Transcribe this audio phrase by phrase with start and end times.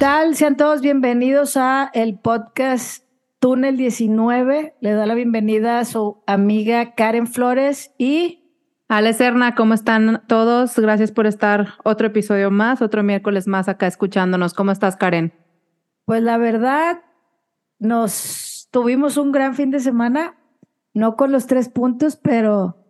[0.00, 0.34] ¿Qué tal?
[0.34, 3.04] Sean todos bienvenidos a el podcast
[3.38, 4.76] Túnel 19.
[4.80, 8.50] Le da la bienvenida a su amiga Karen Flores y
[8.88, 10.78] Ale Serna, ¿cómo están todos?
[10.78, 14.54] Gracias por estar otro episodio más, otro miércoles más acá escuchándonos.
[14.54, 15.34] ¿Cómo estás, Karen?
[16.06, 17.02] Pues la verdad,
[17.78, 20.34] nos tuvimos un gran fin de semana,
[20.94, 22.86] no con los tres puntos, pero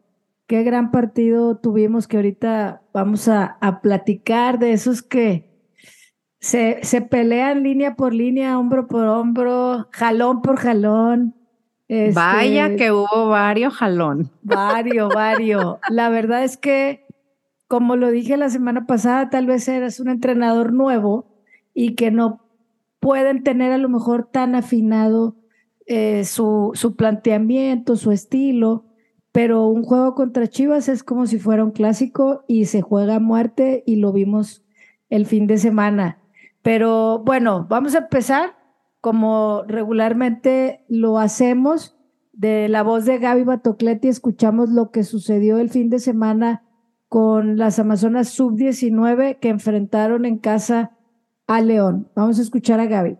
[0.47, 5.50] qué gran partido tuvimos que ahorita vamos a, a platicar de esos que
[6.41, 11.35] se, se pelean línea por línea, hombro por hombro, jalón por jalón.
[11.87, 14.31] Este, Vaya que hubo varios jalón.
[14.43, 15.77] Varios, varios.
[15.91, 17.05] La verdad es que,
[17.69, 21.27] como lo dije la semana pasada, tal vez eras un entrenador nuevo
[21.75, 22.41] y que no
[23.01, 25.37] pueden tener a lo mejor tan afinado
[25.87, 28.87] eh, su, su planteamiento, su estilo,
[29.33, 33.21] pero un juego contra Chivas es como si fuera un clásico y se juega a
[33.21, 34.63] muerte y lo vimos
[35.11, 36.20] el fin de semana.
[36.63, 38.57] Pero bueno, vamos a empezar
[39.01, 41.97] como regularmente lo hacemos.
[42.33, 46.63] De la voz de Gaby Batocletti escuchamos lo que sucedió el fin de semana
[47.09, 50.93] con las Amazonas Sub-19 que enfrentaron en casa
[51.47, 52.09] a León.
[52.15, 53.19] Vamos a escuchar a Gaby.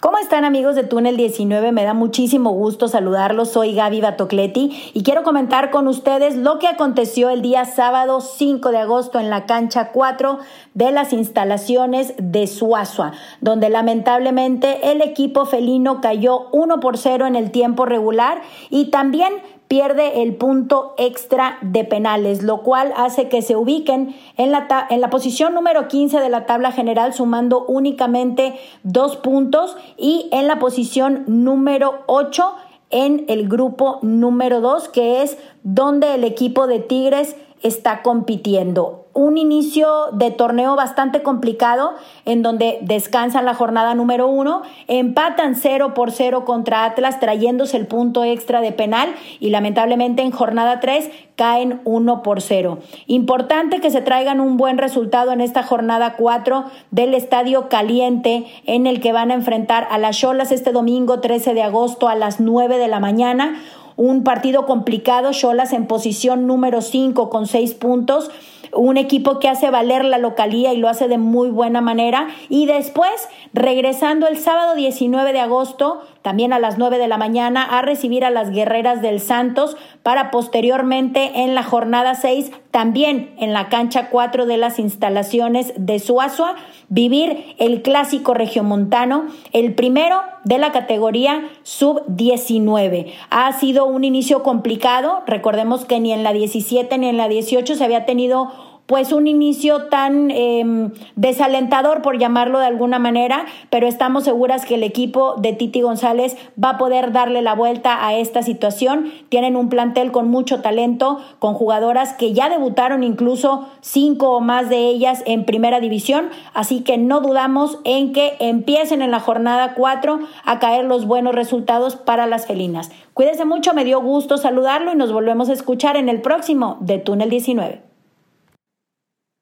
[0.00, 1.72] ¿Cómo están amigos de Túnel 19?
[1.72, 3.50] Me da muchísimo gusto saludarlos.
[3.50, 8.70] Soy Gaby Batocleti y quiero comentar con ustedes lo que aconteció el día sábado 5
[8.70, 10.38] de agosto en la cancha 4
[10.74, 17.34] de las instalaciones de Suazua, donde lamentablemente el equipo felino cayó 1 por 0 en
[17.34, 18.40] el tiempo regular
[18.70, 19.32] y también
[19.68, 25.00] pierde el punto extra de penales, lo cual hace que se ubiquen en la, en
[25.00, 30.58] la posición número 15 de la tabla general sumando únicamente dos puntos y en la
[30.58, 32.54] posición número 8
[32.90, 39.36] en el grupo número 2, que es donde el equipo de Tigres está compitiendo un
[39.36, 46.12] inicio de torneo bastante complicado en donde descansan la jornada número uno, empatan 0 por
[46.12, 51.80] 0 contra Atlas trayéndose el punto extra de penal y lamentablemente en jornada 3 caen
[51.84, 52.78] 1 por 0.
[53.08, 58.86] Importante que se traigan un buen resultado en esta jornada 4 del Estadio Caliente en
[58.86, 62.38] el que van a enfrentar a las Cholas este domingo 13 de agosto a las
[62.38, 63.60] 9 de la mañana.
[63.98, 68.30] Un partido complicado, Cholas en posición número 5 con 6 puntos
[68.72, 72.28] un equipo que hace valer la localía y lo hace de muy buena manera.
[72.48, 73.10] Y después,
[73.52, 78.24] regresando el sábado 19 de agosto, también a las 9 de la mañana, a recibir
[78.24, 84.10] a las guerreras del Santos para posteriormente en la jornada 6, también en la cancha
[84.10, 86.54] 4 de las instalaciones de Suazua,
[86.88, 93.12] vivir el clásico regiomontano, el primero de la categoría sub-19.
[93.30, 97.74] Ha sido un inicio complicado, recordemos que ni en la 17 ni en la 18
[97.74, 98.50] se había tenido
[98.88, 104.76] pues un inicio tan em, desalentador, por llamarlo de alguna manera, pero estamos seguras que
[104.76, 109.12] el equipo de Titi González va a poder darle la vuelta a esta situación.
[109.28, 114.70] Tienen un plantel con mucho talento, con jugadoras que ya debutaron incluso cinco o más
[114.70, 119.74] de ellas en primera división, así que no dudamos en que empiecen en la jornada
[119.74, 122.90] cuatro a caer los buenos resultados para las felinas.
[123.12, 126.96] Cuídese mucho, me dio gusto saludarlo y nos volvemos a escuchar en el próximo de
[126.96, 127.82] Túnel 19.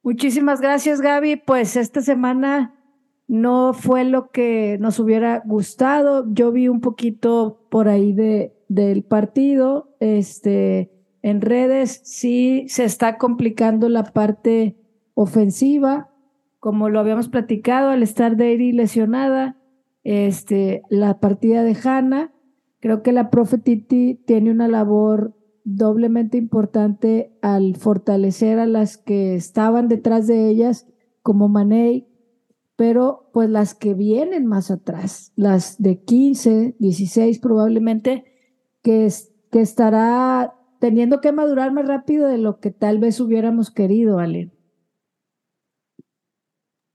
[0.07, 1.35] Muchísimas gracias, Gaby.
[1.35, 2.77] Pues esta semana
[3.27, 6.33] no fue lo que nos hubiera gustado.
[6.33, 9.97] Yo vi un poquito por ahí de, del partido.
[9.99, 14.77] Este, en redes sí se está complicando la parte
[15.15, 16.09] ofensiva,
[16.61, 19.57] como lo habíamos platicado, al estar Dairy lesionada,
[20.05, 22.33] este, la partida de Hanna.
[22.79, 25.36] Creo que la profe Titi tiene una labor
[25.67, 30.87] doblemente importante al fortalecer a las que estaban detrás de ellas,
[31.23, 32.07] como Manei,
[32.77, 38.25] pero pues las que vienen más atrás, las de 15, 16 probablemente,
[38.83, 39.09] que,
[39.51, 44.53] que estará teniendo que madurar más rápido de lo que tal vez hubiéramos querido, Ale.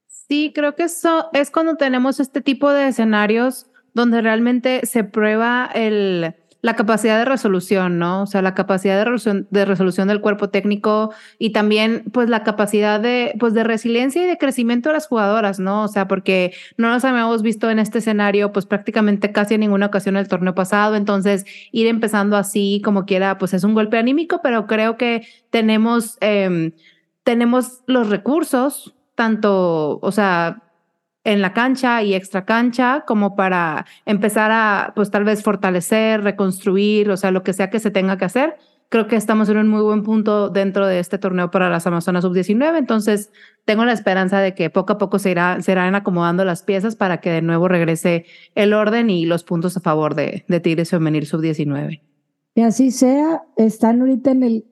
[0.08, 5.70] Sí, creo que eso es cuando tenemos este tipo de escenarios donde realmente se prueba
[5.74, 8.24] el, la capacidad de resolución, ¿no?
[8.24, 12.44] O sea, la capacidad de resolución, de resolución del cuerpo técnico y también, pues, la
[12.44, 15.84] capacidad de, pues, de resiliencia y de crecimiento de las jugadoras, ¿no?
[15.84, 19.88] O sea, porque no nos habíamos visto en este escenario, pues, prácticamente casi en ninguna
[19.88, 20.96] ocasión el torneo pasado.
[20.96, 26.18] Entonces, ir empezando así, como quiera, pues, es un golpe anímico, pero creo que tenemos,
[26.22, 26.74] eh,
[27.24, 30.62] tenemos los recursos, tanto, o sea,
[31.24, 37.10] en la cancha y extra cancha como para empezar a, pues tal vez fortalecer, reconstruir,
[37.12, 38.56] o sea, lo que sea que se tenga que hacer.
[38.90, 42.24] creo que estamos en un muy buen punto dentro de este torneo para las Amazonas
[42.24, 42.78] Sub-19.
[42.78, 43.32] Entonces,
[43.64, 46.96] tengo la esperanza de que poco a poco se, irá, se irán acomodando las piezas
[46.98, 48.26] para que de nuevo regrese
[48.56, 52.02] el orden y los puntos a favor de, de Tigres Femenil Sub-19.
[52.56, 54.66] Y así sea, están ahorita en el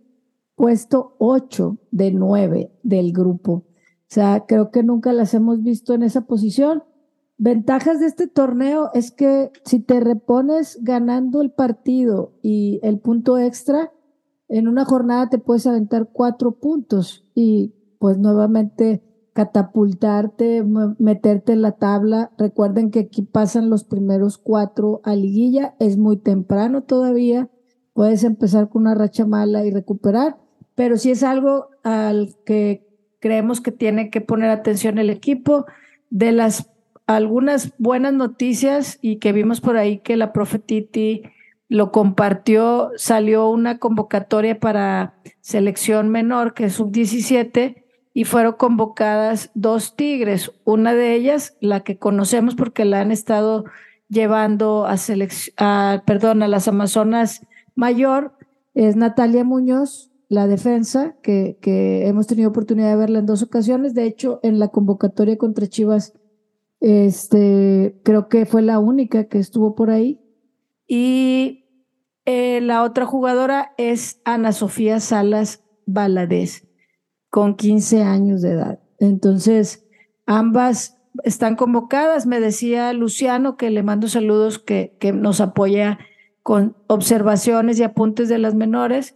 [0.56, 3.69] puesto 8 de 9 del grupo.
[4.09, 6.83] O sea, creo que nunca las hemos visto en esa posición.
[7.38, 13.38] Ventajas de este torneo es que si te repones ganando el partido y el punto
[13.38, 13.91] extra,
[14.47, 19.03] en una jornada te puedes aventar cuatro puntos y pues nuevamente
[19.33, 20.65] catapultarte,
[20.97, 22.31] meterte en la tabla.
[22.35, 27.47] Recuerden que aquí pasan los primeros cuatro a liguilla, es muy temprano todavía,
[27.94, 30.38] puedes empezar con una racha mala y recuperar,
[30.73, 32.88] pero si es algo al que
[33.19, 35.66] creemos que tiene que poner atención el equipo.
[36.10, 36.69] De las
[37.10, 41.24] algunas buenas noticias y que vimos por ahí que la profe Titi
[41.68, 47.83] lo compartió, salió una convocatoria para selección menor, que es sub-17,
[48.13, 50.51] y fueron convocadas dos tigres.
[50.66, 53.66] Una de ellas, la que conocemos porque la han estado
[54.07, 54.95] llevando a,
[55.57, 57.45] a, perdón, a las Amazonas
[57.75, 58.33] Mayor,
[58.75, 61.58] es Natalia Muñoz, la defensa, que,
[62.08, 63.96] hemos tenido oportunidad de verla en dos ocasiones.
[63.96, 66.14] De hecho, en la convocatoria contra Chivas,
[66.80, 70.22] este, creo que fue la única que estuvo por ahí.
[70.88, 71.66] Y
[72.26, 76.68] eh, la otra jugadora es Ana Sofía Salas Valadez,
[77.31, 78.80] con 15 años de edad.
[79.00, 79.88] Entonces,
[80.28, 82.28] ambas están convocadas.
[82.28, 85.98] Me decía Luciano, que le mando saludos, que, que nos apoya
[86.44, 89.16] con observaciones y apuntes de las menores,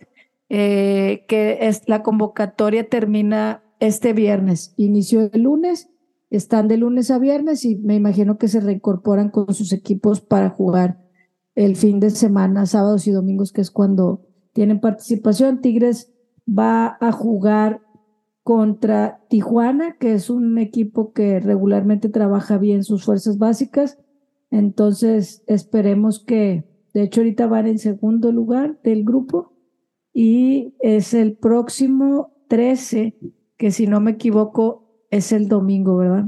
[0.55, 4.75] eh, que es, la convocatoria termina este viernes.
[4.77, 5.89] Inició el lunes,
[6.29, 10.51] están de lunes a viernes y me imagino que se reincorporan con sus equipos para
[10.51, 10.99] jugar
[11.55, 15.59] el fin de semana, sábados y domingos, que es cuando tienen participación.
[15.59, 16.13] Tigres
[16.47, 17.81] va a jugar
[18.43, 23.97] contra Tijuana, que es un equipo que regularmente trabaja bien sus fuerzas básicas.
[24.51, 26.63] Entonces, esperemos que,
[26.93, 29.52] de hecho, ahorita van en segundo lugar del grupo
[30.13, 33.15] y es el próximo 13,
[33.57, 36.25] que si no me equivoco, es el domingo, ¿verdad?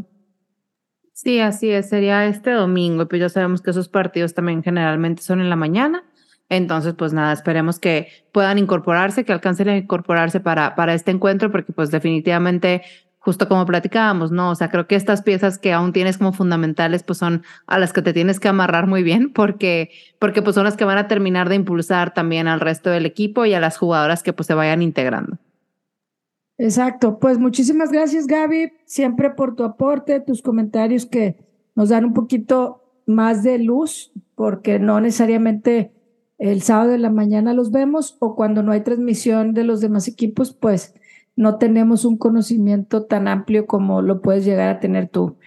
[1.13, 5.39] Sí, así es, sería este domingo, pues ya sabemos que esos partidos también generalmente son
[5.39, 6.03] en la mañana.
[6.49, 11.51] Entonces, pues nada, esperemos que puedan incorporarse, que alcancen a incorporarse para, para este encuentro,
[11.51, 12.83] porque pues definitivamente,
[13.25, 14.51] justo como platicábamos, ¿no?
[14.51, 17.91] O sea, creo que estas piezas que aún tienes como fundamentales, pues son a las
[17.91, 19.89] que te tienes que amarrar muy bien, porque,
[20.19, 23.43] porque pues son las que van a terminar de impulsar también al resto del equipo
[23.45, 25.39] y a las jugadoras que pues se vayan integrando.
[26.59, 31.35] Exacto, pues muchísimas gracias Gaby, siempre por tu aporte, tus comentarios que
[31.73, 35.91] nos dan un poquito más de luz, porque no necesariamente
[36.37, 40.07] el sábado de la mañana los vemos o cuando no hay transmisión de los demás
[40.07, 40.93] equipos, pues
[41.35, 45.37] no tenemos un conocimiento tan amplio como lo puedes llegar a tener tú.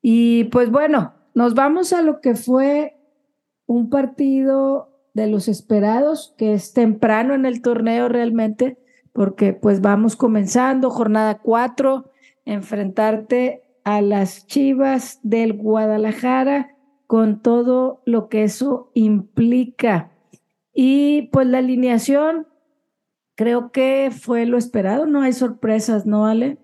[0.00, 2.96] Y pues bueno, nos vamos a lo que fue
[3.66, 8.78] un partido de los esperados, que es temprano en el torneo realmente
[9.14, 12.10] porque pues vamos comenzando jornada 4,
[12.44, 20.10] enfrentarte a las Chivas del Guadalajara con todo lo que eso implica.
[20.74, 22.48] Y pues la alineación
[23.34, 26.58] creo que fue lo esperado, no hay sorpresas, ¿no, Ale?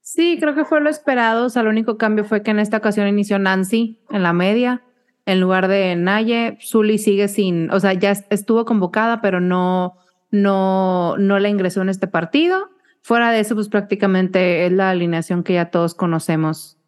[0.00, 2.78] Sí, creo que fue lo esperado, o sea, el único cambio fue que en esta
[2.78, 4.82] ocasión inició Nancy en la media,
[5.26, 9.94] en lugar de Naye, Zully sigue sin, o sea, ya estuvo convocada, pero no,
[10.30, 12.70] no, no la ingresó en este partido.
[13.02, 16.78] Fuera de eso, pues prácticamente es la alineación que ya todos conocemos.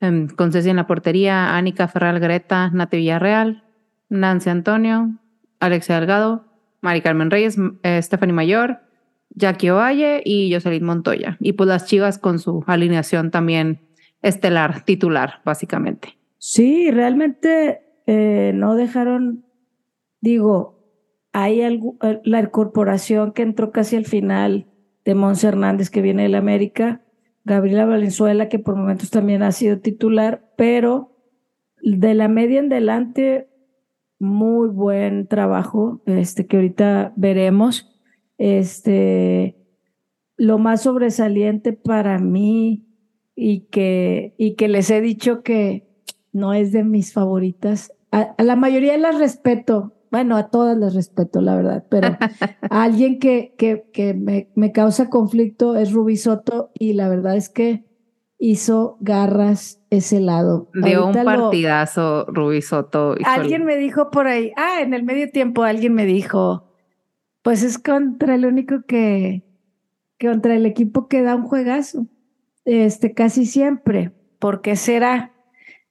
[0.00, 3.64] Um, con Ceci en la portería, Anika Ferral Greta, Nati Villarreal,
[4.08, 5.10] Nancy Antonio,
[5.60, 6.44] Alexia Delgado,
[6.80, 8.78] Mari Carmen Reyes, eh, Stephanie Mayor,
[9.30, 11.36] Jackie Ovalle y Jocelyn Montoya.
[11.40, 13.80] Y pues las chivas con su alineación también
[14.22, 16.18] estelar, titular, básicamente.
[16.38, 19.44] Sí, realmente eh, no dejaron,
[20.20, 20.78] digo,
[21.32, 24.66] hay algo, eh, la incorporación que entró casi al final
[25.04, 27.02] de Mons Hernández, que viene del América,
[27.44, 31.16] Gabriela Valenzuela, que por momentos también ha sido titular, pero
[31.80, 33.47] de la media en delante,
[34.18, 37.90] muy buen trabajo, este, que ahorita veremos.
[38.38, 39.56] Este,
[40.36, 42.86] lo más sobresaliente para mí
[43.34, 45.88] y que, y que les he dicho que
[46.32, 47.92] no es de mis favoritas.
[48.10, 52.18] a la mayoría las respeto, bueno, a todas les respeto, la verdad, pero a
[52.82, 57.48] alguien que, que, que me, me, causa conflicto es Ruby Soto y la verdad es
[57.48, 57.84] que
[58.38, 60.70] hizo garras ese lado.
[60.72, 63.16] De un partidazo, Ruby Soto.
[63.24, 66.70] Alguien me dijo por ahí, ah, en el medio tiempo alguien me dijo,
[67.42, 69.42] Pues es contra el único que,
[70.20, 72.06] contra el equipo que da un juegazo,
[72.64, 74.12] este, casi siempre.
[74.38, 75.32] ¿Por qué será?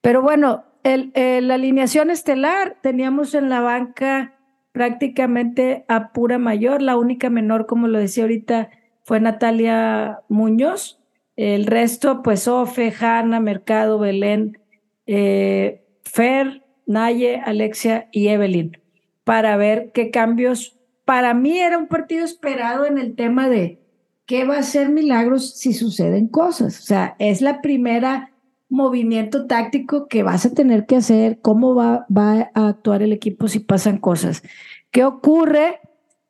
[0.00, 4.34] Pero bueno, el, la alineación estelar teníamos en la banca
[4.72, 8.70] prácticamente a pura mayor, la única menor, como lo decía ahorita,
[9.02, 10.97] fue Natalia Muñoz.
[11.38, 14.58] El resto, pues Ofe, Hanna, Mercado, Belén,
[15.06, 18.76] eh, Fer, Naye, Alexia y Evelyn,
[19.22, 20.76] para ver qué cambios.
[21.04, 23.78] Para mí era un partido esperado en el tema de
[24.26, 26.80] qué va a ser milagros si suceden cosas.
[26.80, 28.32] O sea, es la primera
[28.68, 33.46] movimiento táctico que vas a tener que hacer, cómo va, va a actuar el equipo
[33.46, 34.42] si pasan cosas.
[34.90, 35.78] ¿Qué ocurre?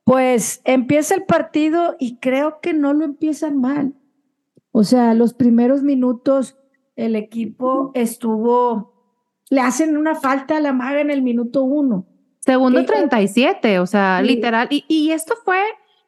[0.05, 3.95] Pues empieza el partido y creo que no lo empiezan mal.
[4.73, 6.57] O sea, los primeros minutos
[6.99, 8.93] el equipo estuvo,
[9.51, 12.07] le hacen una falta a la maga en el minuto uno.
[12.41, 14.67] Segundo 37, o sea, literal.
[14.71, 15.61] Y, y, esto fue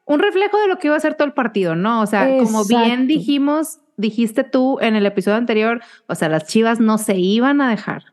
[0.05, 2.01] un reflejo de lo que iba a ser todo el partido, ¿no?
[2.01, 6.79] O sea, como bien dijimos, dijiste tú en el episodio anterior, o sea, las chivas
[6.79, 8.05] no se iban a dejar.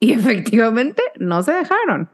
[0.00, 2.08] Y efectivamente no se dejaron.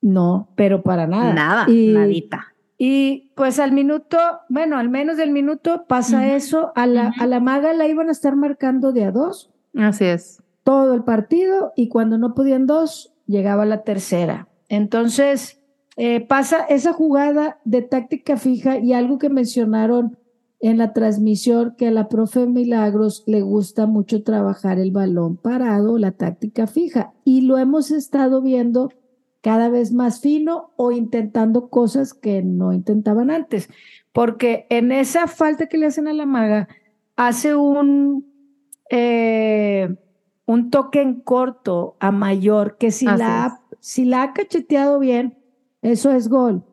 [0.00, 1.32] No, pero para nada.
[1.32, 2.53] Nada, nadita.
[2.86, 4.18] Y pues al minuto,
[4.50, 6.70] bueno, al menos del minuto pasa eso.
[6.74, 9.50] A la, a la maga la iban a estar marcando de a dos.
[9.74, 10.42] Así es.
[10.64, 14.48] Todo el partido y cuando no podían dos, llegaba la tercera.
[14.68, 15.62] Entonces,
[15.96, 20.18] eh, pasa esa jugada de táctica fija y algo que mencionaron
[20.60, 25.96] en la transmisión que a la profe Milagros le gusta mucho trabajar el balón parado,
[25.96, 27.14] la táctica fija.
[27.24, 28.90] Y lo hemos estado viendo
[29.44, 33.68] cada vez más fino o intentando cosas que no intentaban antes.
[34.10, 36.66] Porque en esa falta que le hacen a la maga,
[37.14, 38.24] hace un,
[38.88, 39.94] eh,
[40.46, 45.36] un toque en corto a mayor, que si la, si la ha cacheteado bien,
[45.82, 46.64] eso es gol,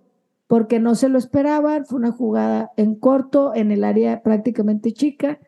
[0.48, 5.40] porque no se lo esperaban, fue una jugada en corto, en el área prácticamente chica,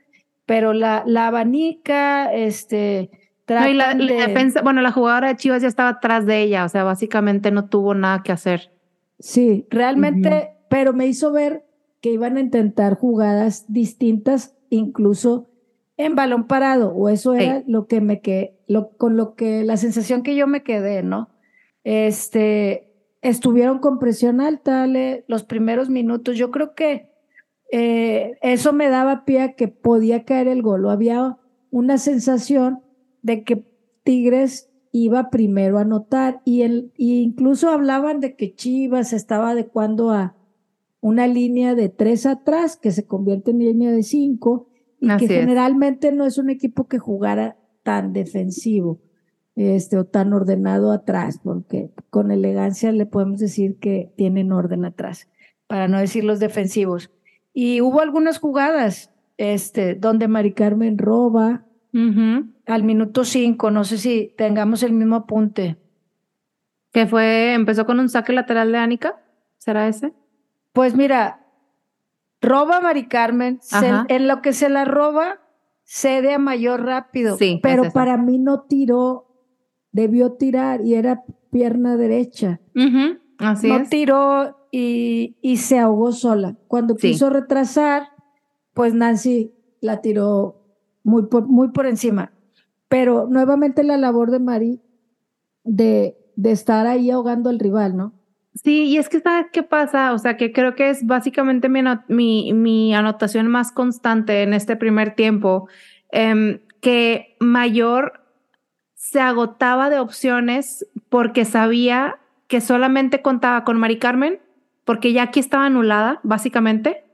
[0.45, 3.11] pero la, la abanica, este,
[3.47, 7.51] la, defensa, bueno, la jugadora de Chivas ya estaba atrás de ella, o sea, básicamente
[7.51, 8.71] no tuvo nada que hacer.
[9.19, 11.65] Sí, realmente, pero me hizo ver
[12.01, 15.49] que iban a intentar jugadas distintas, incluso
[15.97, 19.77] en balón parado, o eso era lo que me quedé, lo, con lo que la
[19.77, 21.29] sensación que yo me quedé, ¿no?
[21.83, 24.87] Este, estuvieron con presión alta
[25.27, 26.37] los primeros minutos.
[26.37, 27.09] Yo creo que
[27.71, 31.37] eh, eso me daba pie a que podía caer el gol, o había
[31.71, 32.83] una sensación
[33.23, 33.65] de que
[34.03, 40.35] Tigres iba primero a anotar y, el, incluso hablaban de que Chivas estaba adecuando a
[41.01, 44.67] una línea de tres atrás que se convierte en línea de cinco
[44.99, 49.01] y que generalmente no es un equipo que jugara tan defensivo
[49.55, 55.27] este, o tan ordenado atrás, porque con elegancia le podemos decir que tienen orden atrás,
[55.67, 57.11] para no decir los defensivos.
[57.53, 61.65] Y hubo algunas jugadas este, donde Mari Carmen roba,
[62.65, 65.77] al minuto cinco, no sé si tengamos el mismo apunte.
[66.91, 69.21] Que fue, empezó con un saque lateral de Ánica,
[69.57, 70.13] ¿será ese?
[70.73, 71.45] Pues mira,
[72.41, 73.59] roba a Mari Carmen,
[74.07, 75.39] en lo que se la roba,
[75.83, 77.37] cede a mayor rápido.
[77.37, 79.27] Sí, pero para mí no tiró,
[79.91, 82.59] debió tirar y era pierna derecha.
[83.39, 86.57] Así no tiró y, y, se ahogó sola.
[86.67, 88.09] Cuando quiso retrasar,
[88.73, 90.63] pues Nancy la tiró
[91.03, 92.32] muy por, muy por encima.
[92.93, 94.79] Pero nuevamente la labor de Mari
[95.63, 98.13] de, estar ahí ahogando al rival, ¿no?
[98.53, 100.13] Sí, y es que ¿sabes qué pasa?
[100.13, 105.67] O sea, que creo que es básicamente mi anotación más constante en este primer tiempo,
[106.11, 108.21] em, que Mayor
[108.93, 114.39] se agotaba de opciones porque sabía que solamente contaba con Mari Carmen,
[114.85, 117.05] porque ya aquí estaba anulada, básicamente,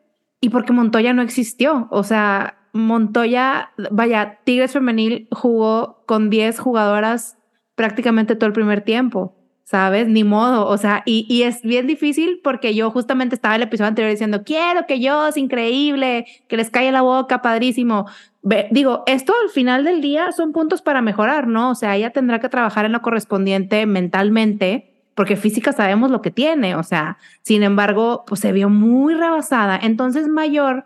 [0.41, 1.88] y porque Montoya no existió.
[1.89, 7.38] O sea, Montoya, vaya, Tigres Femenil jugó con 10 jugadoras
[7.76, 10.08] prácticamente todo el primer tiempo, ¿sabes?
[10.08, 13.68] Ni modo, o sea, y, y, es bien difícil porque yo justamente estaba en el
[13.68, 18.06] episodio anterior diciendo, quiero que yo, es increíble, que les caiga la boca, padrísimo.
[18.72, 21.72] digo, esto al final del día son puntos para mejorar, ¿no?
[21.72, 26.32] O sea, ella tendrá que trabajar en lo correspondiente mentalmente, porque física sabemos lo que
[26.32, 29.80] tiene, o sea, sin embargo, pues se vio muy rebasada.
[29.82, 30.86] Entonces, mayor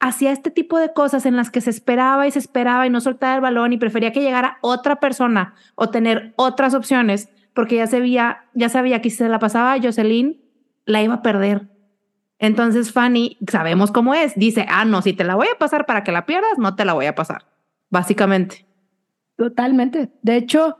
[0.00, 3.00] hacía este tipo de cosas en las que se esperaba y se esperaba y no
[3.00, 7.86] soltaba el balón y prefería que llegara otra persona o tener otras opciones porque ya
[7.86, 10.42] sabía, ya sabía que si se la pasaba a Jocelyn,
[10.84, 11.68] la iba a perder.
[12.38, 16.02] Entonces Fanny, sabemos cómo es, dice, ah, no, si te la voy a pasar para
[16.02, 17.46] que la pierdas, no te la voy a pasar,
[17.90, 18.66] básicamente.
[19.36, 20.10] Totalmente.
[20.22, 20.78] De hecho,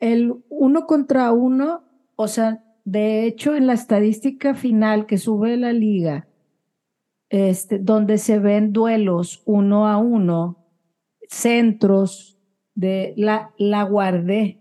[0.00, 1.84] el uno contra uno,
[2.16, 6.26] o sea, de hecho, en la estadística final que sube la liga,
[7.28, 10.66] este, donde se ven duelos uno a uno,
[11.28, 12.38] centros
[12.74, 14.60] de la, guardé,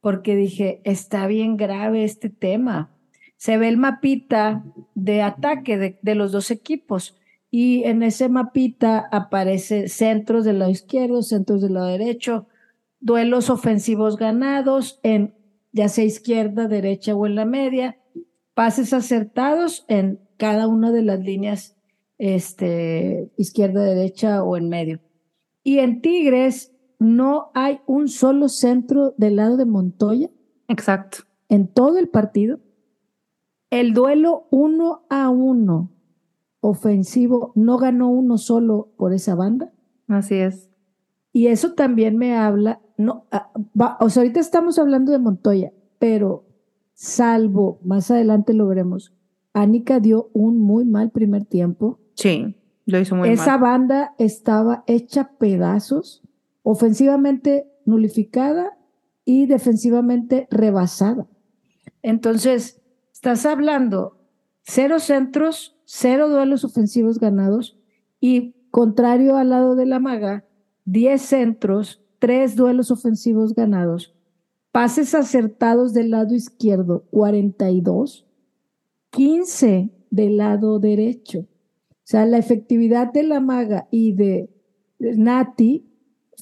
[0.00, 2.90] porque dije, está bien grave este tema.
[3.36, 7.16] Se ve el mapita de ataque de, de los dos equipos
[7.50, 12.48] y en ese mapita aparece centros del lado izquierdo, centros del lado derecho,
[13.00, 15.34] duelos ofensivos ganados en
[15.74, 17.98] ya sea izquierda, derecha o en la media,
[18.54, 21.73] pases acertados en cada una de las líneas
[22.18, 25.00] este, izquierda, derecha o en medio.
[25.62, 30.30] Y en Tigres no hay un solo centro del lado de Montoya.
[30.68, 31.18] Exacto.
[31.48, 32.60] En todo el partido.
[33.70, 35.90] El duelo uno a uno
[36.60, 39.72] ofensivo no ganó uno solo por esa banda.
[40.08, 40.70] Así es.
[41.32, 43.50] Y eso también me habla, no, ah,
[44.00, 46.46] o sea, ahorita estamos hablando de Montoya, pero
[46.92, 49.12] salvo, más adelante lo veremos,
[49.52, 51.98] Anika dio un muy mal primer tiempo.
[52.14, 52.56] Sí,
[52.86, 53.34] lo hizo muy mal.
[53.34, 56.22] Esa banda estaba hecha pedazos,
[56.62, 58.76] ofensivamente nulificada
[59.24, 61.26] y defensivamente rebasada.
[62.02, 64.18] Entonces, estás hablando
[64.62, 67.78] cero centros, cero duelos ofensivos ganados
[68.20, 70.44] y contrario al lado de la maga,
[70.86, 74.14] 10 centros, 3 duelos ofensivos ganados,
[74.72, 78.26] pases acertados del lado izquierdo, 42,
[79.10, 81.46] 15 del lado derecho.
[82.04, 84.50] O sea, la efectividad de la maga y de
[84.98, 85.86] Nati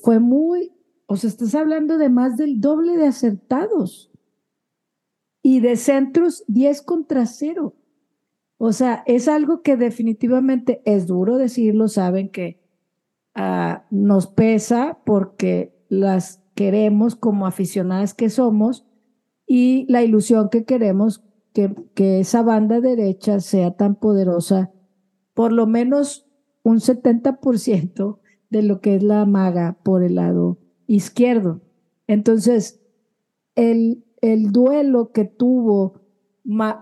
[0.03, 0.73] fue muy,
[1.07, 4.11] o sea, estás hablando de más del doble de acertados.
[5.45, 7.75] Y de centros, 10 contra 0.
[8.59, 12.63] O sea, es algo que definitivamente es duro decirlo, saben que
[13.35, 18.87] Ah, nos pesa porque las queremos como aficionadas que somos
[19.47, 24.71] y la ilusión que queremos que, que esa banda derecha sea tan poderosa,
[25.35, 26.27] por lo menos
[26.63, 28.19] un 70%
[28.51, 31.61] de lo que es la maga por el lado izquierdo.
[32.07, 32.81] Entonces,
[33.55, 36.01] el, el duelo que tuvo,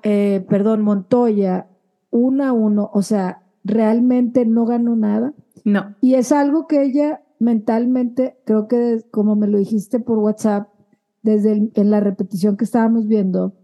[0.02, 1.68] eh, perdón, Montoya,
[2.10, 5.34] uno a uno, o sea, realmente no ganó nada.
[5.64, 5.94] No.
[6.00, 10.68] Y es algo que ella mentalmente, creo que como me lo dijiste por WhatsApp,
[11.22, 13.54] desde en la repetición que estábamos viendo,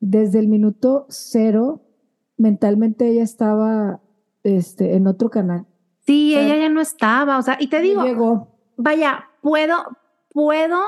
[0.00, 1.82] desde el minuto cero,
[2.36, 4.00] mentalmente ella estaba
[4.42, 5.66] este, en otro canal.
[6.06, 8.48] Sí, ella ya no estaba, o sea, y te digo, llegó.
[8.76, 9.84] vaya, puedo,
[10.32, 10.80] puedo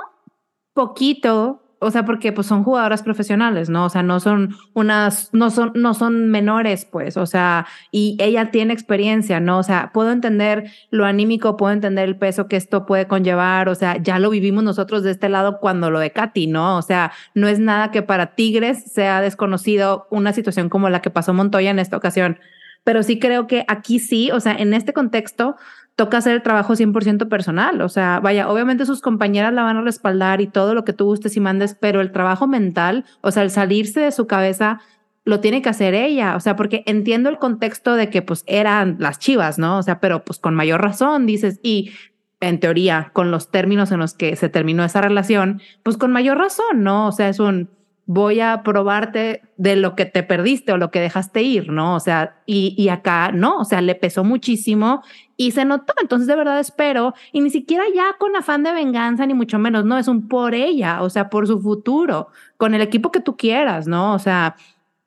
[0.73, 3.87] poquito o sea, porque pues son jugadoras profesionales, ¿no?
[3.87, 8.53] O sea, no son unas, no son, no son menores, pues, o sea, y ella
[8.53, 9.59] tiene experiencia, ¿no?
[9.59, 13.75] O sea, puedo entender lo anímico, puedo entender el peso que esto puede conllevar, o
[13.75, 16.77] sea, ya lo vivimos nosotros de este lado cuando lo de Katy, ¿no?
[16.77, 21.11] O sea, no es nada que para Tigres sea desconocido una situación como la que
[21.11, 22.38] pasó Montoya en esta ocasión,
[22.85, 25.57] pero sí creo que aquí sí, o sea, en este contexto,
[25.97, 27.81] toca hacer el trabajo 100% personal.
[27.83, 31.05] O sea, vaya, obviamente sus compañeras la van a respaldar y todo lo que tú
[31.05, 34.81] gustes y mandes, pero el trabajo mental, o sea, el salirse de su cabeza,
[35.25, 36.35] lo tiene que hacer ella.
[36.37, 39.79] O sea, porque entiendo el contexto de que pues eran las chivas, ¿no?
[39.79, 41.92] O sea, pero pues con mayor razón dices, y
[42.40, 46.38] en teoría, con los términos en los que se terminó esa relación, pues con mayor
[46.38, 47.07] razón, ¿no?
[47.07, 47.71] O sea, es un
[48.07, 51.95] voy a probarte de lo que te perdiste o lo que dejaste ir, ¿no?
[51.95, 55.03] O sea, y, y, acá no, o sea, le pesó muchísimo
[55.37, 55.95] y se notó.
[56.01, 59.85] Entonces, de verdad espero, y ni siquiera ya con afán de venganza, ni mucho menos,
[59.85, 63.37] no, es un por ella, o sea, por su futuro, con el equipo que tú
[63.37, 64.15] quieras, ¿no?
[64.15, 64.57] O sea,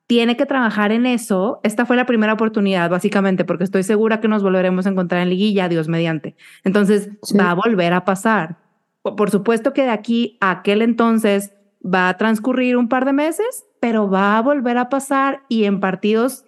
[0.08, 1.60] tiene que trabajar en eso.
[1.64, 5.30] Esta fue la primera oportunidad, básicamente, porque estoy segura que nos volveremos a encontrar en
[5.30, 6.36] liguilla, Dios mediante.
[6.64, 8.58] Entonces, va a volver a pasar.
[9.02, 11.55] Por supuesto que de aquí a aquel entonces
[11.86, 15.80] va a transcurrir un par de meses, pero va a volver a pasar y en
[15.80, 16.44] partidos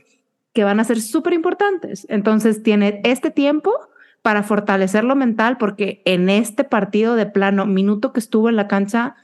[0.53, 2.07] que van a ser súper importantes.
[2.09, 3.71] Entonces tiene este tiempo
[4.23, 8.67] para fortalecer lo mental porque en este partido de plano, minuto que estuvo en la
[8.67, 9.15] cancha,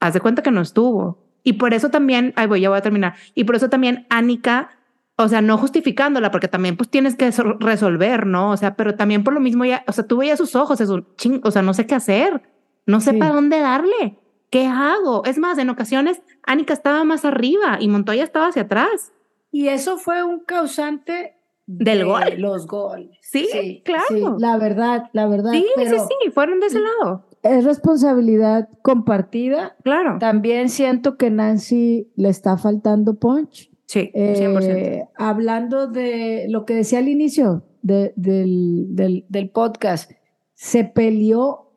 [0.00, 1.24] haz de cuenta que no estuvo.
[1.42, 3.14] Y por eso también, ay voy, ya voy a terminar.
[3.34, 4.70] Y por eso también Anika,
[5.16, 8.50] o sea, no justificándola, porque también pues tienes que resolver, ¿no?
[8.50, 10.90] O sea, pero también por lo mismo ya, o sea, tú veías sus ojos, es
[10.90, 12.42] un ching, o sea, no sé qué hacer,
[12.84, 14.18] no sé para dónde darle.
[14.50, 15.24] ¿Qué hago?
[15.24, 19.12] Es más, en ocasiones Anika estaba más arriba y Montoya estaba hacia atrás.
[19.50, 22.22] Y eso fue un causante del gol.
[22.38, 23.18] Los goles.
[23.20, 24.38] Sí, claro.
[24.38, 25.52] la verdad, la verdad.
[25.52, 27.26] Sí, sí, sí, fueron de ese lado.
[27.42, 29.76] Es responsabilidad compartida.
[29.84, 30.16] Claro.
[30.18, 33.70] También siento que Nancy le está faltando punch.
[33.84, 34.62] Sí, 100%.
[34.62, 40.10] Eh, hablando de lo que decía al inicio del, del, del podcast,
[40.54, 41.72] se peleó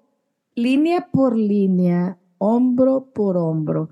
[0.55, 3.89] línea por línea hombro por hombro.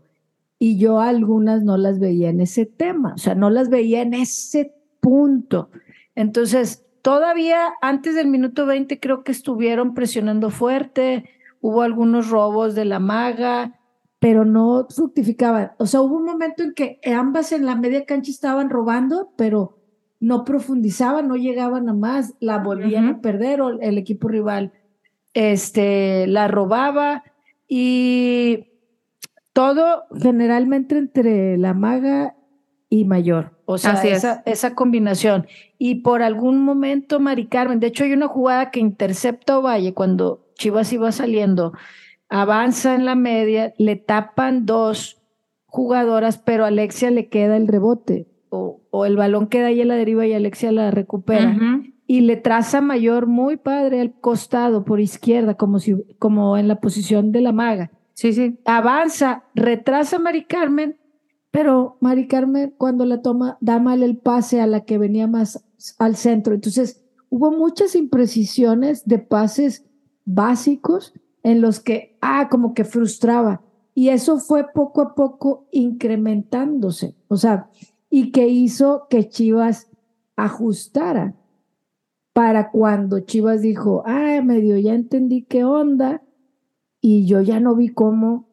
[0.61, 4.13] y yo algunas no las veía en ese tema, o sea, no las veía en
[4.13, 5.69] ese punto.
[6.15, 11.29] Entonces, todavía antes del minuto 20 creo que estuvieron presionando fuerte,
[11.61, 13.79] hubo algunos robos de la maga,
[14.19, 15.71] pero no fructificaban.
[15.77, 19.77] O sea, hubo un momento en que ambas en la media cancha estaban robando, pero
[20.19, 24.73] no profundizaban, no llegaban a más, la volvían a perder o el equipo rival
[25.33, 27.23] este, la robaba
[27.69, 28.65] y
[29.53, 32.35] todo generalmente entre la maga
[32.89, 33.59] y mayor.
[33.65, 35.45] O sea, esa, esa, combinación.
[35.77, 39.93] Y por algún momento, Mari Carmen, de hecho hay una jugada que intercepta a Valle
[39.93, 41.73] cuando Chivas iba saliendo,
[42.29, 45.21] avanza en la media, le tapan dos
[45.67, 48.27] jugadoras, pero a Alexia le queda el rebote.
[48.49, 51.55] O, o el balón queda ahí en la deriva y Alexia la recupera.
[52.11, 56.81] Y le traza mayor muy padre al costado por izquierda, como, si, como en la
[56.81, 57.91] posición de la maga.
[58.15, 58.57] Sí, sí.
[58.65, 60.97] Avanza, retrasa a Mari Carmen,
[61.51, 65.63] pero Mari Carmen cuando la toma da mal el pase a la que venía más
[65.99, 66.55] al centro.
[66.55, 69.85] Entonces hubo muchas imprecisiones de pases
[70.25, 73.61] básicos en los que, ah, como que frustraba.
[73.93, 77.13] Y eso fue poco a poco incrementándose.
[77.27, 77.69] O sea,
[78.09, 79.91] y que hizo que Chivas
[80.35, 81.35] ajustara
[82.39, 86.21] para cuando Chivas dijo, ah, medio ya entendí qué onda,
[87.01, 88.47] y yo ya no vi cómo.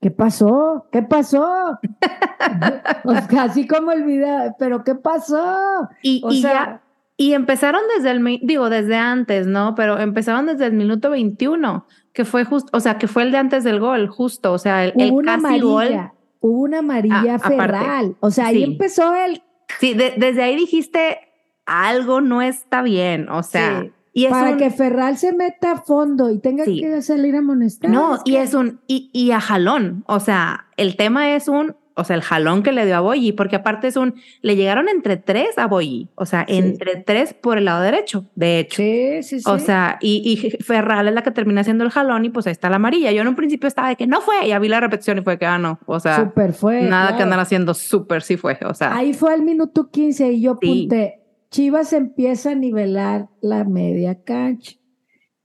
[0.00, 0.88] ¿Qué pasó?
[0.90, 1.78] ¿Qué pasó?
[3.38, 5.88] así como el video, pero ¿qué pasó?
[6.02, 6.82] Y, y ya,
[7.16, 9.76] y empezaron desde el, digo, desde antes, ¿no?
[9.76, 13.38] Pero empezaron desde el minuto 21, que fue justo, o sea, que fue el de
[13.38, 18.32] antes del gol, justo, o sea, el, una amarilla, Hubo una amarilla ah, ferral, o
[18.32, 19.44] sea, ahí empezó el...
[19.78, 21.20] Sí, desde ahí dijiste,
[21.66, 23.86] algo no está bien, o sea...
[24.14, 27.90] Y para que Ferral se meta a fondo y tenga que salir a amonestar.
[27.90, 30.04] No, y es un, y, y, a jalón.
[30.06, 33.32] O sea, el tema es un, o sea, el jalón que le dio a Boyi,
[33.32, 37.56] porque aparte es un, le llegaron entre tres a Boyi, o sea, entre tres por
[37.56, 38.76] el lado derecho, de hecho.
[38.76, 39.50] Sí, sí, sí.
[39.50, 42.52] O sea, y, y, Ferral es la que termina haciendo el jalón y pues ahí
[42.52, 43.12] está la amarilla.
[43.12, 45.38] Yo en un principio estaba de que no fue, ya vi la repetición y fue
[45.38, 46.16] que, ah, no, o sea.
[46.16, 46.82] Súper fue.
[46.82, 48.94] Nada que andar haciendo, súper sí fue, o sea.
[48.94, 51.21] Ahí fue el minuto 15 y yo apunté
[51.52, 54.78] Chivas empieza a nivelar la media cancha.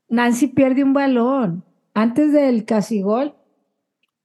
[0.08, 1.66] Nancy pierde un balón.
[1.94, 3.36] Antes del casi gol,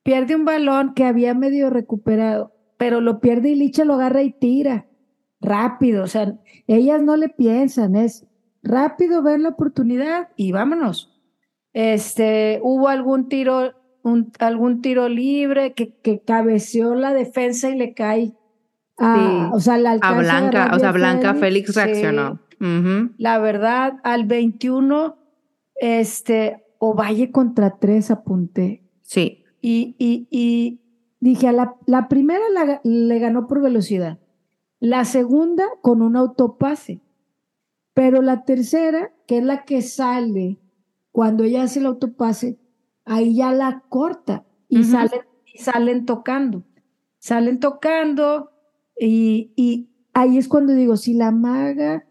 [0.05, 4.31] pierde un balón que había medio recuperado, pero lo pierde y Licha lo agarra y
[4.31, 4.87] tira.
[5.41, 8.29] Rápido, o sea, ellas no le piensan, es
[8.63, 11.21] rápido ver la oportunidad y vámonos.
[11.73, 13.73] Este, hubo algún tiro,
[14.39, 18.35] algún tiro libre que, que cabeceó la defensa y le cae
[18.99, 22.41] Ah, o sea, la a Blanca, o sea, Blanca Félix, reaccionó.
[23.17, 25.17] La verdad, al 21,
[25.77, 28.85] este, Ovalle contra tres apunté.
[29.03, 29.45] Sí.
[29.61, 30.81] Y, y, y
[31.21, 32.45] dije, a la, la primera
[32.85, 34.19] le ganó por velocidad,
[34.81, 37.01] la segunda con un autopase,
[37.95, 40.59] pero la tercera, que es la que sale
[41.13, 42.59] cuando ella hace el autopase,
[43.05, 45.21] ahí ya la corta y, salen,
[45.53, 46.65] y salen tocando.
[47.19, 48.52] Salen tocando,
[49.07, 52.07] y, ahí es cuando digo, si la maga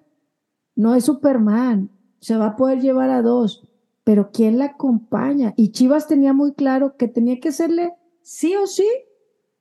[0.75, 3.67] no es Superman, se va a poder llevar a dos,
[4.04, 5.54] pero ¿quién la acompaña?
[5.58, 8.88] Y Chivas tenía muy claro que tenía que hacerle sí o sí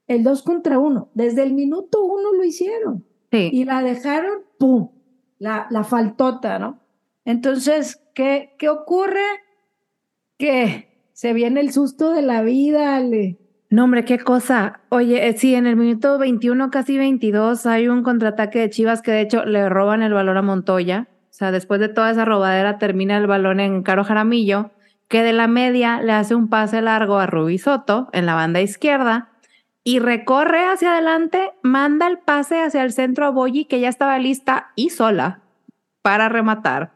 [0.07, 1.11] el dos contra uno.
[1.15, 3.05] Desde el minuto uno lo hicieron.
[3.33, 4.91] Y la dejaron, ¡pum!
[5.39, 6.81] La, la faltota, ¿no?
[7.25, 9.23] Entonces, ¿qué, ¿qué ocurre?
[10.37, 13.39] Que se viene el susto de la vida, Ale.
[13.71, 14.81] No, hombre, qué cosa.
[14.89, 19.13] Oye, eh, sí, en el minuto 21, casi 22, hay un contraataque de Chivas que
[19.13, 21.07] de hecho le roban el balón a Montoya.
[21.09, 24.73] O sea, después de toda esa robadera termina el balón en Caro Jaramillo,
[25.07, 28.61] que de la media le hace un pase largo a Rubi Soto en la banda
[28.61, 29.29] izquierda
[29.85, 34.19] y recorre hacia adelante, manda el pase hacia el centro a Boyi, que ya estaba
[34.19, 35.43] lista y sola
[36.03, 36.93] para rematar.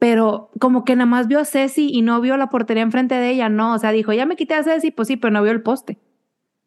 [0.00, 3.30] Pero como que nada más vio a Ceci y no vio la portería enfrente de
[3.30, 5.52] ella, no, o sea, dijo, ya me quité a Ceci, pues sí, pero no vio
[5.52, 5.98] el poste.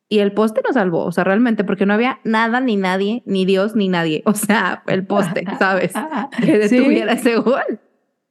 [0.08, 3.46] Y el poste nos salvó, o sea, realmente, porque no había nada, ni nadie, ni
[3.46, 4.22] Dios, ni nadie.
[4.28, 5.94] O sea, el poste, ¿sabes?
[6.46, 7.80] Que detuviera ese gol.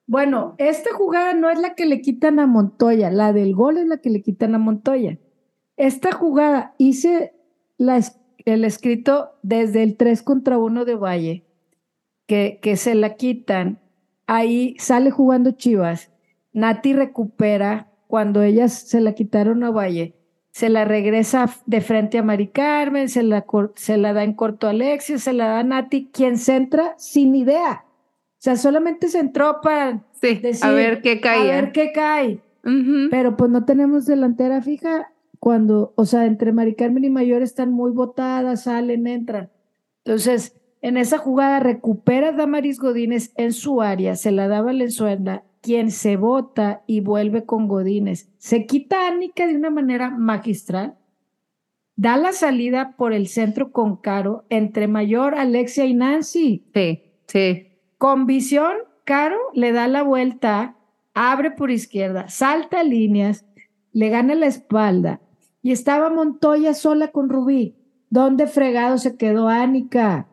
[0.06, 3.86] Bueno, esta jugada no es la que le quitan a Montoya, la del gol es
[3.86, 5.18] la que le quitan a Montoya.
[5.76, 7.34] Esta jugada hice
[7.76, 8.00] la,
[8.44, 11.46] el escrito desde el 3 contra 1 de Valle,
[12.28, 13.81] que, que se la quitan.
[14.26, 16.10] Ahí sale jugando Chivas.
[16.52, 20.14] Nati recupera cuando ellas se la quitaron a Valle
[20.52, 24.66] se la regresa de frente a Mari Carmen, se la, se la da en corto
[24.66, 27.84] a Alexia, se la da a Nati, quien se entra sin idea.
[27.86, 31.50] O sea, solamente se entró para decir, a ver qué cae.
[31.50, 32.40] A ver qué cae.
[33.10, 37.72] Pero pues no tenemos delantera fija cuando, o sea, entre Mari Carmen y Mayor están
[37.72, 39.50] muy botadas, salen, entran.
[40.04, 45.44] Entonces, en esa jugada recupera Damaris Godínez en su área, se la da a Valenzuela,
[45.60, 48.28] quien se bota y vuelve con Godínez.
[48.38, 50.96] Se quita a Anica de una manera magistral,
[51.94, 56.66] da la salida por el centro con Caro entre Mayor, Alexia y Nancy.
[56.74, 57.68] Sí, sí.
[57.96, 60.76] Con visión, Caro le da la vuelta,
[61.14, 63.44] abre por izquierda, salta líneas,
[63.92, 65.20] le gana la espalda
[65.62, 67.76] y estaba Montoya sola con Rubí.
[68.10, 70.26] ¿Dónde fregado se quedó Ánica?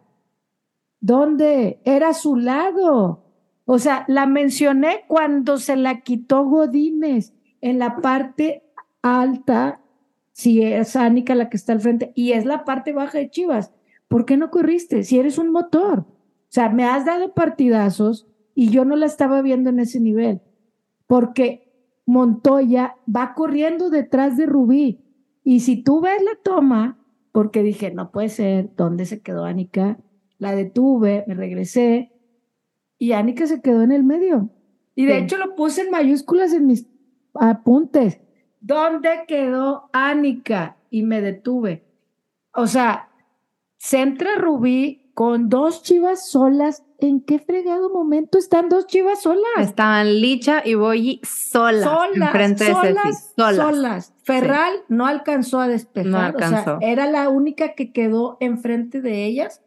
[1.02, 1.80] ¿Dónde?
[1.86, 3.24] Era a su lado.
[3.66, 8.64] O sea, la mencioné cuando se la quitó Godínez en la parte
[9.02, 9.82] alta,
[10.32, 13.72] si es Ánica la que está al frente, y es la parte baja de Chivas.
[14.08, 15.04] ¿Por qué no corriste?
[15.04, 16.00] Si eres un motor.
[16.00, 20.42] O sea, me has dado partidazos y yo no la estaba viendo en ese nivel.
[21.06, 21.72] Porque
[22.06, 25.00] Montoya va corriendo detrás de Rubí.
[25.44, 26.98] Y si tú ves la toma,
[27.32, 30.00] porque dije, no puede ser, ¿dónde se quedó Anika?
[30.40, 32.12] La detuve, me regresé
[32.98, 34.50] y Anika se quedó en el medio.
[34.96, 36.88] Y de hecho lo puse en mayúsculas en mis
[37.34, 38.20] apuntes.
[38.60, 40.78] ¿Dónde quedó Anika?
[40.90, 41.86] Y me detuve.
[42.54, 43.10] O sea,
[43.78, 46.84] centra Rubí con dos chivas solas.
[46.98, 49.44] ¿En qué fregado momento están dos chivas solas?
[49.60, 51.84] Estaban Licha y Boyi solas.
[51.86, 53.56] Solas, enfrente de solas, Ceci, solas.
[53.56, 54.14] solas.
[54.24, 56.12] Ferral no alcanzó a despejar.
[56.12, 56.80] No O alcanzó.
[56.80, 59.62] sea, era la única que quedó enfrente de ellas.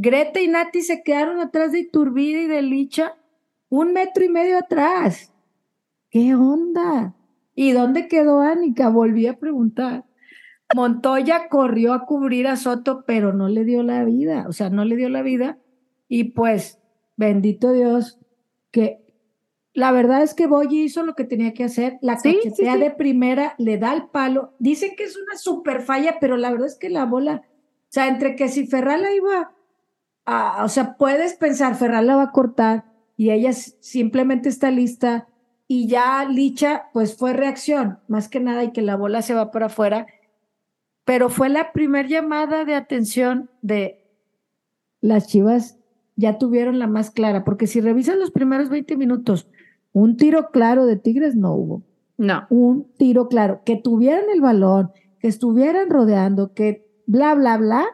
[0.00, 3.18] Greta y Nati se quedaron atrás de Iturbide y de Licha,
[3.68, 5.30] un metro y medio atrás.
[6.08, 7.14] ¿Qué onda?
[7.54, 8.88] ¿Y dónde quedó Ánica?
[8.88, 10.06] Volví a preguntar.
[10.74, 14.86] Montoya corrió a cubrir a Soto, pero no le dio la vida, o sea, no
[14.86, 15.58] le dio la vida.
[16.08, 16.80] Y pues,
[17.16, 18.18] bendito Dios,
[18.70, 19.04] que
[19.74, 21.98] la verdad es que Boyi hizo lo que tenía que hacer.
[22.00, 22.80] La Sí, sí, cachetea sí.
[22.80, 24.54] de primera, le da el palo.
[24.60, 28.08] Dicen que es una super falla, pero la verdad es que la bola, o sea,
[28.08, 29.52] entre que si Ferral la iba
[30.62, 32.84] o sea, puedes pensar, Ferral la va a cortar
[33.16, 35.28] y ella simplemente está lista
[35.66, 39.50] y ya Licha, pues fue reacción, más que nada, y que la bola se va
[39.50, 40.06] para afuera.
[41.04, 44.04] Pero fue la primer llamada de atención de
[45.00, 45.78] las Chivas
[46.16, 49.48] ya tuvieron la más clara, porque si revisas los primeros 20 minutos,
[49.92, 51.82] un tiro claro de Tigres no hubo.
[52.18, 52.46] No.
[52.50, 53.62] Un tiro claro.
[53.64, 57.86] Que tuvieran el balón, que estuvieran rodeando, que bla, bla, bla,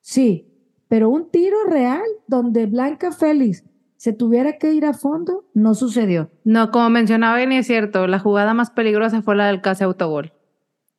[0.00, 0.49] sí.
[0.90, 3.62] Pero un tiro real donde Blanca Félix
[3.96, 6.32] se tuviera que ir a fondo, no sucedió.
[6.42, 9.84] No, como mencionaba, y ni es cierto, la jugada más peligrosa fue la del casi
[9.84, 10.32] autogol.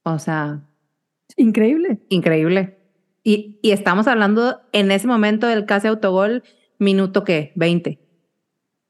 [0.04, 0.62] O sea,
[1.36, 2.00] Increíble.
[2.08, 2.78] increíble.
[3.22, 6.44] Y, y estamos hablando en ese momento del casi autogol,
[6.80, 8.00] minuto qué, 20.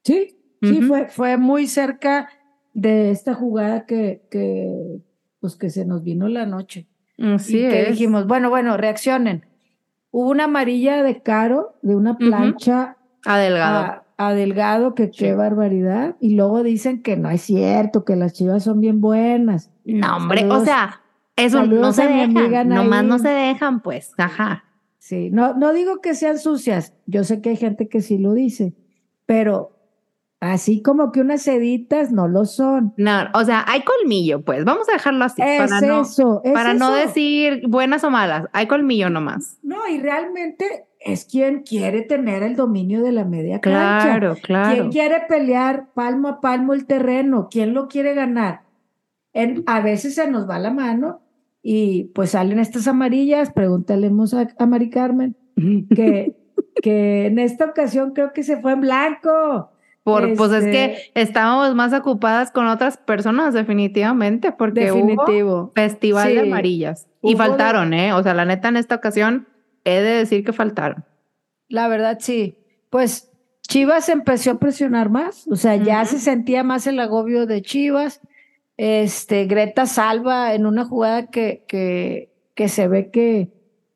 [0.04, 2.28] Sí, sí, fue, fue muy cerca
[2.74, 5.00] de esta jugada que, que,
[5.40, 6.86] pues que se nos vino la noche.
[7.18, 7.88] Así y que es.
[7.88, 9.46] dijimos, bueno, bueno, reaccionen.
[10.12, 13.78] Hubo una amarilla de Caro, de una plancha A Delgado.
[13.80, 15.34] a, a Delgado, que qué Sí.
[15.34, 16.14] barbaridad.
[16.20, 19.70] Y luego dicen que no es cierto, que las chivas son bien buenas.
[19.84, 21.00] no, hombre, saludos- o sea,
[21.34, 24.64] eso no se dejan, nomás no se dejan, pues, ajá.
[24.98, 28.34] Sí, no, no digo que sean sucias, yo sé que hay gente que sí lo
[28.34, 28.74] dice,
[29.26, 29.71] pero
[30.42, 32.92] así como que unas seditas no lo son.
[32.96, 36.52] No, o sea, hay colmillo, pues, vamos a dejarlo así, es para no, eso, es
[36.52, 39.58] para no decir buenas o malas, hay colmillo nomás.
[39.62, 44.02] No, y realmente es quien quiere tener el dominio de la media cancha.
[44.02, 44.74] Claro, claro.
[44.74, 47.48] ¿Quién quiere pelear palmo a palmo el terreno?
[47.48, 48.62] ¿Quién lo quiere ganar?
[49.32, 51.22] En, a veces se nos va la mano
[51.62, 55.36] y pues salen estas amarillas, pregúntalemos a, a Mari Carmen,
[55.94, 56.34] que,
[56.82, 59.71] que en esta ocasión creo que se fue en blanco.
[60.04, 65.72] Por, Pues es Este- que estábamos más ocupadas con otras personas, definitivamente, porque hubo Definitivo.
[65.74, 67.06] festival de amarillas.
[67.22, 68.12] Y Hubo de- faltaron, ¿eh?
[68.12, 69.46] O sea, la neta, en esta ocasión,
[69.84, 71.04] he de decir que faltaron.
[71.68, 72.56] La verdad, sí.
[72.90, 73.30] Pues
[73.68, 78.20] Chivas empezó a presionar más, o sea, ya se sentía más el agobio de Chivas.
[78.76, 83.48] Este, Greta salva en una jugada que, que, que se ve que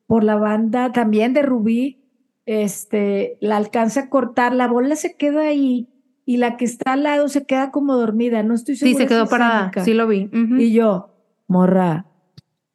[0.07, 1.99] por la banda también de Rubí,
[2.45, 5.89] este, la alcanza a cortar, la bola se queda ahí
[6.27, 9.03] y la que está al lado se queda como dormida, no estoy Sí, segura.
[9.05, 10.29] se quedó si parada, sí lo vi.
[10.59, 11.15] Y yo,
[11.47, 12.05] morra,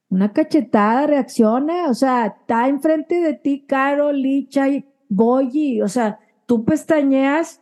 [0.09, 6.19] una cachetada, reacciona, o sea, está enfrente de ti, Caro, Licha y Boyi, o sea,
[6.47, 7.61] tú pestañeas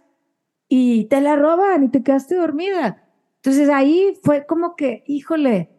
[0.69, 3.03] y te la roban y te quedaste dormida.
[3.43, 5.71] Entonces ahí fue como que, híjole,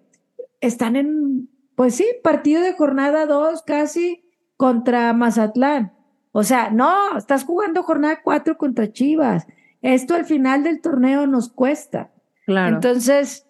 [0.59, 4.25] están en, pues sí, partido de jornada 2 casi
[4.57, 5.93] contra Mazatlán.
[6.33, 9.47] O sea, no, estás jugando jornada 4 contra Chivas.
[9.81, 12.11] Esto al final del torneo nos cuesta.
[12.45, 12.75] Claro.
[12.75, 13.47] Entonces,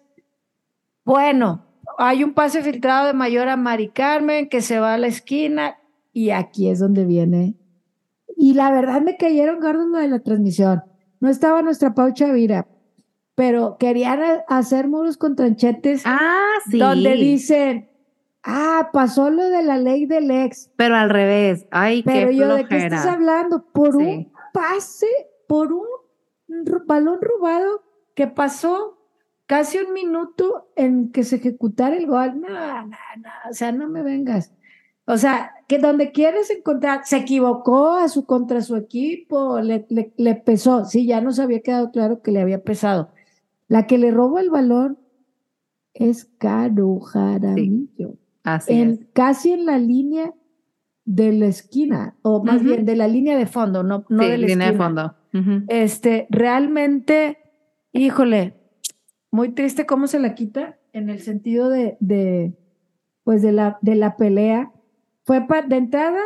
[1.04, 1.66] bueno,
[1.98, 5.76] hay un pase filtrado de Mayor a Mari Carmen que se va a la esquina
[6.12, 7.56] y aquí es donde viene.
[8.36, 10.82] Y la verdad me cayeron gordos lo de la transmisión.
[11.20, 12.66] No estaba nuestra Pau Chavira,
[13.34, 16.02] pero querían hacer muros con tranchetes.
[16.04, 16.78] Ah, sí.
[16.78, 17.88] Donde dicen,
[18.42, 20.70] ah, pasó lo de la ley del ex.
[20.76, 21.66] Pero al revés.
[21.70, 23.64] Ay, pero qué yo, ¿de qué estás hablando?
[23.72, 25.06] Por un pase,
[25.46, 25.86] por un
[26.86, 27.82] balón robado
[28.14, 28.98] que pasó
[29.46, 32.40] casi un minuto en que se ejecutara el gol.
[32.40, 34.52] No, no, no, o sea, no me vengas.
[35.04, 40.34] O sea, que donde quieres encontrar, se equivocó a su contra su equipo, le, le,
[40.36, 40.84] pesó.
[40.84, 43.10] Sí, ya nos había quedado claro que le había pesado.
[43.66, 44.98] La que le robó el balón
[45.92, 48.16] es Caro Jaramillo.
[48.44, 49.00] así es.
[49.12, 50.32] Casi en la línea
[51.04, 54.46] de la esquina, o más bien de la línea de fondo, no, no de la
[54.46, 55.16] línea de fondo.
[55.68, 57.38] Este, realmente,
[57.92, 58.54] híjole,
[59.30, 62.54] muy triste cómo se la quita en el sentido de, de
[63.24, 64.72] pues de la, de la pelea.
[65.24, 66.20] Fue de entrada,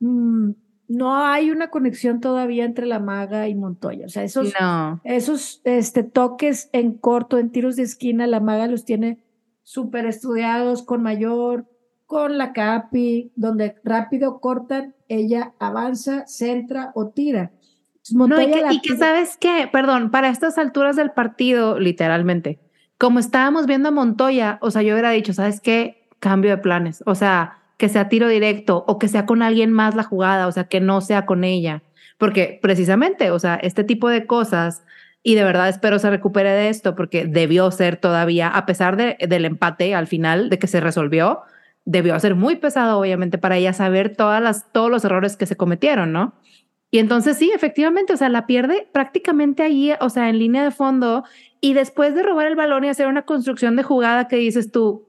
[0.00, 0.50] mm,
[0.88, 4.06] no hay una conexión todavía entre la maga y Montoya.
[4.06, 4.54] O sea, esos,
[5.04, 9.22] esos este, toques en corto, en tiros de esquina, la maga los tiene
[9.62, 11.66] súper estudiados con mayor,
[12.06, 17.52] con la capi, donde rápido cortan, ella avanza, centra o tira.
[18.12, 22.58] No, y que, sabes qué, perdón, para estas alturas del partido, literalmente,
[22.98, 26.08] como estábamos viendo a Montoya, o sea, yo hubiera dicho, ¿sabes qué?
[26.18, 27.02] Cambio de planes.
[27.06, 30.52] O sea, que sea tiro directo o que sea con alguien más la jugada, o
[30.52, 31.82] sea, que no sea con ella.
[32.18, 34.82] Porque precisamente, o sea, este tipo de cosas,
[35.22, 39.16] y de verdad espero se recupere de esto, porque debió ser todavía, a pesar de,
[39.28, 41.42] del empate al final, de que se resolvió,
[41.84, 45.56] debió ser muy pesado, obviamente, para ella saber todas las, todos los errores que se
[45.56, 46.34] cometieron, ¿no?
[46.90, 50.70] Y entonces sí, efectivamente, o sea, la pierde prácticamente ahí, o sea, en línea de
[50.70, 51.24] fondo,
[51.60, 55.08] y después de robar el balón y hacer una construcción de jugada que dices tú,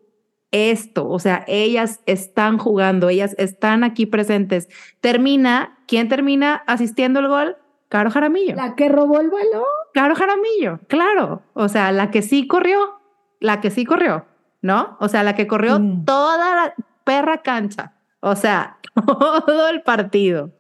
[0.52, 4.68] esto, o sea, ellas están jugando, ellas están aquí presentes.
[5.00, 7.58] Termina, ¿quién termina asistiendo el gol?
[7.88, 8.56] Caro Jaramillo.
[8.56, 9.63] La que robó el balón.
[9.94, 11.44] Caro Jaramillo, claro.
[11.54, 13.00] O sea, la que sí corrió,
[13.39, 14.26] la que sí corrió,
[14.62, 14.98] ¿no?
[15.00, 16.06] O sea, la que corrió mm.
[16.06, 17.94] toda la perra cancha.
[18.20, 20.52] O sea, todo el partido.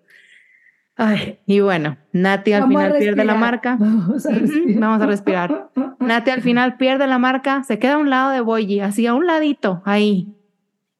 [1.01, 3.77] Ay, y bueno, Nati al final pierde la marca.
[3.79, 5.71] Vamos a, respirar.
[6.01, 9.13] Nati al final pierde la marca, se queda a un lado de Boyi, así a
[9.13, 10.35] un ladito, ahí.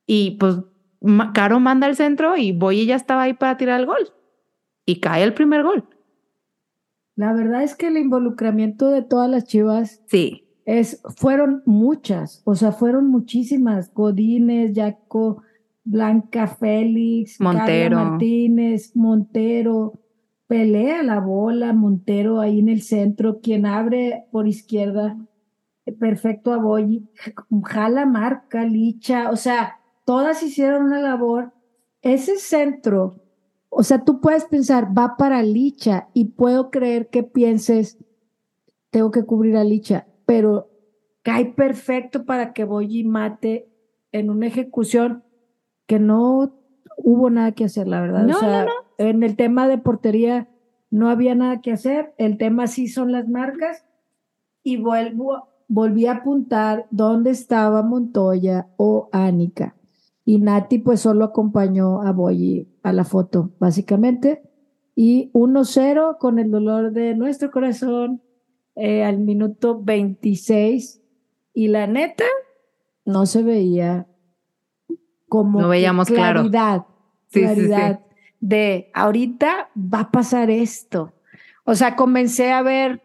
[0.05, 0.55] Y pues
[1.33, 4.13] Caro manda el centro y Boyi ya estaba ahí para tirar el gol.
[4.85, 5.83] Y cae el primer gol.
[7.17, 10.01] La verdad es que el involucramiento de todas las chivas.
[10.07, 10.47] Sí.
[10.63, 13.93] Es, fueron muchas, o sea, fueron muchísimas.
[13.93, 15.43] Godínez, Jaco,
[15.89, 17.97] Blanca Félix, Montero.
[17.97, 19.93] Martínez, Montero,
[20.45, 25.17] pelea la bola, Montero ahí en el centro, quien abre por izquierda,
[25.99, 27.09] perfecto a Boyi,
[27.63, 31.53] jala marca, licha, o sea, todas hicieron una labor.
[32.03, 33.15] Ese centro,
[33.69, 37.97] o sea, tú puedes pensar, va para licha y puedo creer que pienses,
[38.91, 40.69] tengo que cubrir a licha, pero
[41.23, 43.67] cae perfecto para que Boyi mate
[44.11, 45.23] en una ejecución
[45.89, 46.53] que no
[46.97, 48.29] hubo nada que hacer, la verdad.
[48.29, 48.67] o sea,
[48.99, 50.47] en el tema de portería
[50.91, 52.13] no había nada que hacer.
[52.19, 53.87] El tema sí son las marcas.
[54.61, 59.75] Y vuelvo, volví a apuntar dónde estaba Montoya o Ánica.
[60.25, 64.43] Y Nati pues solo acompañó a Boyi a la foto, básicamente.
[64.93, 68.21] Y 1-0 con el dolor de nuestro corazón
[68.75, 71.01] eh, al minuto 26.
[71.55, 72.25] Y la neta,
[73.05, 74.05] no se veía
[75.29, 76.85] como no veíamos claridad,
[77.31, 78.01] claridad
[78.39, 81.13] de ahorita va a pasar esto.
[81.63, 83.01] O sea, comencé a ver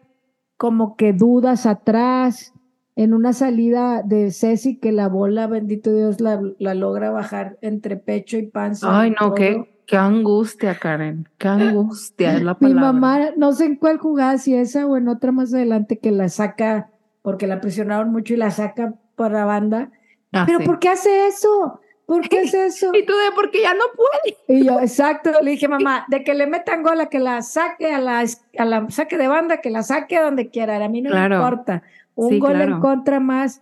[0.57, 2.53] como que dudas atrás
[2.95, 7.97] en una salida de Ceci que la bola, bendito Dios, la, la logra bajar entre
[7.97, 9.01] pecho y panza.
[9.01, 12.93] Ay, no, qué, qué angustia, Karen, qué angustia es la palabra.
[12.93, 16.11] Mi mamá, no sé en cuál jugada, si esa o en otra más adelante que
[16.11, 16.89] la saca,
[17.21, 19.91] porque la presionaron mucho y la saca para banda.
[20.31, 21.81] Ah, Pero ¿por qué hace eso?
[22.05, 22.91] ¿Por qué es eso?
[22.93, 24.37] Y tú de porque ya no puede.
[24.47, 27.91] Y yo, exacto, le dije, mamá, de que le metan gol a que la saque
[27.91, 28.23] a la,
[28.57, 31.35] a la saque de banda, que la saque a donde quiera, a mí no me
[31.35, 31.83] importa.
[32.15, 33.61] Un gol en contra más,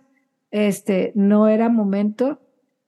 [0.50, 2.38] este, no era momento.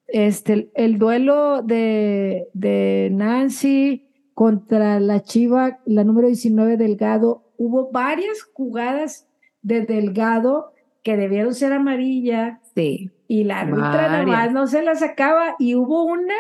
[0.06, 8.42] Este, el duelo de, de Nancy contra la Chiva, la número 19 Delgado, hubo varias
[8.42, 9.26] jugadas
[9.62, 10.72] de Delgado
[11.06, 12.58] que debieron ser amarilla.
[12.74, 13.12] Sí.
[13.28, 16.34] Y la árbitra nomás no se la sacaba y hubo una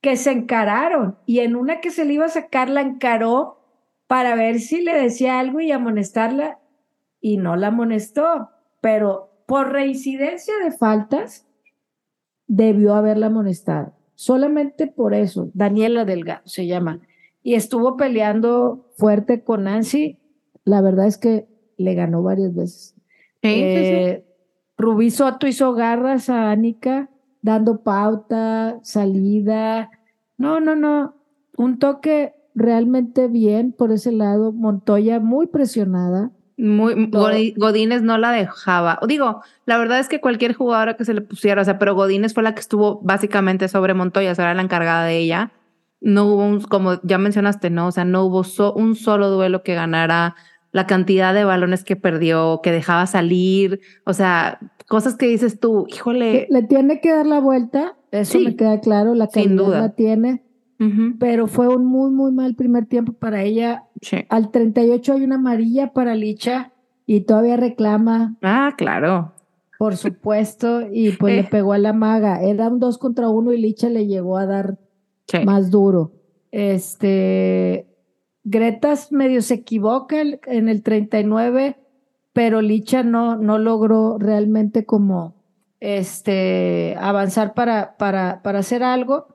[0.00, 3.58] que se encararon y en una que se le iba a sacar la encaró
[4.06, 6.60] para ver si le decía algo y amonestarla
[7.20, 8.50] y no la amonestó,
[8.80, 11.44] pero por reincidencia de faltas,
[12.46, 13.94] debió haberla amonestado.
[14.14, 17.00] Solamente por eso, Daniela Delgado se llama.
[17.42, 20.20] Y estuvo peleando fuerte con Nancy.
[20.62, 22.93] La verdad es que le ganó varias veces.
[23.44, 24.24] Eh,
[24.76, 27.08] Rubí Soto hizo garras a Anika,
[27.42, 29.90] dando pauta, salida.
[30.36, 31.14] No, no, no.
[31.56, 34.52] Un toque realmente bien por ese lado.
[34.52, 36.30] Montoya muy presionada.
[36.56, 37.08] Muy,
[37.56, 39.00] Godínez no la dejaba.
[39.08, 42.32] Digo, la verdad es que cualquier jugadora que se le pusiera, o sea, pero Godínez
[42.32, 45.50] fue la que estuvo básicamente sobre Montoya, o sea, era la encargada de ella.
[46.00, 47.88] No hubo un, como ya mencionaste, ¿no?
[47.88, 48.44] O sea, no hubo
[48.76, 50.36] un solo duelo que ganara
[50.74, 54.58] la cantidad de balones que perdió, que dejaba salir, o sea,
[54.88, 56.48] cosas que dices tú, híjole.
[56.50, 60.42] Le tiene que dar la vuelta, eso me queda claro, la calidad la tiene,
[61.20, 63.84] pero fue un muy, muy mal primer tiempo para ella.
[64.28, 66.72] Al 38 hay una amarilla para Licha
[67.06, 68.36] y todavía reclama.
[68.42, 69.32] Ah, claro.
[69.78, 71.48] Por supuesto, y pues le eh.
[71.48, 72.42] pegó a la maga.
[72.42, 74.76] Era un dos contra uno y Licha le llegó a dar
[75.44, 76.10] más duro.
[76.50, 77.93] Este,
[78.44, 81.78] Gretas medio se equivoca en el 39,
[82.34, 85.34] pero Licha no, no logró realmente como
[85.80, 89.26] este, avanzar para, para, para hacer algo.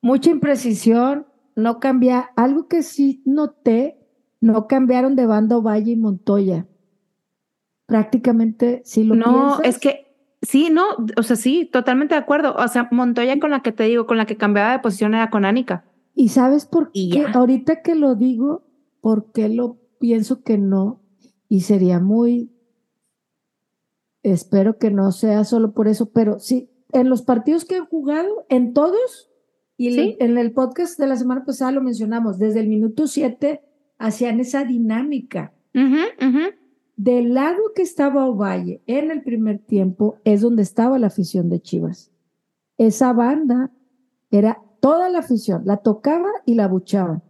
[0.00, 2.30] Mucha imprecisión, no cambia.
[2.36, 3.98] Algo que sí noté,
[4.40, 6.66] no cambiaron de bando Valle y Montoya.
[7.86, 10.84] Prácticamente sí lo No, es que sí, no,
[11.16, 12.54] o sea, sí, totalmente de acuerdo.
[12.54, 15.30] O sea, Montoya con la que te digo, con la que cambiaba de posición era
[15.30, 15.84] con Anika.
[16.14, 17.24] ¿Y sabes por qué?
[17.32, 18.62] Ahorita que lo digo,
[19.00, 21.00] ¿por qué lo pienso que no?
[21.48, 22.50] Y sería muy,
[24.22, 28.46] espero que no sea solo por eso, pero sí, en los partidos que han jugado,
[28.48, 29.30] en todos,
[29.76, 33.60] y en el podcast de la semana pasada lo mencionamos, desde el minuto 7
[33.98, 35.52] hacían esa dinámica.
[36.96, 41.60] Del lado que estaba Ovalle en el primer tiempo es donde estaba la afición de
[41.60, 42.12] Chivas.
[42.78, 43.72] Esa banda
[44.30, 47.22] era toda la afición, la tocaba y la buchaban.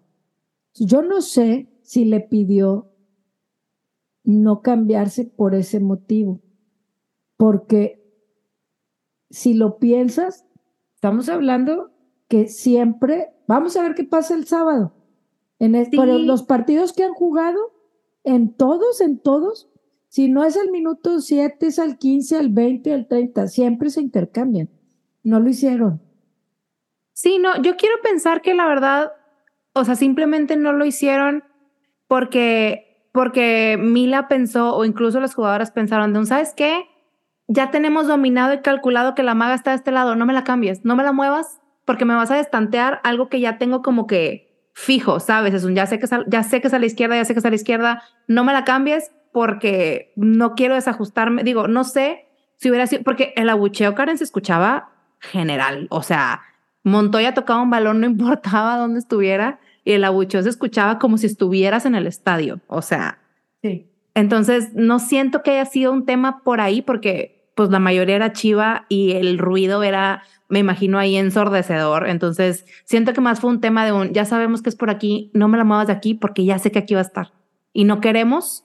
[0.74, 2.90] Yo no sé si le pidió
[4.24, 6.40] no cambiarse por ese motivo,
[7.36, 8.04] porque
[9.30, 10.44] si lo piensas,
[10.96, 11.92] estamos hablando
[12.26, 14.92] que siempre, vamos a ver qué pasa el sábado.
[15.60, 15.76] En
[16.26, 17.72] los partidos que han jugado,
[18.24, 19.70] en todos, en todos,
[20.08, 24.00] si no es al minuto 7, es al 15, al 20, al 30, siempre se
[24.00, 24.68] intercambian.
[25.22, 26.03] No lo hicieron.
[27.14, 29.12] Sí, no, yo quiero pensar que la verdad
[29.74, 31.44] o sea, simplemente no lo hicieron
[32.06, 36.86] porque, porque Mila pensó, o incluso las jugadoras pensaron de un, ¿sabes qué?
[37.48, 40.44] Ya tenemos dominado y calculado que la maga está de este lado, no me la
[40.44, 44.06] cambies, no me la muevas porque me vas a destantear algo que ya tengo como
[44.06, 45.52] que fijo, ¿sabes?
[45.52, 47.40] Es un, ya sé que ya sé que es a la izquierda, ya sé que
[47.40, 51.42] es a la izquierda, no me la cambies porque no quiero desajustarme.
[51.42, 54.90] Digo, no sé si hubiera sido, porque el abucheo Karen se escuchaba
[55.20, 56.42] general, o sea,
[56.84, 61.26] Montoya tocaba un balón, no importaba dónde estuviera, y el abucheo se escuchaba como si
[61.26, 62.60] estuvieras en el estadio.
[62.68, 63.18] O sea,
[63.60, 63.90] sí.
[64.14, 68.32] Entonces, no siento que haya sido un tema por ahí, porque pues la mayoría era
[68.32, 72.08] chiva y el ruido era, me imagino, ahí ensordecedor.
[72.08, 75.30] Entonces, siento que más fue un tema de un, ya sabemos que es por aquí,
[75.34, 77.32] no me la muevas de aquí porque ya sé que aquí va a estar.
[77.72, 78.64] Y no queremos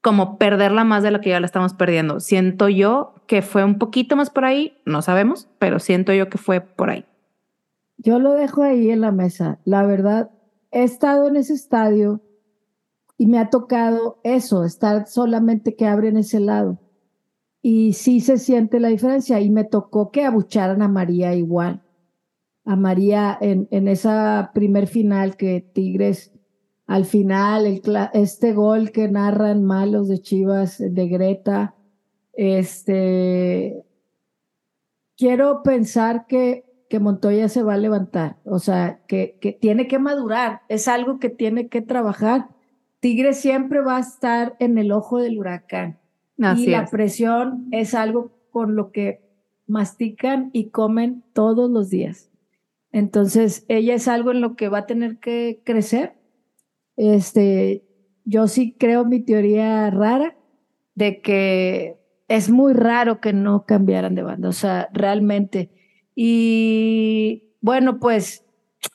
[0.00, 2.20] como perderla más de lo que ya la estamos perdiendo.
[2.20, 6.38] Siento yo que fue un poquito más por ahí, no sabemos, pero siento yo que
[6.38, 7.04] fue por ahí.
[7.98, 9.58] Yo lo dejo ahí en la mesa.
[9.64, 10.30] La verdad,
[10.70, 12.22] he estado en ese estadio
[13.16, 16.78] y me ha tocado eso, estar solamente que abren ese lado.
[17.60, 19.40] Y sí se siente la diferencia.
[19.40, 21.82] Y me tocó que abucharan a María igual.
[22.64, 26.32] A María en, en esa primer final que Tigres,
[26.86, 27.82] al final, el,
[28.14, 31.74] este gol que narran malos de Chivas, de Greta,
[32.32, 33.84] este,
[35.16, 39.98] quiero pensar que que Montoya se va a levantar, o sea, que, que tiene que
[39.98, 42.48] madurar, es algo que tiene que trabajar.
[43.00, 45.98] Tigre siempre va a estar en el ojo del huracán.
[46.56, 49.20] y la presión es algo con lo que
[49.66, 52.30] mastican y comen todos los días.
[52.90, 56.14] Entonces, ella es algo en lo que va a tener que crecer.
[56.96, 57.84] Este,
[58.24, 60.36] yo sí creo mi teoría rara
[60.94, 64.48] de que es muy raro que no cambiaran de banda.
[64.48, 65.70] O sea, realmente
[66.20, 68.44] y bueno, pues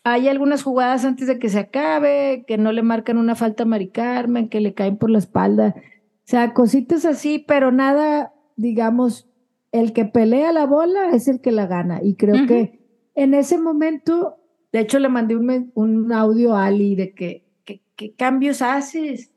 [0.04, 3.66] hay algunas jugadas antes de que se acabe, que no le marcan una falta a
[3.66, 5.74] Mari Carmen, que le caen por la espalda.
[5.78, 9.30] O sea, cositas así, pero nada, digamos,
[9.72, 12.02] el que pelea la bola es el que la gana.
[12.04, 12.82] Y creo que
[13.16, 14.36] en ese momento,
[14.74, 19.34] de hecho, le mandé un, un audio a Ali de que, ¿qué cambios haces?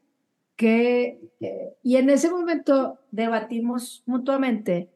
[0.56, 4.90] que, eh, y en ese momento debatimos mutuamente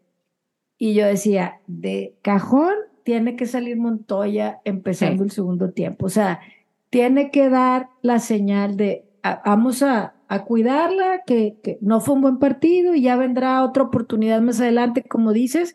[0.82, 2.72] y yo decía, de cajón
[3.04, 6.40] tiene que salir Montoya empezando el segundo tiempo, o sea,
[6.88, 9.04] tiene que dar la señal de
[9.44, 13.82] vamos a, a cuidarla, que, que, no fue un buen partido y ya vendrá otra
[13.82, 15.74] oportunidad más adelante, como dices,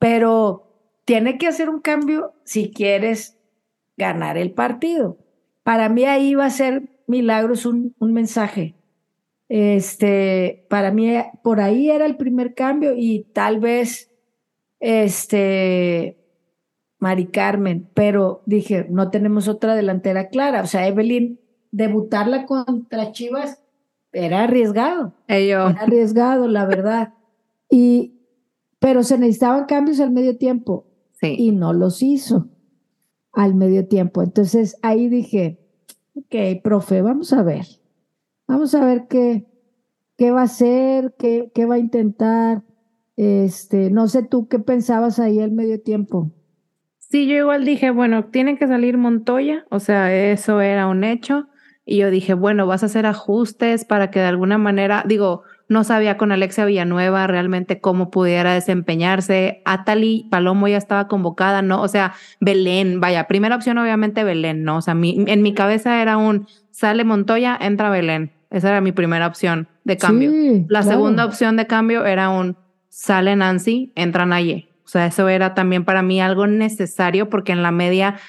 [0.00, 0.68] pero
[1.04, 3.38] tiene que hacer un cambio si quieres
[3.96, 5.16] ganar el partido.
[5.62, 8.74] Para mí ahí va a ser Milagros un, un mensaje.
[9.48, 11.12] Este, para mí
[11.44, 14.10] por ahí era el primer cambio y tal vez
[14.84, 16.18] este
[16.98, 20.60] Mari Carmen, pero dije, no tenemos otra delantera clara.
[20.60, 23.62] O sea, Evelyn, debutarla contra Chivas
[24.12, 25.14] era arriesgado.
[25.26, 27.14] Era arriesgado, la verdad.
[27.70, 28.20] Y,
[28.78, 30.86] pero se necesitaban cambios al medio tiempo.
[31.20, 31.34] Sí.
[31.38, 32.48] Y no los hizo
[33.32, 34.22] al medio tiempo.
[34.22, 35.58] Entonces ahí dije,
[36.14, 37.64] ok, profe, vamos a ver.
[38.46, 39.46] Vamos a ver qué,
[40.18, 42.62] qué va a hacer, qué, qué va a intentar.
[43.16, 46.32] Este, no sé tú qué pensabas ahí al medio tiempo.
[46.98, 51.48] Sí, yo igual dije, bueno, tiene que salir Montoya, o sea, eso era un hecho.
[51.86, 55.84] Y yo dije, bueno, vas a hacer ajustes para que de alguna manera, digo, no
[55.84, 59.62] sabía con Alexia Villanueva realmente cómo pudiera desempeñarse.
[59.64, 61.82] Atali Palomo ya estaba convocada, ¿no?
[61.82, 64.78] O sea, Belén, vaya, primera opción obviamente Belén, ¿no?
[64.78, 68.32] O sea, mi, en mi cabeza era un, sale Montoya, entra Belén.
[68.50, 70.30] Esa era mi primera opción de cambio.
[70.68, 72.56] La segunda opción de cambio era un,
[72.94, 74.68] sale Nancy, entra Naye.
[74.84, 78.20] O sea, eso era también para mí algo necesario porque en la media,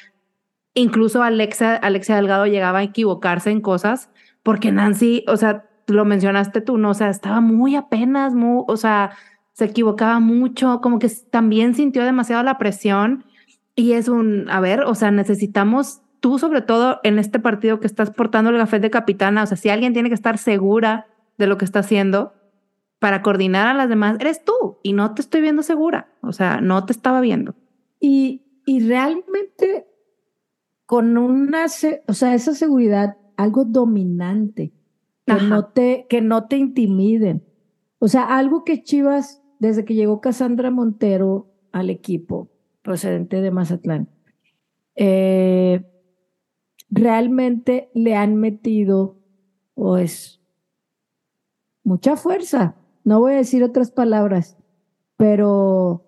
[0.74, 4.10] incluso Alexa, Alexia Delgado llegaba a equivocarse en cosas
[4.42, 6.90] porque Nancy, o sea, lo mencionaste tú, ¿no?
[6.90, 9.12] O sea, estaba muy apenas, muy, o sea,
[9.54, 13.24] se equivocaba mucho, como que también sintió demasiado la presión
[13.76, 17.86] y es un, a ver, o sea, necesitamos tú sobre todo en este partido que
[17.86, 21.06] estás portando el café de capitana, o sea, si alguien tiene que estar segura
[21.38, 22.34] de lo que está haciendo
[23.00, 26.62] para coordinar a las demás, eres tú y no te estoy viendo segura, o sea,
[26.62, 27.56] no te estaba viendo.
[28.00, 29.88] Y, y realmente
[30.86, 31.66] con una,
[32.08, 34.74] o sea, esa seguridad, algo dominante,
[35.26, 37.44] que no, te, que no te intimiden.
[37.98, 42.52] O sea, algo que Chivas, desde que llegó Cassandra Montero al equipo
[42.84, 44.10] procedente de Mazatlán,
[44.96, 45.84] eh,
[46.90, 49.18] realmente le han metido,
[49.74, 50.40] pues,
[51.84, 52.76] mucha fuerza.
[53.06, 54.58] No voy a decir otras palabras,
[55.16, 56.04] pero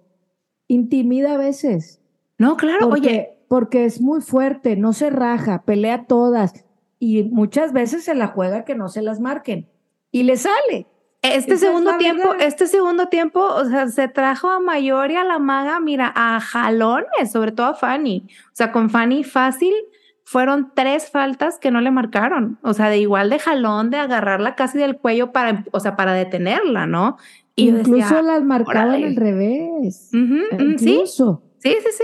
[0.67, 2.01] intimida a veces.
[2.37, 3.33] No, claro, oye.
[3.47, 6.65] Porque es muy fuerte, no se raja, pelea todas
[6.99, 9.69] y muchas veces se la juega que no se las marquen
[10.11, 10.87] y le sale.
[11.21, 15.39] Este segundo tiempo, este segundo tiempo, o sea, se trajo a Mayor y a la
[15.39, 18.27] maga, mira, a jalones, sobre todo a Fanny.
[18.47, 19.73] O sea, con Fanny fácil
[20.27, 22.59] fueron tres faltas que no le marcaron.
[22.61, 26.11] O sea, de igual de jalón, de agarrarla casi del cuello para, o sea, para
[26.11, 27.15] detenerla, ¿no?
[27.55, 30.11] Y Incluso las marcaban al revés.
[30.11, 31.43] Incluso.
[31.59, 32.03] Sí, sí, sí.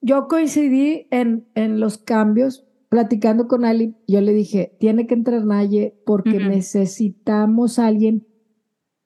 [0.00, 5.44] Yo coincidí en, en los cambios platicando con Ali, yo le dije, tiene que entrar
[5.44, 8.26] Naye porque necesitamos a alguien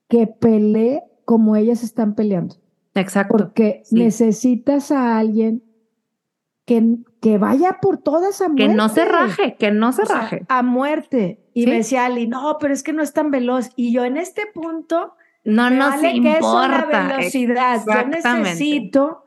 [0.09, 2.55] que pelee como ellas están peleando.
[2.95, 3.37] Exacto.
[3.37, 5.65] Porque necesitas a alguien
[6.67, 8.67] que, que vaya por todas a muerte.
[8.67, 10.45] Que no se raje, que no se raje.
[10.49, 11.41] a muerte.
[11.55, 13.71] Y me decía Ali, no, pero es que no es tan veloz.
[13.77, 15.15] Y yo en este punto,
[15.45, 16.89] no nos vale importa.
[16.91, 17.83] Que es velocidad.
[17.87, 19.23] Yo necesito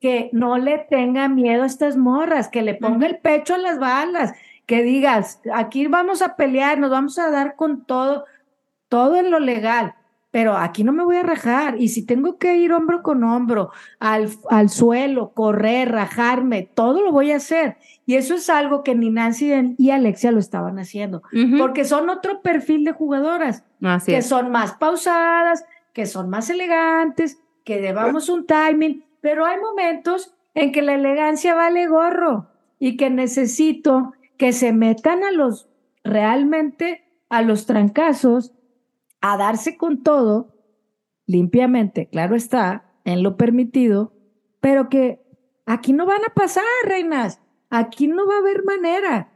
[0.00, 3.78] que no le tenga miedo a estas morras, que le ponga el pecho a las
[3.78, 4.32] balas,
[4.66, 8.26] que digas, aquí vamos a pelear, nos vamos a dar con todo,
[8.88, 9.94] todo en lo legal,
[10.32, 11.80] pero aquí no me voy a rajar.
[11.80, 13.70] Y si tengo que ir hombro con hombro
[14.00, 17.76] al, al suelo, correr, rajarme, todo lo voy a hacer.
[18.04, 21.22] Y eso es algo que ni Nancy y Alexia lo estaban haciendo,
[21.56, 23.64] porque son otro perfil de jugadoras,
[24.04, 30.34] que son más pausadas, que son más elegantes, que llevamos un timing pero hay momentos
[30.52, 35.70] en que la elegancia vale gorro y que necesito que se metan a los
[36.04, 38.52] realmente a los trancazos,
[39.22, 40.54] a darse con todo,
[41.26, 44.12] limpiamente, claro está, en lo permitido,
[44.60, 45.22] pero que
[45.64, 49.32] aquí no van a pasar, reinas, aquí no va a haber manera.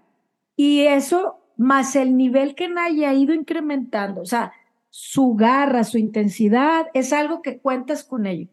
[0.57, 4.53] Y eso, más el nivel que haya ido incrementando, o sea,
[4.91, 8.49] su garra, su intensidad, es algo que cuentas con ello.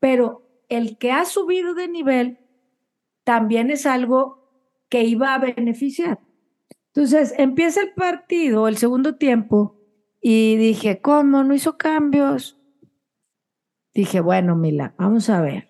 [0.00, 2.38] Pero el que ha subido de nivel
[3.24, 4.48] también es algo
[4.88, 6.18] que iba a beneficiar.
[6.88, 9.81] Entonces, empieza el partido, el segundo tiempo,
[10.22, 11.42] y dije, ¿cómo?
[11.42, 12.56] ¿No hizo cambios?
[13.92, 15.68] Dije, bueno, Mila, vamos a ver.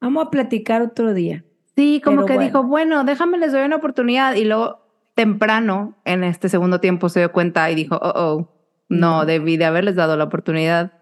[0.00, 1.44] Vamos a platicar otro día.
[1.76, 4.34] Sí, como que dijo, bueno, déjame les doy una oportunidad.
[4.34, 4.80] Y luego
[5.14, 8.48] temprano en este segundo tiempo se dio cuenta y dijo, oh, oh,
[8.88, 10.92] no, debí de haberles dado la oportunidad.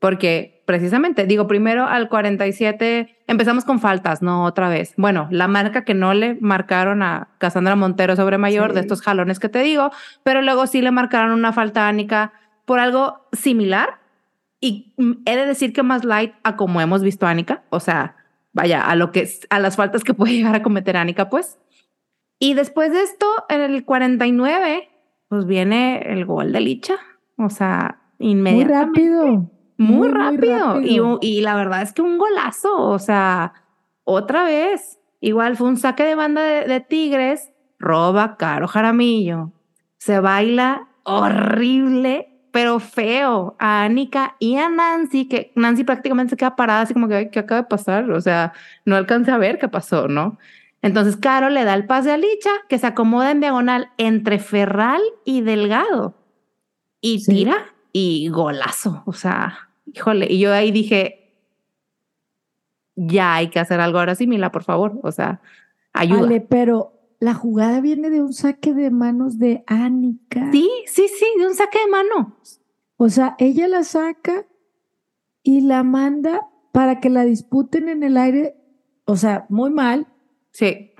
[0.00, 4.92] Porque precisamente, digo, primero al 47 empezamos con faltas, no otra vez.
[4.96, 9.38] Bueno, la marca que no le marcaron a Cassandra Montero sobre mayor de estos jalones
[9.38, 9.90] que te digo,
[10.24, 12.32] pero luego sí le marcaron una falta ánica
[12.64, 14.00] por algo similar.
[14.60, 14.92] Y
[15.24, 18.16] he de decir que más light a como hemos visto a Anika, o sea,
[18.52, 21.58] vaya, a lo que a las faltas que puede llegar a cometer Anika, pues.
[22.38, 24.88] Y después de esto, en el 49,
[25.28, 26.96] pues viene el gol de Licha.
[27.38, 29.00] O sea, inmediatamente.
[29.00, 29.55] Muy rápido.
[29.78, 30.80] Muy, rápido.
[30.80, 32.76] Y, y, la verdad es que un golazo.
[32.76, 33.52] O sea,
[34.04, 34.98] otra vez.
[35.20, 37.50] Igual fue un saque de banda de, Tigres.
[37.78, 39.52] Roba Caro Jaramillo.
[39.98, 46.56] Se baila horrible, pero feo a Anika y a Nancy, que Nancy prácticamente se queda
[46.56, 48.10] parada así como que, ¿qué acaba de pasar?
[48.10, 48.52] O sea,
[48.84, 50.38] no alcanza a ver qué pasó, ¿no?
[50.82, 55.02] Entonces Caro le da el pase a Licha, que se acomoda en diagonal entre Ferral
[55.24, 56.14] y Delgado.
[57.00, 59.02] Y tira y golazo.
[59.06, 60.26] O sea, híjole.
[60.30, 61.34] Y yo ahí dije,
[62.94, 65.00] ya hay que hacer algo ahora sí, Mila, por favor.
[65.02, 65.40] O sea,
[65.92, 66.22] ayuda.
[66.22, 70.50] Vale, pero la jugada viene de un saque de manos de Anika.
[70.52, 72.60] Sí, sí, sí, de un saque de manos.
[72.96, 74.46] O sea, ella la saca
[75.42, 78.56] y la manda para que la disputen en el aire.
[79.04, 80.08] O sea, muy mal
[80.56, 80.92] Sí.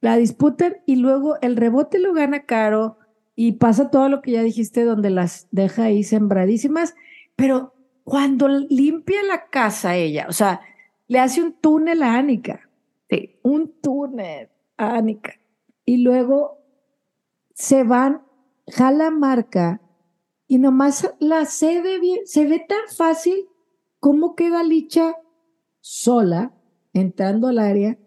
[0.00, 2.98] La disputan y luego el rebote lo gana Caro
[3.36, 6.96] y pasa todo lo que ya dijiste donde las deja ahí sembradísimas,
[7.36, 7.73] pero
[8.04, 10.60] cuando limpia la casa ella, o sea,
[11.08, 12.68] le hace un túnel a Anika.
[13.10, 13.38] Sí.
[13.42, 15.32] Un túnel a Anika.
[15.84, 16.58] Y luego
[17.54, 18.22] se van,
[18.68, 19.80] jala marca
[20.46, 22.20] y nomás la cede bien.
[22.26, 23.46] Se ve tan fácil
[24.00, 25.16] cómo queda Licha
[25.80, 26.54] sola
[26.92, 27.98] entrando al área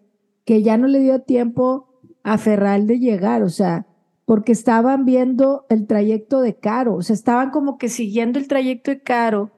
[0.44, 3.86] que ya no le dio tiempo a Ferral de llegar, o sea,
[4.24, 8.90] porque estaban viendo el trayecto de Caro, o sea, estaban como que siguiendo el trayecto
[8.90, 9.57] de Caro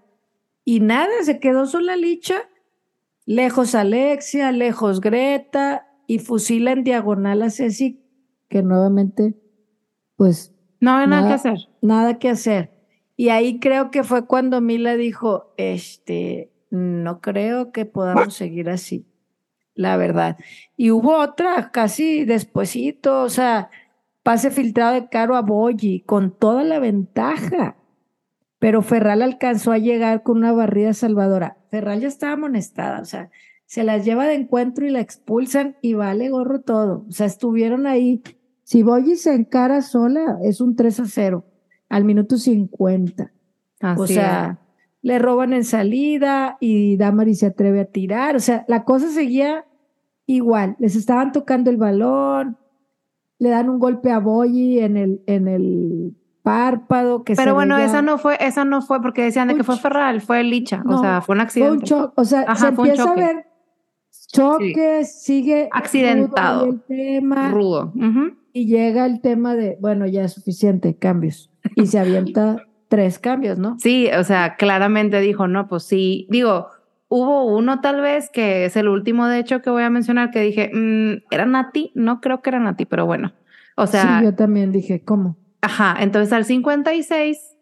[0.65, 2.49] y nada, se quedó sola Licha,
[3.27, 8.03] lejos Alexia, lejos Greta y fusila en diagonal a Ceci,
[8.49, 9.35] que nuevamente,
[10.17, 10.55] pues...
[10.81, 11.59] No hay nada, que hacer.
[11.83, 12.71] Nada que hacer.
[13.17, 19.07] Y ahí creo que fue cuando Mila dijo, este, no creo que podamos seguir así
[19.81, 20.37] la verdad.
[20.77, 23.71] Y hubo otra casi despuesito, o sea,
[24.23, 27.77] pase filtrado de Caro a Boyi con toda la ventaja.
[28.61, 31.57] Pero Ferral alcanzó a llegar con una barrida salvadora.
[31.71, 33.31] Ferral ya estaba amonestada, o sea,
[33.65, 37.07] se las lleva de encuentro y la expulsan y vale gorro todo.
[37.09, 38.23] O sea, estuvieron ahí.
[38.65, 41.45] Si Boyi se encara sola, es un 3 a 0
[41.89, 43.33] al minuto 50.
[43.97, 44.61] o sea,
[45.03, 48.37] le roban en salida y Damari se atreve a tirar.
[48.37, 49.65] O sea, la cosa seguía
[50.27, 50.77] igual.
[50.79, 52.59] Les estaban tocando el balón,
[53.39, 57.25] le dan un golpe a Boyi en el, en el párpado.
[57.25, 60.21] Que Pero bueno, esa no fue, esa no fue porque decían de que fue Ferral,
[60.21, 60.83] fue Licha.
[60.87, 61.87] o sea, fue un accidente.
[61.87, 63.51] Fue un o sea, se empieza a ver
[64.33, 66.67] choques, sigue accidentado.
[66.67, 67.93] el tema, rudo.
[68.53, 71.51] Y llega el tema de, bueno, ya es suficiente, cambios.
[71.77, 73.77] Y se avienta tres cambios, ¿no?
[73.79, 76.67] Sí, o sea, claramente dijo, no, pues sí, digo,
[77.09, 80.41] hubo uno tal vez que es el último, de hecho, que voy a mencionar, que
[80.41, 81.93] dije, mm, ¿era Nati?
[81.95, 83.33] No creo que era Nati, pero bueno.
[83.77, 84.19] O sea.
[84.19, 85.37] Sí, yo también dije, ¿cómo?
[85.63, 87.57] Ajá, entonces al 56,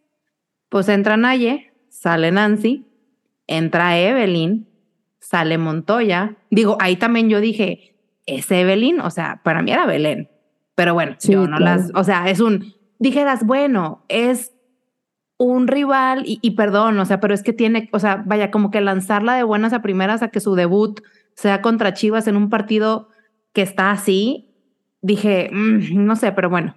[0.69, 2.87] pues entra Naye, sale Nancy,
[3.47, 4.69] entra Evelyn,
[5.19, 6.37] sale Montoya.
[6.51, 7.97] Digo, ahí también yo dije,
[8.27, 9.01] ¿es Evelyn?
[9.01, 10.31] O sea, para mí era Belén.
[10.75, 14.53] Pero bueno, yo no las, o sea, es un, dijeras, bueno, es
[15.37, 18.81] un rival, y, perdón, o sea, pero es que tiene, o sea, vaya, como que
[18.81, 21.01] lanzarla de buenas a primeras a que su debut
[21.35, 23.09] sea contra Chivas en un partido
[23.53, 24.55] que está así,
[25.01, 26.75] dije, mm, no sé, pero bueno.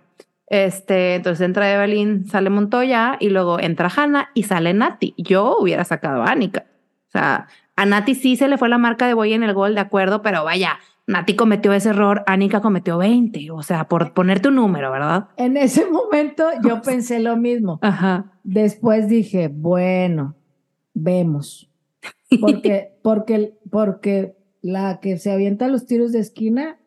[0.52, 5.14] Este, entonces entra Evelyn, sale Montoya y luego entra Hanna y sale Nati.
[5.18, 6.66] Yo hubiera sacado a Anika.
[7.08, 7.48] O sea,
[7.78, 10.22] a Nati sí se le fue la marca de Boy en el gol, de acuerdo,
[10.22, 10.78] pero vaya,
[11.08, 15.30] Nati cometió ese error, Anika cometió 20, o sea, por ponerte un número, ¿verdad?
[15.38, 17.80] En ese momento yo pensé lo mismo.
[17.82, 18.34] Ajá.
[18.44, 20.36] Después dije, bueno,
[20.94, 21.72] vemos.
[22.42, 26.78] Porque, porque, porque la que se avienta los tiros de esquina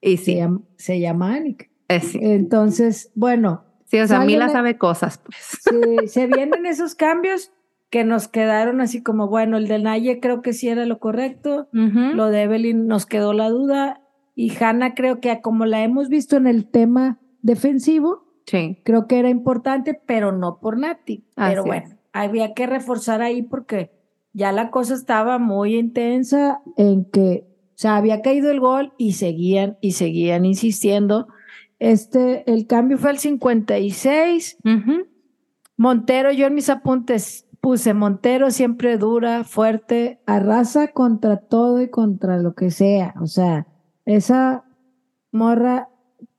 [0.00, 0.24] y sí.
[0.24, 1.66] se, llama, se llama Anika.
[1.88, 3.64] Eh, Entonces, bueno.
[3.86, 5.60] Sí, o sea, Mila sabe cosas, pues.
[5.68, 7.52] Sí, se vienen esos cambios
[7.90, 11.68] que nos quedaron así como, bueno, el de Naye creo que sí era lo correcto,
[11.72, 14.02] lo de Evelyn nos quedó la duda
[14.34, 18.78] y Hanna creo que como la hemos visto en el tema defensivo, sí.
[18.84, 21.24] creo que era importante, pero no por Nati.
[21.34, 23.90] pero bueno, había que reforzar ahí porque
[24.34, 29.12] ya la cosa estaba muy intensa en que, o sea, había caído el gol y
[29.12, 31.28] seguían y seguían insistiendo
[31.78, 34.58] Este, el cambio fue al 56.
[35.76, 42.38] Montero, yo en mis apuntes puse Montero siempre dura, fuerte, arrasa contra todo y contra
[42.38, 43.14] lo que sea.
[43.20, 43.66] O sea,
[44.04, 44.64] esa
[45.32, 45.88] morra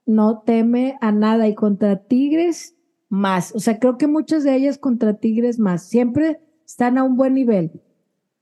[0.06, 2.76] no teme a nada y contra Tigres
[3.08, 3.54] más.
[3.54, 5.88] O sea, creo que muchas de ellas contra Tigres más.
[5.88, 7.80] Siempre están a un buen nivel,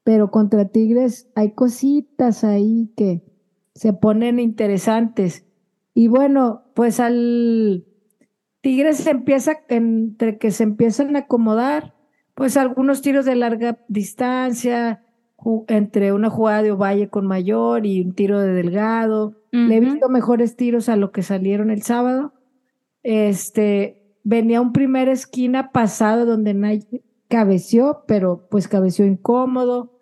[0.04, 3.22] pero contra Tigres hay cositas ahí que
[3.74, 5.46] se ponen interesantes.
[5.98, 7.84] Y bueno, pues al
[8.60, 11.96] Tigres se empieza, entre que se empiezan a acomodar,
[12.36, 15.02] pues algunos tiros de larga distancia,
[15.66, 19.42] entre una jugada de Ovalle con Mayor y un tiro de Delgado.
[19.50, 22.32] Le he visto mejores tiros a lo que salieron el sábado.
[23.02, 29.98] Este, venía un primer esquina pasado donde Naye cabeció, pero pues cabeció incómodo.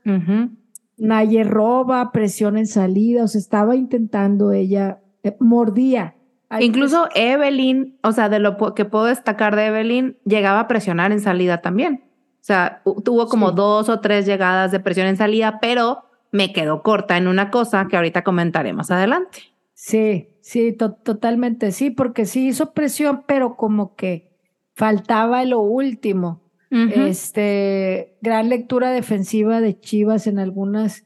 [0.99, 6.15] Naye roba, presión en salida, o sea, estaba intentando ella, eh, mordía.
[6.61, 11.21] Incluso Evelyn, o sea, de lo que puedo destacar de Evelyn, llegaba a presionar en
[11.21, 12.05] salida también.
[12.41, 16.83] O sea, tuvo como dos o tres llegadas de presión en salida, pero me quedó
[16.83, 19.39] corta en una cosa que ahorita comentaré más adelante.
[19.75, 24.31] Sí, sí, totalmente sí, porque sí hizo presión, pero como que
[24.75, 26.43] faltaba lo último.
[26.71, 31.06] Este, gran lectura defensiva de Chivas en algunas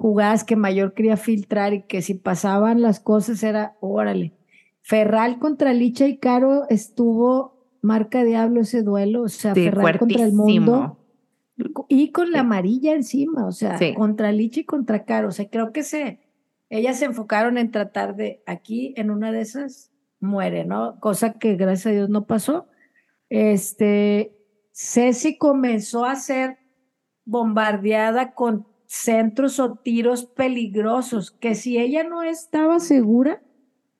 [0.00, 4.32] jugadas que Mayor quería filtrar y que si pasaban las cosas era, órale.
[4.80, 10.32] Ferral contra Licha y Caro estuvo marca diablo ese duelo, o sea, Ferral contra el
[10.32, 10.96] mundo.
[11.88, 15.28] Y con la amarilla encima, o sea, contra Licha y contra Caro.
[15.28, 16.20] O sea, creo que se,
[16.70, 20.98] ellas se enfocaron en tratar de, aquí en una de esas, muere, ¿no?
[21.00, 22.68] Cosa que gracias a Dios no pasó.
[23.28, 24.34] Este,
[24.72, 26.56] Ceci comenzó a ser
[27.26, 33.40] bombardeada con centros o tiros peligrosos, que si ella no estaba segura,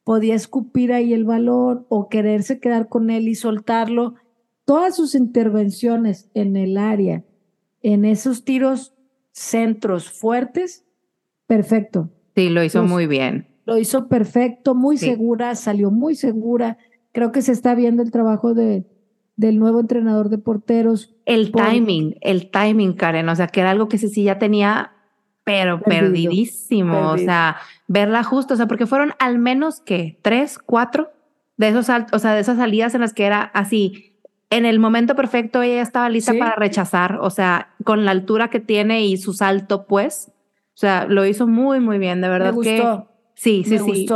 [0.02, 4.16] podía escupir ahí el balón o quererse quedar con él y soltarlo.
[4.64, 7.22] Todas sus intervenciones en el área,
[7.82, 8.92] en esos tiros
[9.30, 10.84] centros fuertes,
[11.46, 12.10] perfecto.
[12.34, 13.46] Sí, lo hizo muy bien.
[13.66, 16.78] Lo hizo perfecto, muy segura, salió muy segura.
[17.12, 18.84] Creo que se está viendo el trabajo de,
[19.40, 21.14] del nuevo entrenador de porteros.
[21.24, 24.92] El timing, el timing, Karen, o sea, que era algo que sí ya tenía
[25.44, 27.56] pero perdidísimo, o sea,
[27.88, 31.10] verla justo, o sea, porque fueron al menos que tres, cuatro
[31.56, 34.12] de esos, o sea, de esas salidas en las que era así,
[34.50, 38.60] en el momento perfecto ella estaba lista para rechazar, o sea, con la altura que
[38.60, 40.30] tiene y su salto, pues,
[40.74, 43.02] o sea, lo hizo muy, muy bien, de verdad Me que
[43.40, 44.06] Sí, sí, sí.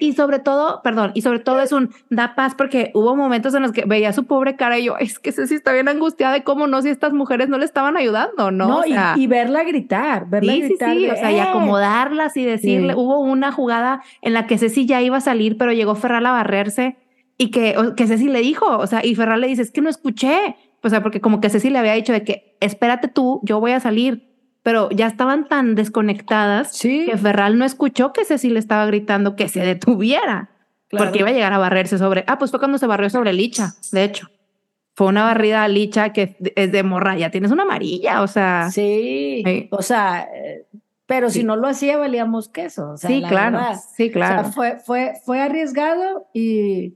[0.00, 3.62] y sobre todo, perdón, y sobre todo es un da paz porque hubo momentos en
[3.62, 6.42] los que veía su pobre cara y yo, es que sí está bien angustiada de
[6.42, 8.66] cómo no, si estas mujeres no le estaban ayudando, ¿no?
[8.66, 8.82] No,
[9.16, 10.92] y, verla gritar, verla gritar.
[10.92, 11.40] Sí, sí, o sea, y ¡Eh!
[11.40, 15.72] acomodarlas y decirle, hubo una jugada en la que Ceci ya iba a salir, pero
[15.72, 16.96] llegó Ferral a barrerse
[17.38, 19.88] y que, que Ceci le dijo, o sea, y Ferral le dice, es que no
[19.88, 23.60] escuché, o sea, porque como que Ceci le había dicho de que espérate tú, yo
[23.60, 24.31] voy a salir
[24.62, 29.48] pero ya estaban tan desconectadas que Ferral no escuchó que Ceci le estaba gritando que
[29.48, 30.50] se detuviera,
[30.90, 32.24] porque iba a llegar a barrerse sobre.
[32.26, 34.28] Ah, pues fue cuando se barrió sobre Licha, de hecho.
[34.94, 38.70] Fue una barrida a Licha que es de morra, ya tienes una amarilla, o sea.
[38.70, 40.28] Sí, o sea,
[41.06, 42.96] pero si no lo hacía, valíamos queso.
[42.96, 43.58] sí, claro,
[43.96, 44.50] sí, claro.
[44.50, 46.94] fue, fue, fue arriesgado y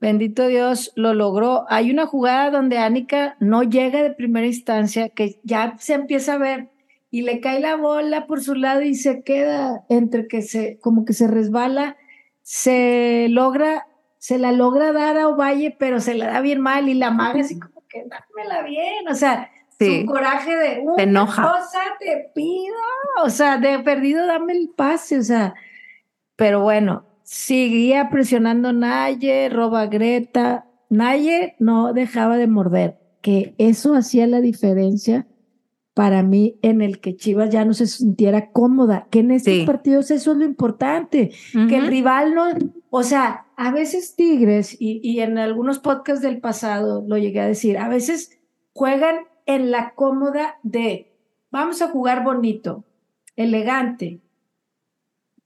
[0.00, 1.64] bendito Dios lo logró.
[1.68, 6.38] Hay una jugada donde Anika no llega de primera instancia, que ya se empieza a
[6.38, 6.73] ver
[7.14, 11.04] y le cae la bola por su lado y se queda entre que se, como
[11.04, 11.96] que se resbala,
[12.42, 13.86] se logra,
[14.18, 17.42] se la logra dar a Ovalle, pero se la da bien mal y la maga
[17.42, 19.48] así como que dámela bien, o sea,
[19.78, 22.74] su coraje de una cosa te pido,
[23.22, 25.54] o sea, de perdido dame el pase, o sea,
[26.34, 34.26] pero bueno, seguía presionando Naye, roba Greta, Naye no dejaba de morder, que eso hacía
[34.26, 35.28] la diferencia
[35.94, 40.10] para mí en el que Chivas ya no se sintiera cómoda, que en estos partidos
[40.10, 42.48] eso es lo importante, que el rival no,
[42.90, 47.46] o sea, a veces Tigres, y, y, en algunos podcasts del pasado lo llegué a
[47.46, 48.40] decir, a veces
[48.72, 51.16] juegan en la cómoda de,
[51.52, 52.84] vamos a jugar bonito,
[53.36, 54.20] elegante,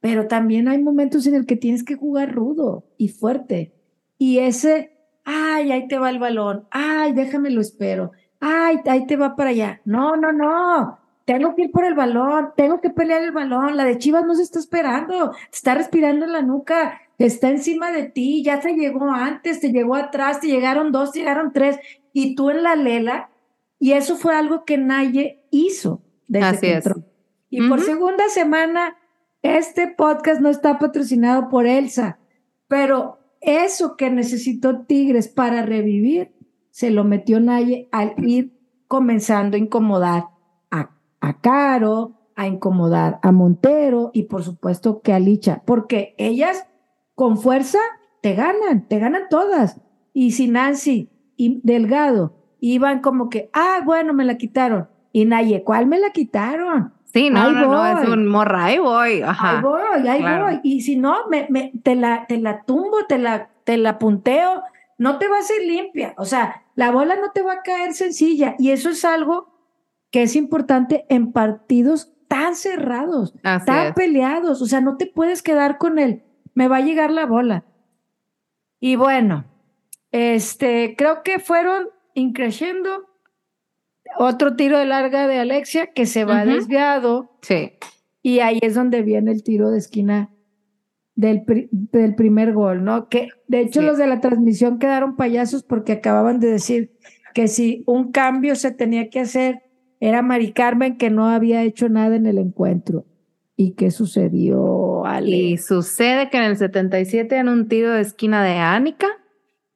[0.01, 3.75] pero también hay momentos en el que tienes que jugar rudo y fuerte,
[4.17, 9.17] y ese, ay, ahí te va el balón, ay, déjame lo espero ay, ahí te
[9.17, 9.81] va para allá.
[9.85, 10.99] No, no, no.
[11.25, 13.77] Tengo que ir por el balón, tengo que pelear el balón.
[13.77, 18.05] La de Chivas no se está esperando, está respirando en la nuca, está encima de
[18.05, 21.79] ti, ya te llegó antes, te llegó atrás, te llegaron dos, te llegaron tres,
[22.15, 23.31] y tú en la lela.
[23.79, 27.05] Y eso fue algo que nadie hizo desde Así que entró.
[27.51, 28.97] Y por segunda semana,
[29.43, 32.19] este podcast no está patrocinado por Elsa,
[32.69, 36.33] pero eso que necesitó Tigres para revivir,
[36.79, 38.57] se lo metió Naye al ir
[38.87, 40.27] comenzando a incomodar
[40.71, 46.69] a, a Caro, a incomodar a Montero y por supuesto que a Licha, porque ellas
[47.17, 47.81] con fuerza
[48.23, 49.81] te ganan, te ganan todas.
[50.13, 54.89] Y si Nancy y Delgado iban como que, ah, bueno, me la quitaron.
[55.11, 56.93] Y Naye, ¿cuál me la quitaron?
[57.07, 59.23] Sí, no, no, no, es un morra, ahí voy.
[59.23, 60.61] Ajá, ahí voy, ahí voy.
[60.63, 64.63] Y si no, me, me, te, la, te la tumbo, te la, te la punteo,
[64.99, 66.15] no te va a ser limpia.
[66.19, 68.55] O sea, la bola no te va a caer sencilla.
[68.57, 69.53] Y eso es algo
[70.13, 74.63] que es importante en partidos tan cerrados, tan peleados.
[74.63, 76.23] O sea, no te puedes quedar con él.
[76.55, 77.65] Me va a llegar la bola.
[78.79, 79.45] Y bueno,
[80.13, 83.09] este, creo que fueron increciendo
[84.17, 87.41] otro tiro de larga de Alexia que se va desviado.
[87.43, 87.73] Sí.
[88.23, 90.31] Y ahí es donde viene el tiro de esquina
[91.19, 91.43] del,
[91.73, 93.09] del primer gol, ¿no?
[93.09, 96.93] Que de hecho los de la transmisión quedaron payasos porque acababan de decir
[97.35, 99.65] que si un cambio se tenía que hacer
[99.99, 103.05] era Mari Carmen que no había hecho nada en el encuentro.
[103.57, 105.37] ¿Y qué sucedió, Ale?
[105.37, 109.09] Y sucede que en el 77 en un tiro de esquina de Ánica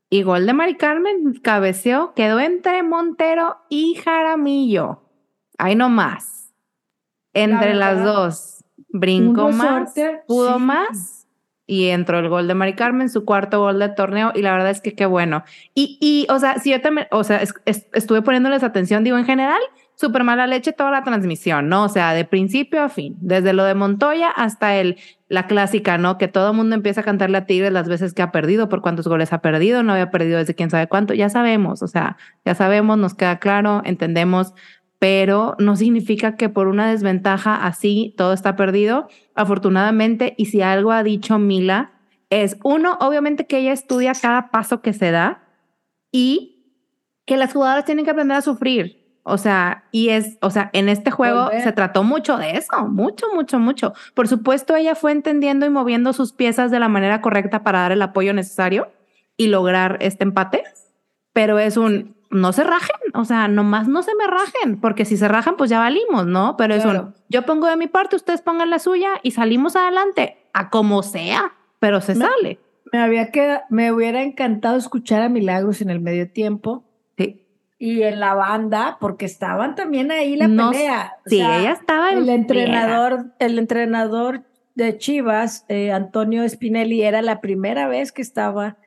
[0.09, 5.03] y gol de Mari Carmen, cabeceó, quedó entre Montero y Jaramillo.
[5.59, 6.55] Ahí nomás.
[7.33, 8.65] Entre las dos.
[8.91, 9.93] Brincó más,
[10.29, 11.22] pudo más
[11.67, 14.71] y entró el gol de Mari Carmen, su cuarto gol del torneo, y la verdad
[14.71, 15.45] es que qué bueno.
[15.75, 19.61] Y, y o sea, si yo también, o sea, estuve poniéndoles atención, digo, en general,
[19.95, 21.85] súper mala leche toda la transmisión, ¿no?
[21.85, 24.99] O sea, de principio a fin, desde lo de Montoya hasta el,
[25.29, 26.19] la clásica, ¿no?
[26.19, 28.83] Que todo el mundo empieza a cantarle a Tigres las veces que ha perdido, por
[28.83, 32.17] cuántos goles ha perdido, no había perdido desde quién sabe cuánto, ya sabemos, o sea,
[32.45, 34.55] ya sabemos, nos queda claro, entendemos,
[35.03, 40.93] pero no significa que por una desventaja así todo está perdido, afortunadamente, y si algo
[40.93, 41.91] ha dicho Mila,
[42.31, 45.43] es uno, obviamente que ella estudia cada paso que se da
[46.13, 46.87] y
[47.27, 49.19] que las jugadoras tienen que aprender a sufrir.
[49.25, 53.27] O sea, y es, o sea, en este juego se trató mucho de eso, mucho,
[53.35, 53.95] mucho, mucho.
[54.15, 57.91] Por supuesto, ella fue entendiendo y moviendo sus piezas de la manera correcta para dar
[57.91, 58.93] el apoyo necesario
[59.37, 60.63] y lograr este empate,
[61.33, 65.17] pero es un, no se rajen, o sea, nomás no se me rajen, porque si
[65.17, 66.57] se rajan, pues ya valimos, ¿no?
[66.57, 70.39] Pero es un, yo pongo de mi parte, ustedes pongan la suya y salimos adelante,
[70.53, 72.59] a como sea, pero se sale.
[72.93, 76.85] Me había que, me hubiera encantado escuchar a Milagros en el medio tiempo.
[77.17, 77.47] Sí.
[77.79, 81.13] Y en la banda, porque estaban también ahí la pelea.
[81.27, 87.41] sí, ella estaba en el entrenador, el entrenador de Chivas, eh, Antonio Spinelli, era la
[87.41, 88.79] primera vez que estaba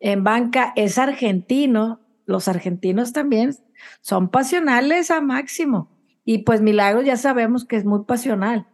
[0.00, 3.54] en banca, es argentino, los argentinos también
[4.00, 5.90] son pasionales a máximo.
[6.24, 8.66] Y pues Milagros ya sabemos que es muy pasional.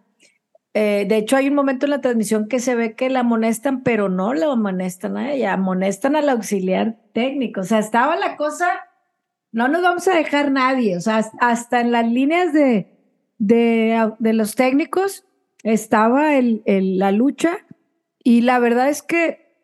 [0.74, 3.82] Eh, de hecho, hay un momento en la transmisión que se ve que la amonestan,
[3.82, 7.62] pero no la amonestan a ella, amonestan al auxiliar técnico.
[7.62, 8.68] O sea, estaba la cosa,
[9.50, 10.96] no nos vamos a dejar nadie.
[10.96, 12.92] O sea, hasta en las líneas de,
[13.38, 15.24] de, los técnicos
[15.62, 17.58] estaba el, el, la lucha.
[18.22, 19.56] Y la verdad es que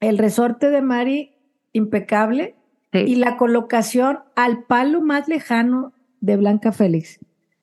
[0.00, 1.34] el resorte de Mari,
[1.72, 2.54] impecable
[2.92, 7.20] y la colocación al palo más lejano de Blanca Félix.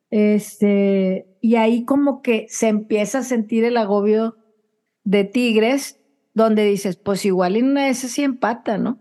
[0.10, 4.38] Este, y ahí como que se empieza a sentir el agobio
[5.04, 6.00] de Tigres,
[6.34, 9.00] donde dices, pues igual en una de esas sí empata, ¿no?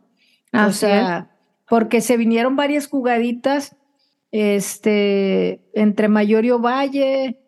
[0.53, 1.31] o sea,
[1.69, 3.77] porque se vinieron varias jugaditas
[4.31, 7.41] este, entre Mayorio Valle.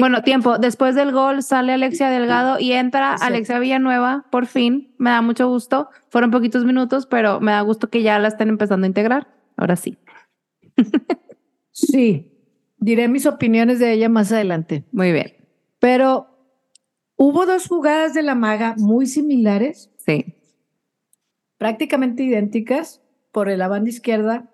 [0.00, 0.58] Bueno, tiempo.
[0.58, 4.94] Después del gol sale Alexia Delgado y entra Alexia Villanueva, por fin.
[4.98, 5.88] Me da mucho gusto.
[6.08, 9.28] Fueron poquitos minutos, pero me da gusto que ya la estén empezando a integrar.
[9.56, 9.98] Ahora sí.
[11.70, 12.32] sí,
[12.78, 14.84] diré mis opiniones de ella más adelante.
[14.92, 15.34] Muy bien.
[15.78, 16.28] Pero
[17.16, 19.92] hubo dos jugadas de la maga muy similares.
[19.98, 20.34] Sí.
[21.58, 24.50] Prácticamente idénticas por la banda izquierda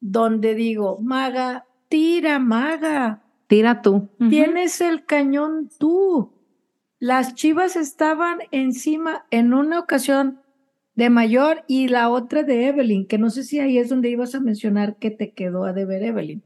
[0.00, 3.22] donde digo, maga, tira, maga.
[3.46, 4.08] Tira tú.
[4.28, 6.32] Tienes el cañón tú.
[6.98, 10.40] Las chivas estaban encima en una ocasión
[10.96, 14.34] de Mayor y la otra de Evelyn, que no sé si ahí es donde ibas
[14.34, 16.42] a mencionar que te quedó a deber Evelyn.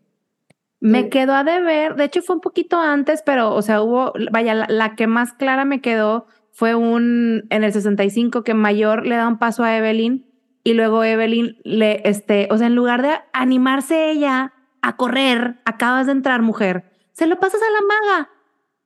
[0.80, 4.54] Me quedó a deber, de hecho fue un poquito antes, pero, o sea, hubo, vaya,
[4.54, 9.16] la, la, que más clara me quedó fue un, en el 65, que Mayor le
[9.16, 10.29] da un paso a Evelyn
[10.62, 14.52] y luego Evelyn le, este, o sea, en lugar de animarse ella
[14.82, 18.30] a correr, acabas de entrar, mujer, se lo pasas a la maga,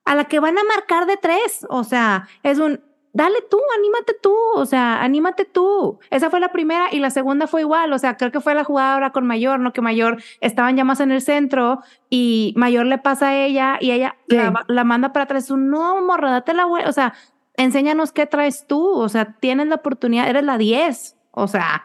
[0.05, 1.66] a la que van a marcar de tres.
[1.68, 2.81] O sea, es un,
[3.14, 5.99] dale tú, anímate tú, o sea, anímate tú.
[6.11, 8.64] Esa fue la primera y la segunda fue igual, o sea, creo que fue la
[8.64, 9.72] jugada ahora con Mayor, ¿no?
[9.72, 13.93] Que Mayor estaban ya más en el centro y Mayor le pasa a ella y
[13.93, 17.14] ella la, manda para atrás, un no, morra, date la vuelta, o sea,
[17.57, 21.82] enséñanos qué traes tú, o sea, tienes la oportunidad, eres la 10, o sea,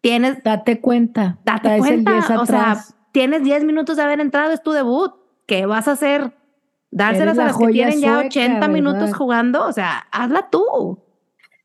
[0.00, 0.42] tienes...
[0.42, 1.38] Date cuenta.
[1.44, 2.78] Date cuenta, o sea,
[3.12, 5.12] tienes 10 minutos de haber entrado, es tu debut,
[5.46, 6.32] ¿qué vas a hacer?
[6.90, 10.98] Dárselas a los que tienen ya 80 minutos jugando, o sea, hazla tú.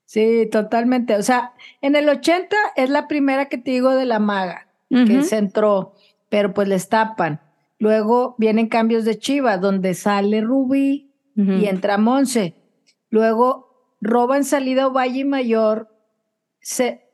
[0.06, 1.16] Sí, totalmente.
[1.16, 5.24] O sea, en el 80 es la primera que te digo de la maga, que
[5.24, 5.94] se entró,
[6.30, 7.42] pero pues les tapan.
[7.80, 12.56] Luego vienen cambios de Chiva, donde sale Rubí y entra Monse.
[13.10, 15.90] Luego roban salida Ovalle Mayor,
[16.66, 17.06] se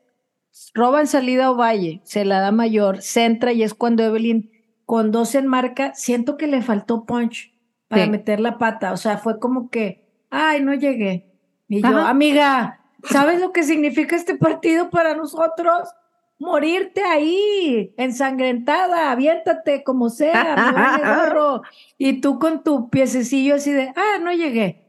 [0.72, 4.50] roban salida Ovalle, se la da Mayor, centra y es cuando Evelyn
[4.86, 7.52] con dos en marca, siento que le faltó punch
[7.88, 8.92] para meter la pata.
[8.92, 11.30] O sea, fue como que, ay, no llegué.
[11.68, 15.94] Y yo, amiga, ¿Sabes lo que significa este partido para nosotros?
[16.38, 20.56] Morirte ahí, ensangrentada, aviéntate como sea,
[21.98, 24.81] Y tú con tu piececillo así de, ah, no llegué.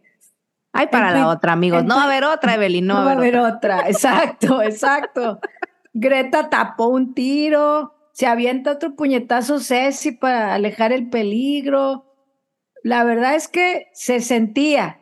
[0.75, 1.83] Ay, para la otra, amigos.
[1.85, 3.81] no va a haber otra, Evelyn, no, va a haber otra.
[3.87, 5.39] Exacto, exacto.
[5.93, 12.05] Greta tapó un tiro, se avienta otro puñetazo Ceci para alejar el peligro.
[12.81, 14.99] La verdad es que se sentía,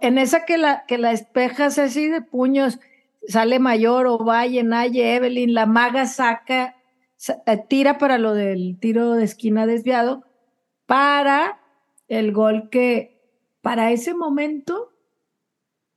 [0.00, 2.80] en esa que la, que la espejas así de puños,
[3.28, 6.76] sale Mayor o Valle, Naye, Evelyn, la maga saca,
[7.46, 10.24] eh, tira para lo del tiro de esquina desviado,
[10.86, 11.60] para
[12.08, 13.15] el gol que
[13.66, 14.92] para ese momento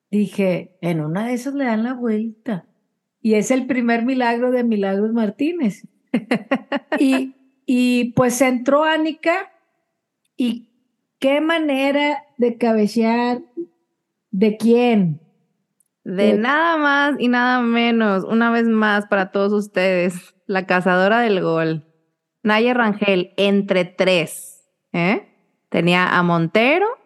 [0.09, 2.65] dije, en una de esas le dan la vuelta.
[3.21, 5.87] Y es el primer milagro de Milagros Martínez.
[6.99, 7.35] y,
[7.67, 9.51] y pues entró Ánica
[10.35, 10.71] y
[11.19, 13.43] qué manera de cabecear
[14.31, 15.21] de quién.
[16.03, 21.39] De nada más y nada menos, una vez más para todos ustedes, la cazadora del
[21.39, 21.85] gol.
[22.41, 24.67] Naya Rangel, entre tres.
[24.91, 25.27] ¿eh?
[25.69, 26.98] Tenía a Montero,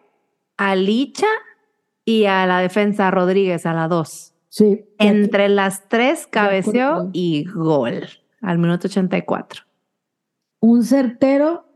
[0.56, 1.26] a Licha
[2.04, 4.34] y a la defensa Rodríguez, a la dos.
[4.48, 4.84] Sí.
[4.98, 8.08] Entre las tres cabeceó y gol
[8.40, 9.64] al minuto 84.
[10.60, 11.66] Un certero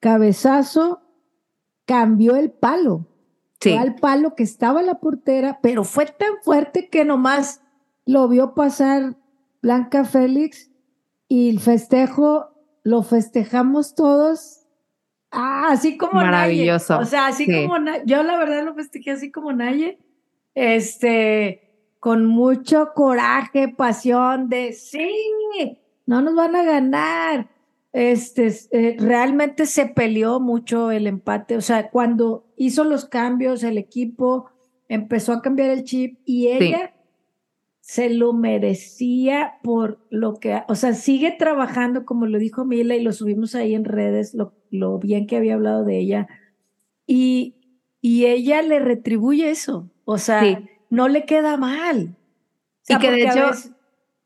[0.00, 1.00] cabezazo
[1.86, 3.06] cambió el palo.
[3.60, 3.70] Sí.
[3.70, 7.62] Fue al palo que estaba la portera, pero fue tan fuerte que nomás
[8.04, 9.16] lo vio pasar
[9.62, 10.70] Blanca Félix
[11.28, 12.50] y el festejo
[12.82, 14.57] lo festejamos todos.
[15.30, 16.98] Ah, así como Maravilloso.
[16.98, 17.76] O sea, así como
[18.06, 19.98] yo la verdad lo festejé así como Naye.
[20.54, 25.10] Este, con mucho coraje, pasión de sí,
[26.06, 27.48] no nos van a ganar
[27.92, 31.56] este, eh, realmente se peleó mucho el empate.
[31.56, 34.50] O sea, cuando hizo los cambios, el equipo
[34.88, 36.94] empezó a cambiar el chip y ella
[37.80, 43.02] se lo merecía por lo que, o sea, sigue trabajando, como lo dijo Mila y
[43.02, 46.28] lo subimos ahí en redes, lo, lo bien que había hablado de ella.
[47.06, 47.54] Y,
[48.00, 49.90] y ella le retribuye eso.
[50.04, 50.60] O sea,
[50.90, 52.16] no le queda mal.
[52.88, 53.50] y que de hecho,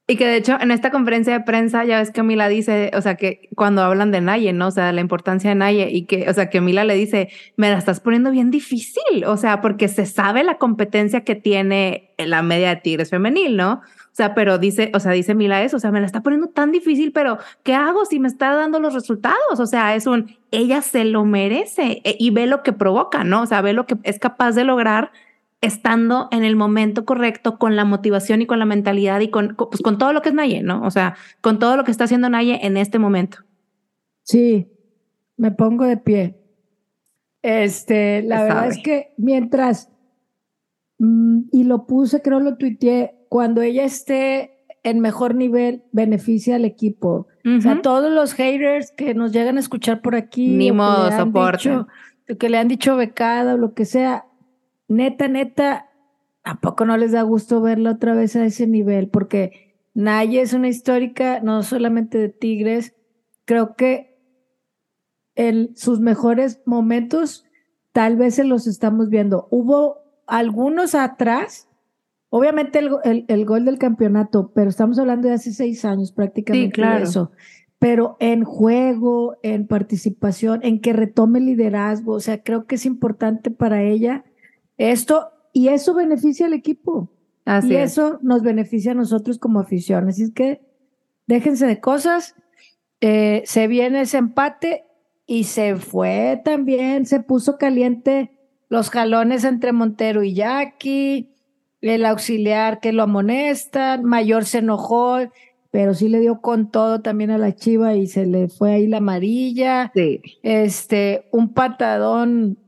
[0.07, 3.01] y que de hecho en esta conferencia de prensa ya ves que Mila dice, o
[3.01, 4.68] sea, que cuando hablan de Naye, ¿no?
[4.68, 7.70] O sea, la importancia de Naye y que, o sea, que Mila le dice, me
[7.70, 12.43] la estás poniendo bien difícil, o sea, porque se sabe la competencia que tiene la
[12.43, 13.80] media de Tigres femenil, ¿no?
[14.12, 16.48] O sea, pero dice, o sea, dice Mila eso, o sea, me la está poniendo
[16.48, 19.58] tan difícil, pero ¿qué hago si me está dando los resultados?
[19.58, 23.40] O sea, es un, ella se lo merece e, y ve lo que provoca, ¿no?
[23.40, 25.12] O sea, ve lo que es capaz de lograr
[25.62, 29.80] estando en el momento correcto, con la motivación y con la mentalidad y con, pues,
[29.80, 30.82] con todo lo que es Naye, ¿no?
[30.82, 33.38] O sea, con todo lo que está haciendo Naye en este momento.
[34.24, 34.68] Sí,
[35.38, 36.38] me pongo de pie.
[37.40, 39.88] Este, la verdad es que mientras,
[40.98, 46.66] mm, y lo puse, creo lo tuiteé, cuando ella esté en mejor nivel, beneficia al
[46.66, 47.28] equipo.
[47.47, 51.70] O sea, todos los haters que nos llegan a escuchar por aquí, ni modo, soporte.
[52.39, 54.26] que le han dicho becada o lo que sea,
[54.87, 55.89] neta, neta,
[56.45, 59.09] ¿a poco no les da gusto verla otra vez a ese nivel?
[59.09, 62.95] Porque Naye es una histórica no solamente de Tigres,
[63.47, 64.14] creo que
[65.37, 67.47] en sus mejores momentos
[67.93, 69.49] tal vez se los estamos viendo.
[69.51, 71.70] Hubo algunos atrás,
[72.35, 77.05] obviamente el, gol del campeonato, pero estamos hablando de hace seis años prácticamente claro.
[77.05, 77.30] eso.
[77.78, 83.51] Pero en juego, en participación, en que retome liderazgo, o sea, creo que es importante
[83.51, 84.24] para ella
[84.78, 87.11] esto, y eso beneficia al equipo.
[87.64, 90.09] y eso nos beneficia a nosotros como afición.
[90.09, 90.62] Así es que
[91.26, 92.35] déjense de cosas.
[93.03, 94.87] Eh, se viene ese empate
[95.26, 98.30] y se fue también, se puso caliente
[98.70, 101.32] los jalones entre Montero y Jackie,
[101.83, 105.18] el auxiliar que lo amonestan, Mayor se enojó,
[105.70, 108.87] pero sí le dio con todo también a la Chiva y se le fue ahí
[108.87, 109.91] la amarilla.
[109.95, 110.20] Sí.
[110.43, 112.59] Este, un patadón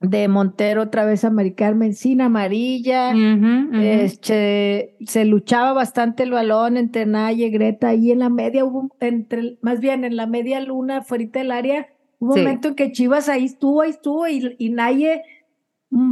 [0.00, 3.12] de Montero otra vez a Mari Carmen sin amarilla.
[3.74, 7.92] Este, se luchaba bastante el balón entre Naye y Greta.
[7.94, 11.88] Y en la media hubo, entre, más bien en la media luna, fuera del área,
[12.18, 15.22] un momento en que Chivas ahí estuvo, ahí estuvo, y, y Naye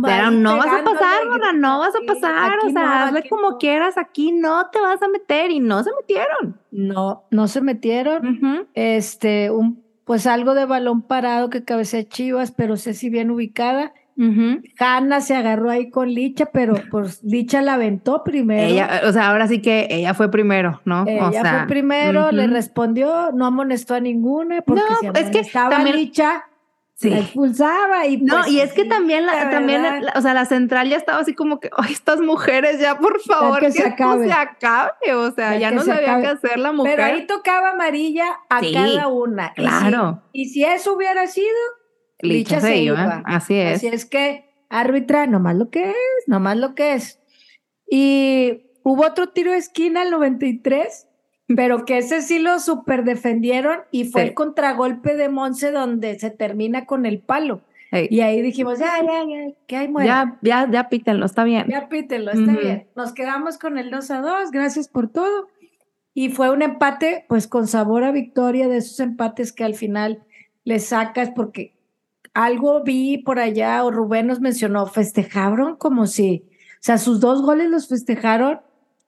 [0.03, 3.97] pero no vas a pasar, morra, no vas a pasar, o sea, hazle como quieras,
[3.97, 6.61] aquí no te vas a meter y no se metieron.
[6.72, 8.68] No, no se metieron.
[8.74, 13.93] Este, un, pues algo de balón parado que cabecea Chivas, pero sé si bien ubicada.
[14.81, 18.66] Hanna se agarró ahí con Licha, pero pues Licha la aventó primero.
[18.66, 21.05] Ella, o sea, ahora sí que ella fue primero, ¿no?
[21.07, 26.47] Ella fue primero, le respondió, no amonestó a ninguna, porque no, es que también, Licha,
[27.01, 27.12] Sí.
[27.12, 29.84] expulsaba y no pues, y es que también la, también
[30.16, 33.61] o sea la central ya estaba así como que ay estas mujeres ya por favor
[33.61, 34.26] que, se, acabe.
[34.26, 38.26] se acabe o sea ya, no sabía qué hacer la mujer pero ahí tocaba amarilla
[38.51, 41.46] a cada una claro y si, eso hubiera sido
[42.18, 43.22] Licha, se iba.
[43.26, 47.20] así es así es que árbitra nomás lo que es nomás lo que es
[47.88, 51.07] y hubo otro tiro de esquina al 93
[51.57, 56.30] pero que ese sí lo super defendieron y fue el contragolpe de Monse donde se
[56.30, 57.62] termina con el palo.
[57.90, 60.09] Y ahí dijimos, ya, ya, ya, que hay muere.
[60.09, 61.66] Ya, ya, ya pítenlo, está bien.
[61.68, 62.86] Ya pítenlo, está bien.
[62.94, 65.49] Nos quedamos con el 2 a 2, gracias por todo.
[66.12, 70.22] Y fue un empate, pues con sabor a victoria de esos empates que al final
[70.64, 71.72] le sacas, porque
[72.34, 77.40] algo vi por allá, o Rubén nos mencionó, festejaron como si, o sea, sus dos
[77.40, 78.61] goles los festejaron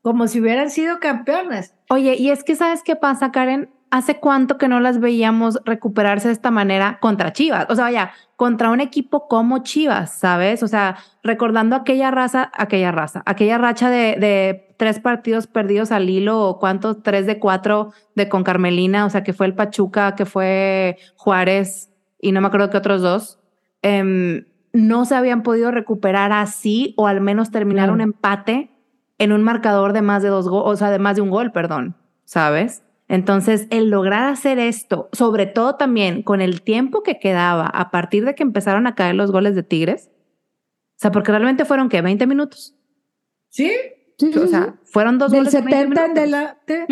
[0.02, 1.74] como si hubieran sido campeonas.
[1.88, 6.28] Oye, y es que sabes qué pasa, Karen, ¿hace cuánto que no las veíamos recuperarse
[6.28, 7.66] de esta manera contra Chivas?
[7.68, 10.62] O sea, vaya, contra un equipo como Chivas, ¿sabes?
[10.62, 16.08] O sea, recordando aquella raza, aquella raza, aquella racha de, de tres partidos perdidos al
[16.08, 20.14] hilo o cuántos, tres de cuatro de con Carmelina, o sea, que fue el Pachuca,
[20.14, 21.90] que fue Juárez
[22.20, 23.38] y no me acuerdo que otros dos.
[23.82, 28.70] Em, no se habían podido recuperar así o al menos terminar un empate
[29.20, 31.52] en un marcador de más de dos goles, o sea, de más de un gol,
[31.52, 31.94] perdón,
[32.24, 32.82] ¿sabes?
[33.06, 38.24] Entonces, el lograr hacer esto, sobre todo también con el tiempo que quedaba a partir
[38.24, 42.02] de que empezaron a caer los goles de Tigres, o sea, porque realmente fueron, ¿qué?
[42.02, 42.74] ¿20 minutos?
[43.50, 43.70] Sí,
[44.18, 46.86] sí, O sea, fueron dos Del goles 70 en adelante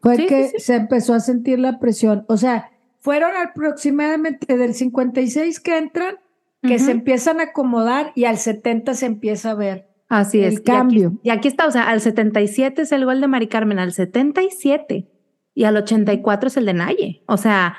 [0.00, 2.24] fue que se empezó a sentir la presión.
[2.28, 6.16] O sea, fueron aproximadamente del 56 que entran,
[6.62, 10.54] que se empiezan a acomodar y al 70 se empieza a ver Así es.
[10.54, 11.12] El cambio.
[11.22, 15.06] Y aquí, está, o sea, al 77 es el gol de Mari Carmen, al 77
[15.54, 17.22] y al 84 es el de Naye.
[17.26, 17.76] O sea,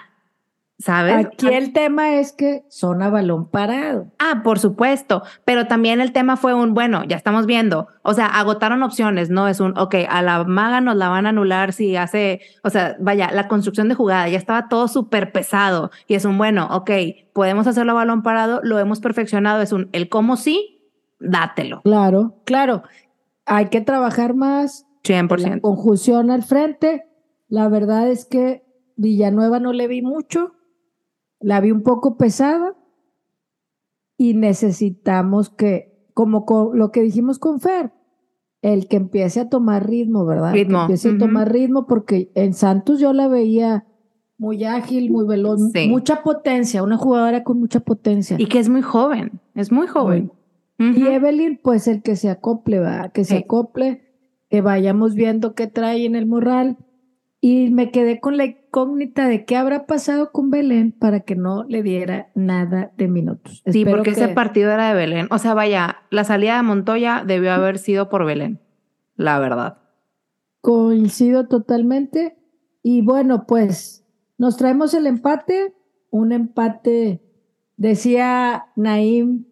[0.80, 1.26] ¿sabes?
[1.26, 4.08] Aquí el tema es que son a balón parado.
[4.18, 8.28] Ah, por supuesto, pero también el tema fue un, bueno, ya estamos viendo, o sea,
[8.28, 11.98] agotaron opciones, no es un, ok, a la maga nos la van a anular si
[11.98, 16.24] hace, o sea, vaya, la construcción de jugada ya estaba todo súper pesado y es
[16.26, 16.92] un, bueno, ok,
[17.34, 20.79] podemos hacerlo a balón parado, lo hemos perfeccionado, es un, el cómo sí,
[21.20, 21.82] dátelo.
[21.84, 22.84] Claro, claro.
[23.46, 24.86] Hay que trabajar más.
[25.04, 25.62] 100%.
[25.62, 27.06] conjunción al frente.
[27.48, 28.64] La verdad es que
[28.96, 30.54] Villanueva no le vi mucho.
[31.40, 32.76] La vi un poco pesada.
[34.18, 37.94] Y necesitamos que, como lo que dijimos con Fer,
[38.62, 40.54] el que empiece a tomar ritmo, ¿verdad?
[40.54, 40.80] Ritmo.
[40.80, 43.86] Que empiece a tomar ritmo, porque en Santos yo la veía
[44.38, 48.38] muy ágil, muy veloz, mucha potencia, una jugadora con mucha potencia.
[48.40, 50.32] Y que es muy joven, es muy joven.
[50.80, 54.02] Y Evelyn, pues el que se acople, va, que se acople,
[54.50, 56.78] que vayamos viendo qué trae en el morral.
[57.42, 61.66] Y me quedé con la incógnita de qué habrá pasado con Belén para que no
[61.66, 63.62] le diera nada de minutos.
[63.66, 65.28] Sí, porque ese partido era de Belén.
[65.32, 68.62] O sea, vaya, la salida de Montoya debió haber sido por Belén,
[69.16, 69.80] la verdad.
[70.62, 72.38] Coincido totalmente.
[72.84, 74.06] Y bueno, pues
[74.38, 75.74] nos traemos el empate,
[76.10, 77.22] un empate,
[77.76, 79.49] decía Naim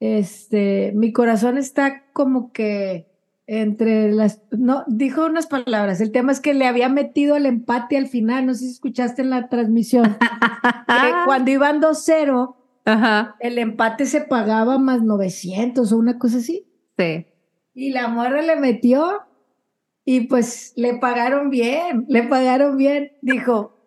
[0.00, 3.06] este, mi corazón está como que
[3.46, 7.96] entre las, no, dijo unas palabras, el tema es que le había metido el empate
[7.96, 10.16] al final, no sé si escuchaste en la transmisión,
[10.88, 12.56] que cuando iban 2-0,
[13.40, 16.66] el empate se pagaba más 900 o una cosa así.
[16.98, 17.26] Sí.
[17.74, 19.22] Y la morra le metió
[20.04, 23.84] y pues le pagaron bien, le pagaron bien, dijo,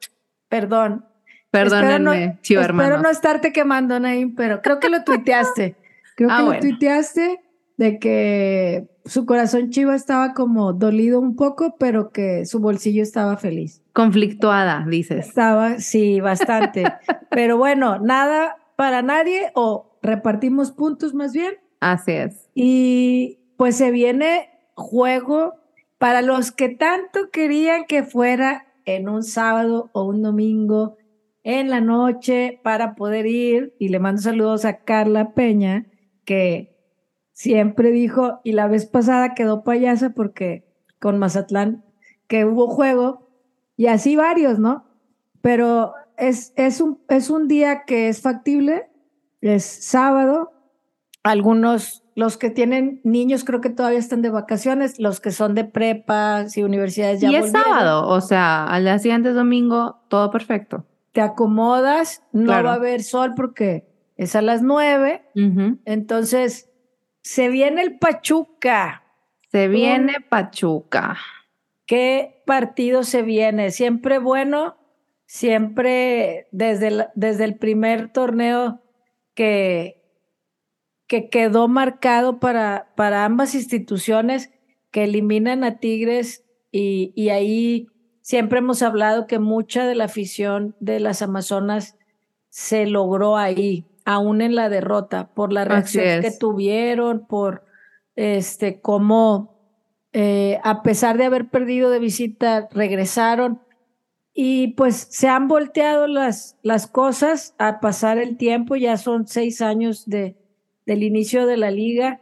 [0.48, 1.06] perdón.
[1.52, 5.76] Perdónenme, espero no, espero no estarte quemando, Naim, pero creo que lo tuiteaste.
[6.20, 7.40] Creo ah, que lo tuiteaste
[7.78, 13.38] de que su corazón chiva estaba como dolido un poco, pero que su bolsillo estaba
[13.38, 13.82] feliz.
[13.94, 15.30] Conflictuada, dices.
[15.30, 16.84] Estaba, sí, bastante.
[17.32, 21.54] pero bueno, nada para nadie o repartimos puntos más bien.
[21.80, 22.50] Así es.
[22.54, 25.54] Y pues se viene juego
[26.00, 30.98] para los que tanto querían que fuera en un sábado o un domingo
[31.44, 35.86] en la noche para poder ir y le mando saludos a Carla Peña,
[36.30, 36.77] que
[37.31, 40.64] siempre dijo, y la vez pasada quedó payasa porque
[40.99, 41.84] con Mazatlán,
[42.27, 43.31] que hubo juego,
[43.76, 44.85] y así varios, ¿no?
[45.41, 48.91] Pero es, es, un, es un día que es factible,
[49.41, 50.51] es sábado,
[51.23, 55.64] algunos, los que tienen niños creo que todavía están de vacaciones, los que son de
[55.64, 60.30] prepas y universidades ya Y es sábado, o sea, al día siguiente es domingo, todo
[60.30, 60.85] perfecto.
[61.11, 63.89] Te acomodas, no va a haber sol porque
[64.20, 65.24] es a las nueve,
[65.86, 66.70] entonces
[67.22, 69.06] se viene el Pachuca.
[69.50, 71.18] Se viene Pachuca.
[71.86, 73.72] ¿Qué partido se viene?
[73.72, 74.76] Siempre bueno,
[75.26, 78.82] siempre desde el, desde el primer torneo
[79.36, 80.04] que,
[81.08, 84.52] que quedó marcado para, para ambas instituciones
[84.91, 86.44] que eliminan a Tigres
[86.74, 87.88] y, y ahí
[88.22, 91.96] siempre hemos hablado que mucha de la afición de las Amazonas
[92.50, 97.64] se logró ahí, aún en la derrota, por la reacción que tuvieron, por
[98.15, 99.60] este, cómo
[100.14, 103.61] eh, a pesar de haber perdido de visita, regresaron
[104.34, 109.61] y pues se han volteado las, las cosas a pasar el tiempo, ya son seis
[109.61, 110.36] años de,
[110.88, 112.19] del inicio de la liga.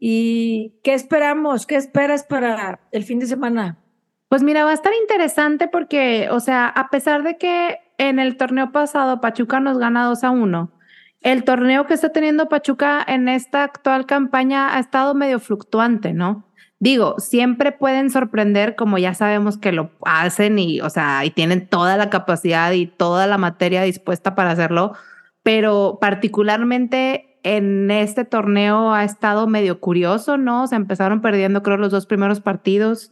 [0.00, 1.66] ¿Y qué esperamos?
[1.66, 3.78] ¿Qué esperas para el fin de semana?
[4.28, 8.36] Pues mira, va a estar interesante porque, o sea, a pesar de que en el
[8.36, 10.72] torneo pasado Pachuca nos gana 2 a 1,
[11.32, 16.48] el torneo que está teniendo Pachuca en esta actual campaña ha estado medio fluctuante, ¿no?
[16.80, 21.68] Digo, siempre pueden sorprender, como ya sabemos que lo hacen y, o sea, y tienen
[21.68, 24.94] toda la capacidad y toda la materia dispuesta para hacerlo,
[25.42, 30.66] pero particularmente en este torneo ha estado medio curioso, ¿no?
[30.66, 33.10] Se empezaron perdiendo, creo, los dos primeros partidos.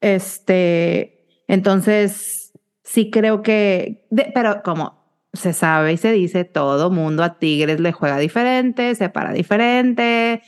[0.00, 2.52] Este, entonces,
[2.84, 4.97] sí creo que, pero como
[5.38, 10.42] se sabe y se dice, todo mundo a Tigres le juega diferente, se para diferente,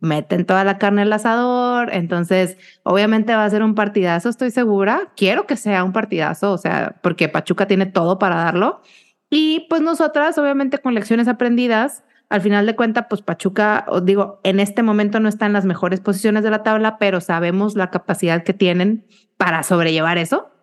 [0.00, 5.12] meten toda la carne al asador, entonces obviamente va a ser un partidazo, estoy segura,
[5.16, 8.82] quiero que sea un partidazo, o sea, porque Pachuca tiene todo para darlo.
[9.30, 14.40] Y pues nosotras, obviamente con lecciones aprendidas, al final de cuentas, pues Pachuca, os digo,
[14.44, 17.90] en este momento no está en las mejores posiciones de la tabla, pero sabemos la
[17.90, 19.04] capacidad que tienen
[19.36, 20.53] para sobrellevar eso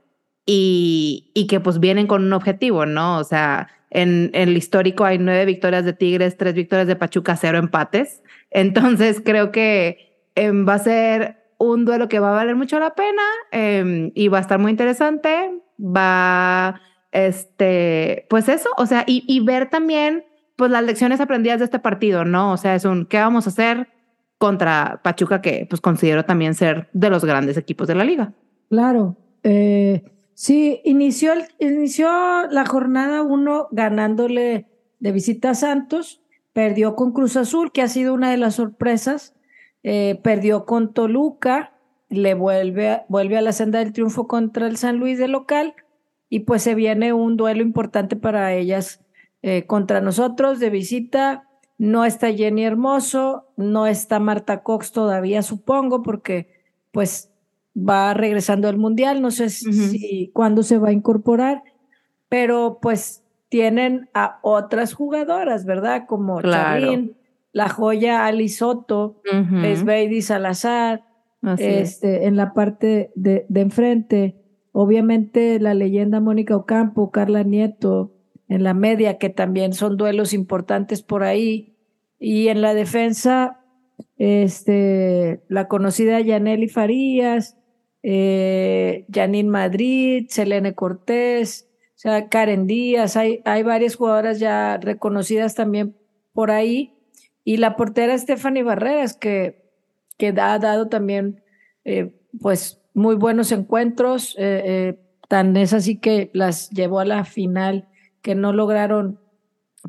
[0.45, 3.17] y, y que pues vienen con un objetivo, ¿no?
[3.17, 7.35] O sea, en, en el histórico hay nueve victorias de Tigres, tres victorias de Pachuca,
[7.35, 8.23] cero empates.
[8.49, 12.95] Entonces creo que em, va a ser un duelo que va a valer mucho la
[12.95, 15.61] pena em, y va a estar muy interesante.
[15.79, 16.81] Va,
[17.11, 20.23] este, pues eso, o sea, y, y, ver también,
[20.55, 22.53] pues las lecciones aprendidas de este partido, ¿no?
[22.53, 23.87] O sea, es un, ¿qué vamos a hacer
[24.37, 28.33] contra Pachuca que pues considero también ser de los grandes equipos de la liga?
[28.69, 29.17] Claro.
[29.43, 30.03] Eh,
[30.41, 32.09] sí, inició, inició
[32.49, 34.67] la jornada uno ganándole
[34.99, 36.21] de visita a Santos
[36.53, 39.33] Perdió con Cruz Azul, que ha sido una de las sorpresas.
[39.83, 41.73] Eh, perdió con Toluca,
[42.09, 45.75] le vuelve, vuelve a la senda del triunfo contra el San Luis de local.
[46.29, 49.01] Y pues se viene un duelo importante para ellas
[49.41, 51.47] eh, contra nosotros de visita.
[51.77, 56.61] No está Jenny Hermoso, no está Marta Cox todavía, supongo, porque
[56.91, 57.30] pues
[57.75, 59.21] va regresando al Mundial.
[59.21, 61.63] No sé si cuándo se va a incorporar,
[62.29, 66.05] pero pues tienen a otras jugadoras, ¿verdad?
[66.07, 67.09] Como claro.
[67.51, 71.03] la joya Ali Soto, uh Salazar,
[71.57, 74.35] este, en la parte de, de, enfrente.
[74.71, 78.13] Obviamente la leyenda Mónica Ocampo, Carla Nieto,
[78.47, 81.75] en la media, que también son duelos importantes por ahí.
[82.19, 83.59] Y en la defensa,
[84.17, 87.57] este, la conocida Yaneli Farías,
[88.03, 91.67] eh, Janine Madrid, Selene Cortés,
[92.29, 95.95] Karen Díaz, hay, hay varias jugadoras ya reconocidas también
[96.33, 96.93] por ahí.
[97.43, 99.63] Y la portera Stephanie Barreras, que,
[100.17, 101.41] que ha dado también
[101.85, 104.35] eh, pues muy buenos encuentros.
[104.37, 107.87] Eh, eh, tan es así que las llevó a la final,
[108.21, 109.19] que no lograron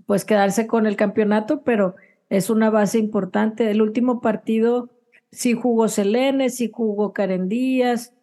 [0.06, 1.97] pues quedarse con el campeonato, pero
[2.30, 3.70] es una base importante.
[3.70, 4.90] El último partido
[5.33, 8.15] sí jugó Selene, sí jugó Karen Díaz,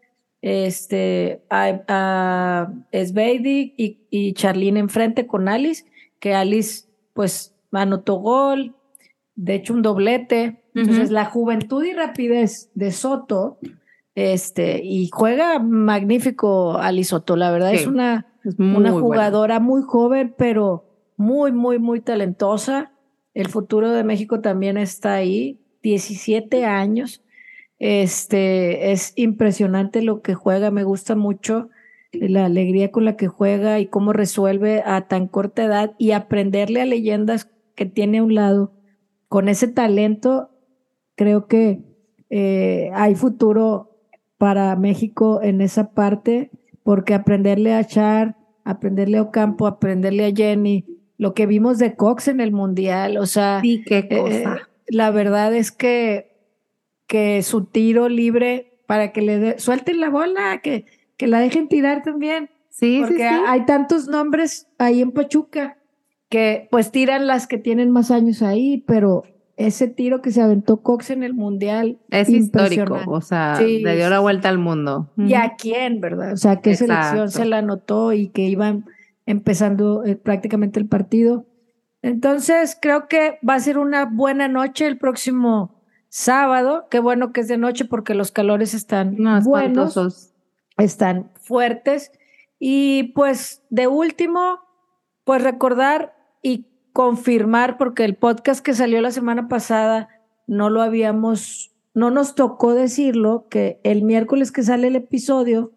[0.41, 5.85] este, a, a y, y Charlene enfrente con Alice,
[6.19, 8.75] que Alice pues anotó gol,
[9.35, 10.63] de hecho un doblete.
[10.75, 13.57] Entonces la juventud y rapidez de Soto,
[14.15, 18.27] este, y juega magnífico Alice Soto, la verdad es una,
[18.57, 20.85] una jugadora muy joven, pero
[21.17, 22.93] muy, muy, muy talentosa.
[23.33, 27.23] El futuro de México también está ahí, 17 años.
[27.79, 31.69] Este, es impresionante lo que juega, me gusta mucho.
[32.11, 36.81] la alegría con la que juega y cómo resuelve a tan corta edad y aprenderle
[36.81, 38.73] a leyendas que tiene a un lado
[39.29, 40.49] con ese talento,
[41.15, 41.83] creo que
[42.29, 44.01] eh, hay futuro
[44.37, 46.49] para México en esa parte,
[46.83, 50.85] porque aprenderle a Char, aprenderle a Ocampo, aprenderle a Jenny,
[51.17, 54.68] lo que vimos de Cox en el Mundial, o sea, sí, qué eh, cosa.
[54.89, 56.31] La verdad es que,
[57.07, 60.85] que su tiro libre para que le suelten la bola, que,
[61.17, 62.49] que la dejen tirar también.
[62.69, 63.43] Sí, porque sí, sí.
[63.47, 65.77] hay tantos nombres ahí en Pachuca
[66.29, 69.23] que pues tiran las que tienen más años ahí, pero
[69.57, 71.99] ese tiro que se aventó Cox en el Mundial.
[72.09, 75.11] Es histórico, o sea, le dio la vuelta al mundo.
[75.17, 76.33] ¿Y a quién, verdad?
[76.33, 78.85] O sea, qué selección se la notó y que iban
[79.25, 81.45] empezando eh, prácticamente el partido.
[82.01, 86.87] Entonces, creo que va a ser una buena noche el próximo sábado.
[86.89, 90.33] Qué bueno que es de noche porque los calores están buenos,
[90.77, 92.11] están fuertes.
[92.57, 94.59] Y pues, de último,
[95.23, 100.09] pues recordar y confirmar, porque el podcast que salió la semana pasada
[100.47, 105.73] no lo habíamos, no nos tocó decirlo, que el miércoles que sale el episodio,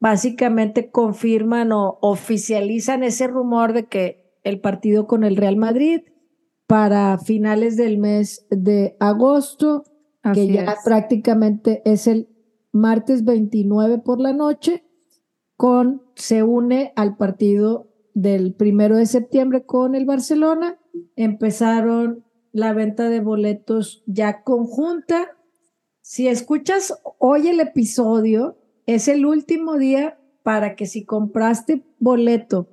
[0.00, 6.02] básicamente confirman o oficializan ese rumor de que el partido con el Real Madrid
[6.66, 9.84] para finales del mes de agosto,
[10.34, 12.28] que ya prácticamente es el
[12.70, 14.84] martes 29 por la noche,
[15.56, 20.78] con se une al partido del primero de septiembre con el Barcelona.
[21.16, 25.36] Empezaron la venta de boletos ya conjunta.
[26.00, 28.56] Si escuchas hoy el episodio,
[28.86, 32.68] es el último día para que si compraste boleto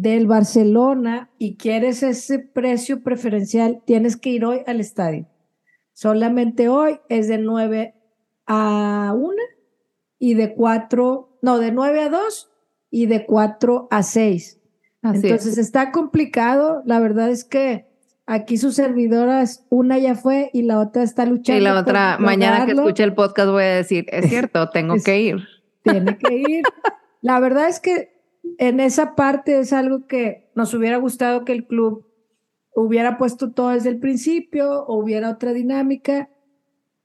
[0.00, 5.26] del Barcelona y quieres ese precio preferencial, tienes que ir hoy al estadio.
[5.92, 7.94] Solamente hoy es de 9
[8.46, 9.34] a 1
[10.18, 12.50] y de 4, no, de 9 a 2
[12.90, 14.60] y de 4 a 6.
[15.02, 16.82] Entonces está complicado.
[16.86, 17.86] La verdad es que
[18.24, 21.60] aquí sus servidoras, una ya fue y la otra está luchando.
[21.60, 25.20] Y la otra, mañana que escuche el podcast voy a decir, es cierto, tengo que
[25.20, 25.36] ir.
[25.82, 26.64] Tiene que ir.
[27.20, 28.19] la verdad es que
[28.58, 32.06] en esa parte es algo que nos hubiera gustado que el club
[32.74, 36.30] hubiera puesto todo desde el principio o hubiera otra dinámica.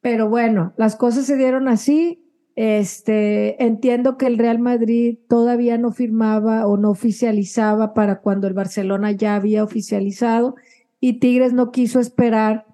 [0.02, 5.92] Pero bueno, las cosas se dieron así este, entiendo que el Real Madrid todavía no
[5.92, 10.56] firmaba o no oficializaba para cuando el Barcelona ya había oficializado
[11.02, 12.66] y Tigres no quiso esperar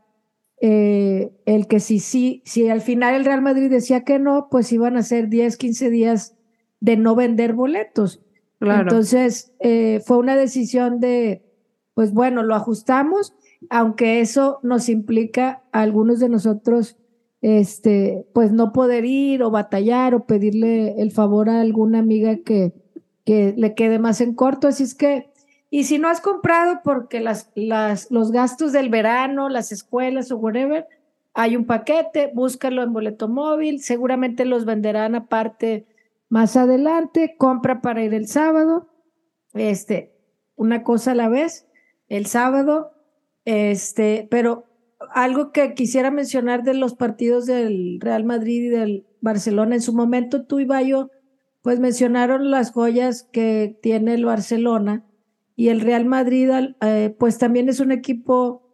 [0.61, 4.72] eh, el que si sí, si al final el Real Madrid decía que no, pues
[4.72, 6.38] iban a ser 10, 15 días
[6.80, 8.22] de no vender boletos.
[8.61, 11.43] Entonces, eh, fue una decisión de,
[11.93, 13.33] pues bueno, lo ajustamos,
[13.69, 16.97] aunque eso nos implica a algunos de nosotros
[17.41, 22.73] este, pues no poder ir o batallar o pedirle el favor a alguna amiga que,
[23.25, 24.67] que le quede más en corto.
[24.67, 25.31] Así es que,
[25.71, 30.38] y si no has comprado porque las, las, los gastos del verano, las escuelas o
[30.38, 30.85] whatever,
[31.33, 35.88] hay un paquete, búscalo en boleto móvil, seguramente los venderán aparte
[36.31, 38.87] más adelante, compra para ir el sábado,
[39.53, 40.15] este,
[40.55, 41.67] una cosa a la vez,
[42.07, 42.93] el sábado,
[43.43, 44.63] este, pero
[45.13, 49.91] algo que quisiera mencionar de los partidos del Real Madrid y del Barcelona, en su
[49.91, 51.11] momento tú y Bayo,
[51.61, 55.05] pues mencionaron las joyas que tiene el Barcelona
[55.57, 56.49] y el Real Madrid,
[56.79, 58.71] eh, pues también es un equipo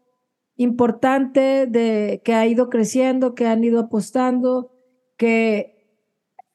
[0.58, 4.72] importante de, que ha ido creciendo, que han ido apostando,
[5.18, 5.77] que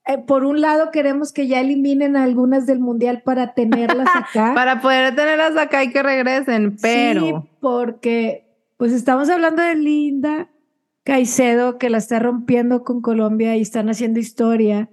[0.06, 4.52] eh, por un lado queremos que ya eliminen algunas del Mundial para tenerlas acá.
[4.54, 7.20] para poder tenerlas acá y que regresen, pero...
[7.20, 8.46] Sí, porque
[8.76, 10.48] pues estamos hablando de Linda
[11.04, 14.88] Caicedo, que la está rompiendo con Colombia y están haciendo historia.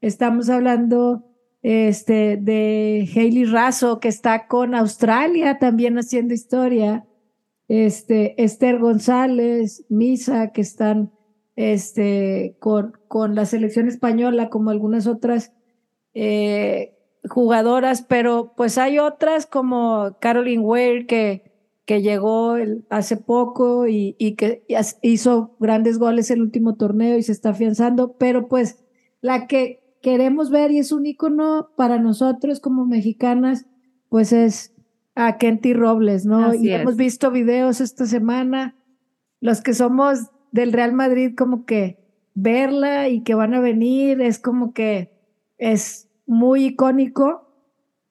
[0.00, 1.24] Estamos hablando
[1.62, 7.04] este, de Hailey Razo, que está con Australia también haciendo historia.
[7.68, 11.12] Este, Esther González, Misa, que están
[11.58, 15.52] este, con, con la selección española, como algunas otras
[16.14, 16.96] eh,
[17.28, 21.48] jugadoras, pero pues hay otras como Caroline Ware, que
[21.84, 22.56] que llegó
[22.90, 24.62] hace poco y, que
[25.00, 28.84] hizo grandes goles el último torneo y se está afianzando, pero pues
[29.22, 33.64] la que queremos ver y es un ícono para nosotros como mexicanas,
[34.10, 34.74] pues es
[35.14, 36.52] a Kenty Robles, ¿no?
[36.52, 38.76] y hemos visto videos esta semana,
[39.40, 41.98] los que somos del Real Madrid, como que
[42.34, 45.10] verla y que van a venir, es como que
[45.58, 47.48] es muy icónico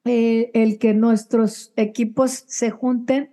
[0.04, 3.30] eh, el que nuestros equipos se junten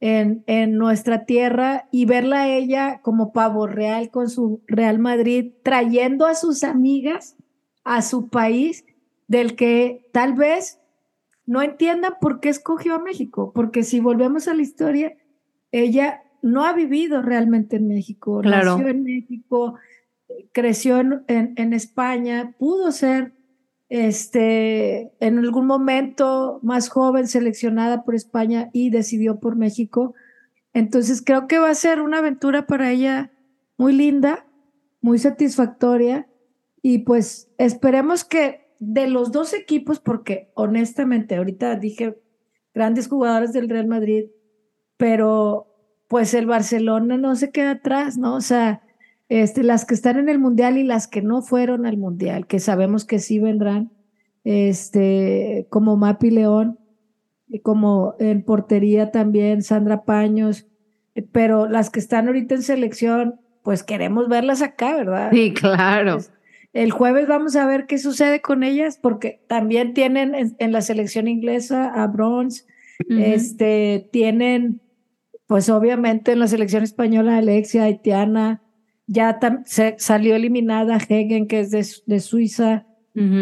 [0.00, 5.52] en, en, nuestra tierra y verla a ella como pavo real con su Real Madrid,
[5.62, 7.36] trayendo a sus amigas
[7.84, 8.84] a su país
[9.28, 10.80] del que tal vez
[11.46, 15.16] no entiendan por qué escogió a México, porque si volvemos a la historia,
[15.70, 18.76] ella no ha vivido realmente en México, Claro.
[18.76, 19.74] nació en México,
[20.52, 23.32] creció en, en- en España, pudo ser
[23.88, 30.14] este, en algún momento más joven seleccionada por España y decidió por México.
[30.72, 33.30] Entonces creo que va a ser una aventura para ella
[33.76, 34.46] muy linda,
[35.02, 36.26] muy satisfactoria
[36.80, 42.18] y pues esperemos que de los dos equipos, porque honestamente ahorita dije
[42.74, 44.24] grandes jugadores del Real Madrid,
[44.96, 45.71] pero
[46.12, 48.34] pues el Barcelona no se queda atrás, ¿no?
[48.34, 48.82] O sea,
[49.30, 52.60] este, las que están en el Mundial y las que no fueron al Mundial, que
[52.60, 53.90] sabemos que sí vendrán,
[54.44, 56.78] este, como Mapi León,
[57.48, 60.66] y como en portería también Sandra Paños,
[61.32, 65.30] pero las que están ahorita en selección, pues queremos verlas acá, ¿verdad?
[65.32, 66.18] Sí, claro.
[66.74, 70.82] El jueves vamos a ver qué sucede con ellas, porque también tienen en, en la
[70.82, 72.64] selección inglesa a Bronze,
[73.08, 74.82] este, tienen,
[75.46, 78.62] pues obviamente en la selección española Alexia, Haitiana,
[79.06, 82.86] ya se salió eliminada Hegen, que es de, de Suiza,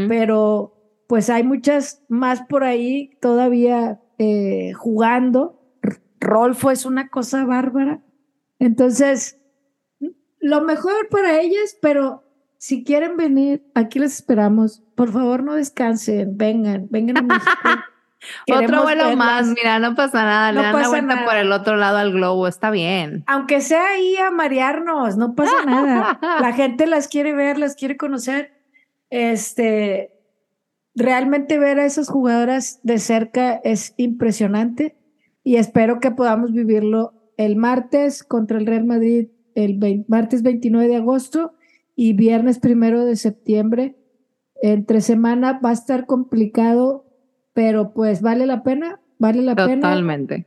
[0.08, 5.60] pero pues hay muchas más por ahí todavía eh, jugando.
[5.82, 8.02] R- Rolfo es una cosa bárbara.
[8.58, 9.38] Entonces,
[10.40, 12.24] lo mejor para ellas, pero
[12.58, 14.82] si quieren venir, aquí les esperamos.
[14.94, 17.68] Por favor, no descansen, vengan, vengan a México.
[18.52, 19.16] Otro vuelo verlas.
[19.16, 21.26] más, mira, no pasa nada, No le dan la pasa vuelta nada.
[21.26, 23.24] por el otro lado al globo, está bien.
[23.26, 26.18] Aunque sea ahí a marearnos, no pasa nada.
[26.40, 28.52] La gente las quiere ver, las quiere conocer.
[29.08, 30.12] Este,
[30.94, 34.96] realmente ver a esas jugadoras de cerca es impresionante
[35.42, 40.88] y espero que podamos vivirlo el martes contra el Real Madrid, el vein- martes 29
[40.88, 41.54] de agosto
[41.96, 43.96] y viernes primero de septiembre.
[44.62, 47.06] Entre semana va a estar complicado,
[47.52, 49.74] pero pues vale la pena, vale la pena.
[49.76, 50.46] Totalmente.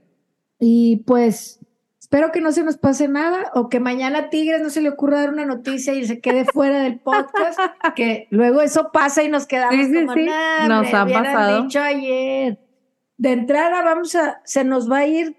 [0.60, 1.60] Y pues
[2.00, 4.90] espero que no se nos pase nada o que mañana a Tigres no se le
[4.90, 7.60] ocurra dar una noticia y se quede fuera del podcast,
[7.96, 10.26] que luego eso pasa y nos quedamos Sí, como, sí.
[10.26, 11.62] "Nah, Nos hombre, ha hubieran pasado".
[11.64, 12.60] dicho ayer.
[13.18, 15.36] De entrada vamos a, se nos va a ir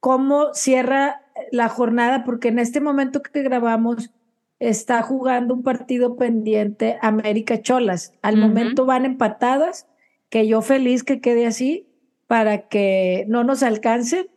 [0.00, 1.22] cómo cierra
[1.52, 4.10] la jornada, porque en este momento que grabamos
[4.58, 8.12] está jugando un partido pendiente América Cholas.
[8.20, 9.86] Al momento van empatadas,
[10.30, 11.86] que yo feliz que quede así
[12.26, 14.28] para que no nos alcancen,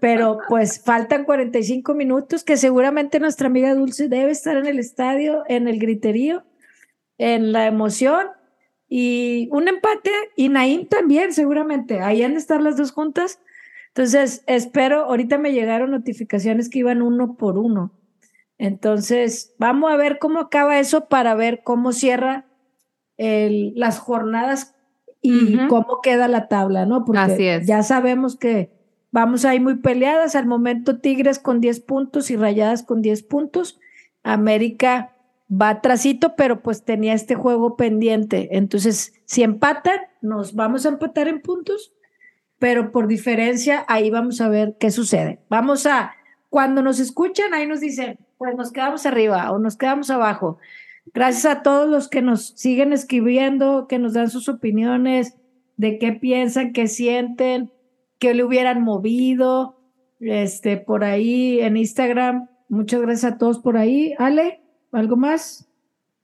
[0.00, 5.44] pero pues faltan 45 minutos que seguramente nuestra amiga Dulce debe estar en el estadio,
[5.48, 6.44] en el griterío,
[7.18, 8.26] en la emoción
[8.88, 13.40] y un empate y Naim también seguramente, ahí han de estar las dos juntas.
[13.88, 17.92] Entonces, espero, ahorita me llegaron notificaciones que iban uno por uno.
[18.58, 22.46] Entonces, vamos a ver cómo acaba eso para ver cómo cierra
[23.16, 24.75] el- las jornadas
[25.22, 27.04] y cómo queda la tabla, ¿no?
[27.04, 27.66] Porque Así es.
[27.66, 28.70] ya sabemos que
[29.10, 30.36] vamos ahí muy peleadas.
[30.36, 33.78] Al momento Tigres con 10 puntos y Rayadas con 10 puntos.
[34.22, 35.12] América
[35.50, 38.56] va atrasito, pero pues tenía este juego pendiente.
[38.56, 41.92] Entonces, si empatan, nos vamos a empatar en puntos,
[42.58, 45.40] pero por diferencia, ahí vamos a ver qué sucede.
[45.48, 46.12] Vamos a,
[46.50, 50.58] cuando nos escuchan, ahí nos dicen, pues nos quedamos arriba o nos quedamos abajo.
[51.14, 55.36] Gracias a todos los que nos siguen escribiendo, que nos dan sus opiniones
[55.76, 57.70] de qué piensan, qué sienten,
[58.18, 59.78] qué le hubieran movido,
[60.20, 62.48] este, por ahí en Instagram.
[62.68, 64.14] Muchas gracias a todos por ahí.
[64.18, 64.60] Ale,
[64.92, 65.68] ¿algo más?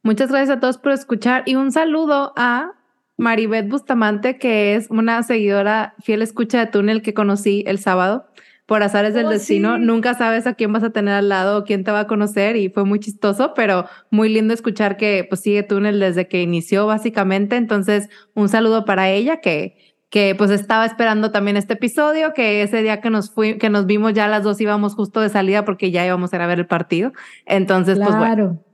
[0.03, 2.73] Muchas gracias a todos por escuchar y un saludo a
[3.17, 8.27] Maribeth Bustamante, que es una seguidora fiel escucha de túnel que conocí el sábado
[8.67, 9.77] por azares del Oh, destino.
[9.77, 9.83] sí.
[9.85, 12.57] Nunca sabes a quién vas a tener al lado o quién te va a conocer
[12.57, 16.87] y fue muy chistoso, pero muy lindo escuchar que pues sigue túnel desde que inició
[16.87, 17.57] básicamente.
[17.57, 19.77] Entonces, un saludo para ella que
[20.09, 23.87] que pues estaba esperando también este episodio, que ese día que nos fui, que nos
[23.87, 26.59] vimos ya las dos íbamos justo de salida porque ya íbamos a ir a ver
[26.59, 27.13] el partido.
[27.47, 28.65] Entonces, pues bueno, claro.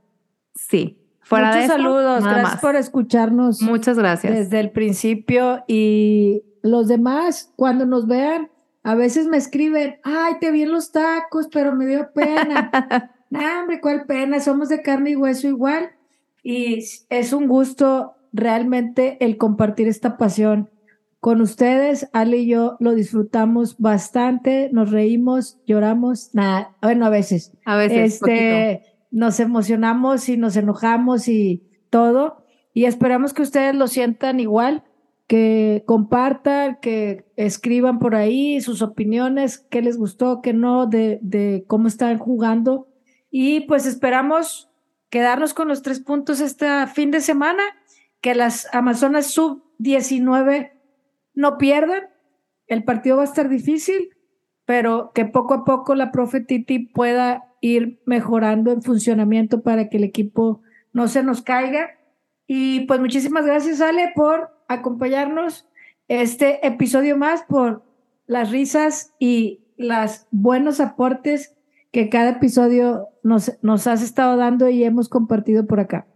[0.56, 0.98] sí.
[1.20, 2.24] Fuera Muchos de eso, saludos.
[2.24, 2.60] Gracias más.
[2.60, 4.34] por escucharnos Muchas gracias.
[4.34, 8.48] desde el principio y los demás, cuando nos vean,
[8.88, 12.70] a veces me escriben, ay, te vi en los tacos, pero me dio pena.
[13.30, 14.40] nah, hombre, ¿cuál pena?
[14.40, 15.90] Somos de carne y hueso igual.
[16.42, 20.70] Y es un gusto realmente el compartir esta pasión
[21.20, 22.08] con ustedes.
[22.14, 28.20] Ale y yo lo disfrutamos bastante, nos reímos, lloramos, nada, bueno, a veces a veces.
[28.20, 28.38] poquito.
[28.38, 32.42] este, nos emocionamos y nos enojamos y todo.
[32.72, 34.82] Y esperamos que ustedes lo sientan igual,
[35.28, 41.64] que compartan, que escriban por ahí sus opiniones, qué les gustó, qué no, de, de
[41.68, 42.88] cómo están jugando.
[43.30, 44.70] Y pues esperamos
[45.10, 47.62] quedarnos con los tres puntos este fin de semana
[48.22, 50.72] que las Amazonas sub 19
[51.34, 52.08] no pierdan.
[52.66, 54.16] El partido va a estar difícil,
[54.64, 59.98] pero que poco a poco la profe Titi pueda ir mejorando en funcionamiento para que
[59.98, 60.62] el equipo
[60.94, 61.90] no se nos caiga.
[62.46, 65.66] Y pues muchísimas gracias, Ale, por acompañarnos
[66.06, 67.82] este episodio más, por
[68.26, 71.56] las risas y los buenos aportes
[71.90, 76.06] que cada episodio nos, nos has estado dando y hemos compartido por acá.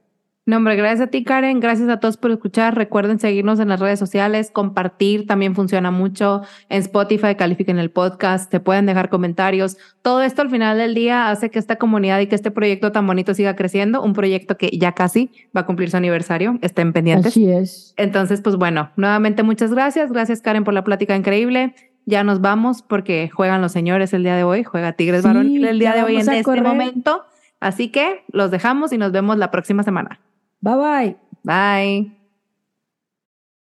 [0.44, 1.60] No, hombre, gracias a ti, Karen.
[1.60, 2.74] Gracias a todos por escuchar.
[2.74, 6.42] Recuerden seguirnos en las redes sociales, compartir también funciona mucho.
[6.68, 9.76] En Spotify, califiquen el podcast, te pueden dejar comentarios.
[10.02, 13.06] Todo esto al final del día hace que esta comunidad y que este proyecto tan
[13.06, 14.02] bonito siga creciendo.
[14.02, 16.58] Un proyecto que ya casi va a cumplir su aniversario.
[16.60, 17.28] Estén pendientes.
[17.28, 17.94] Así es.
[17.96, 20.10] Entonces, pues bueno, nuevamente muchas gracias.
[20.10, 21.76] Gracias, Karen, por la plática increíble.
[22.04, 24.64] Ya nos vamos porque juegan los señores el día de hoy.
[24.64, 27.26] Juega Tigres Varonil el día de hoy en este momento.
[27.60, 30.18] Así que los dejamos y nos vemos la próxima semana.
[30.62, 31.16] Bye-bye.
[31.44, 32.21] Bye.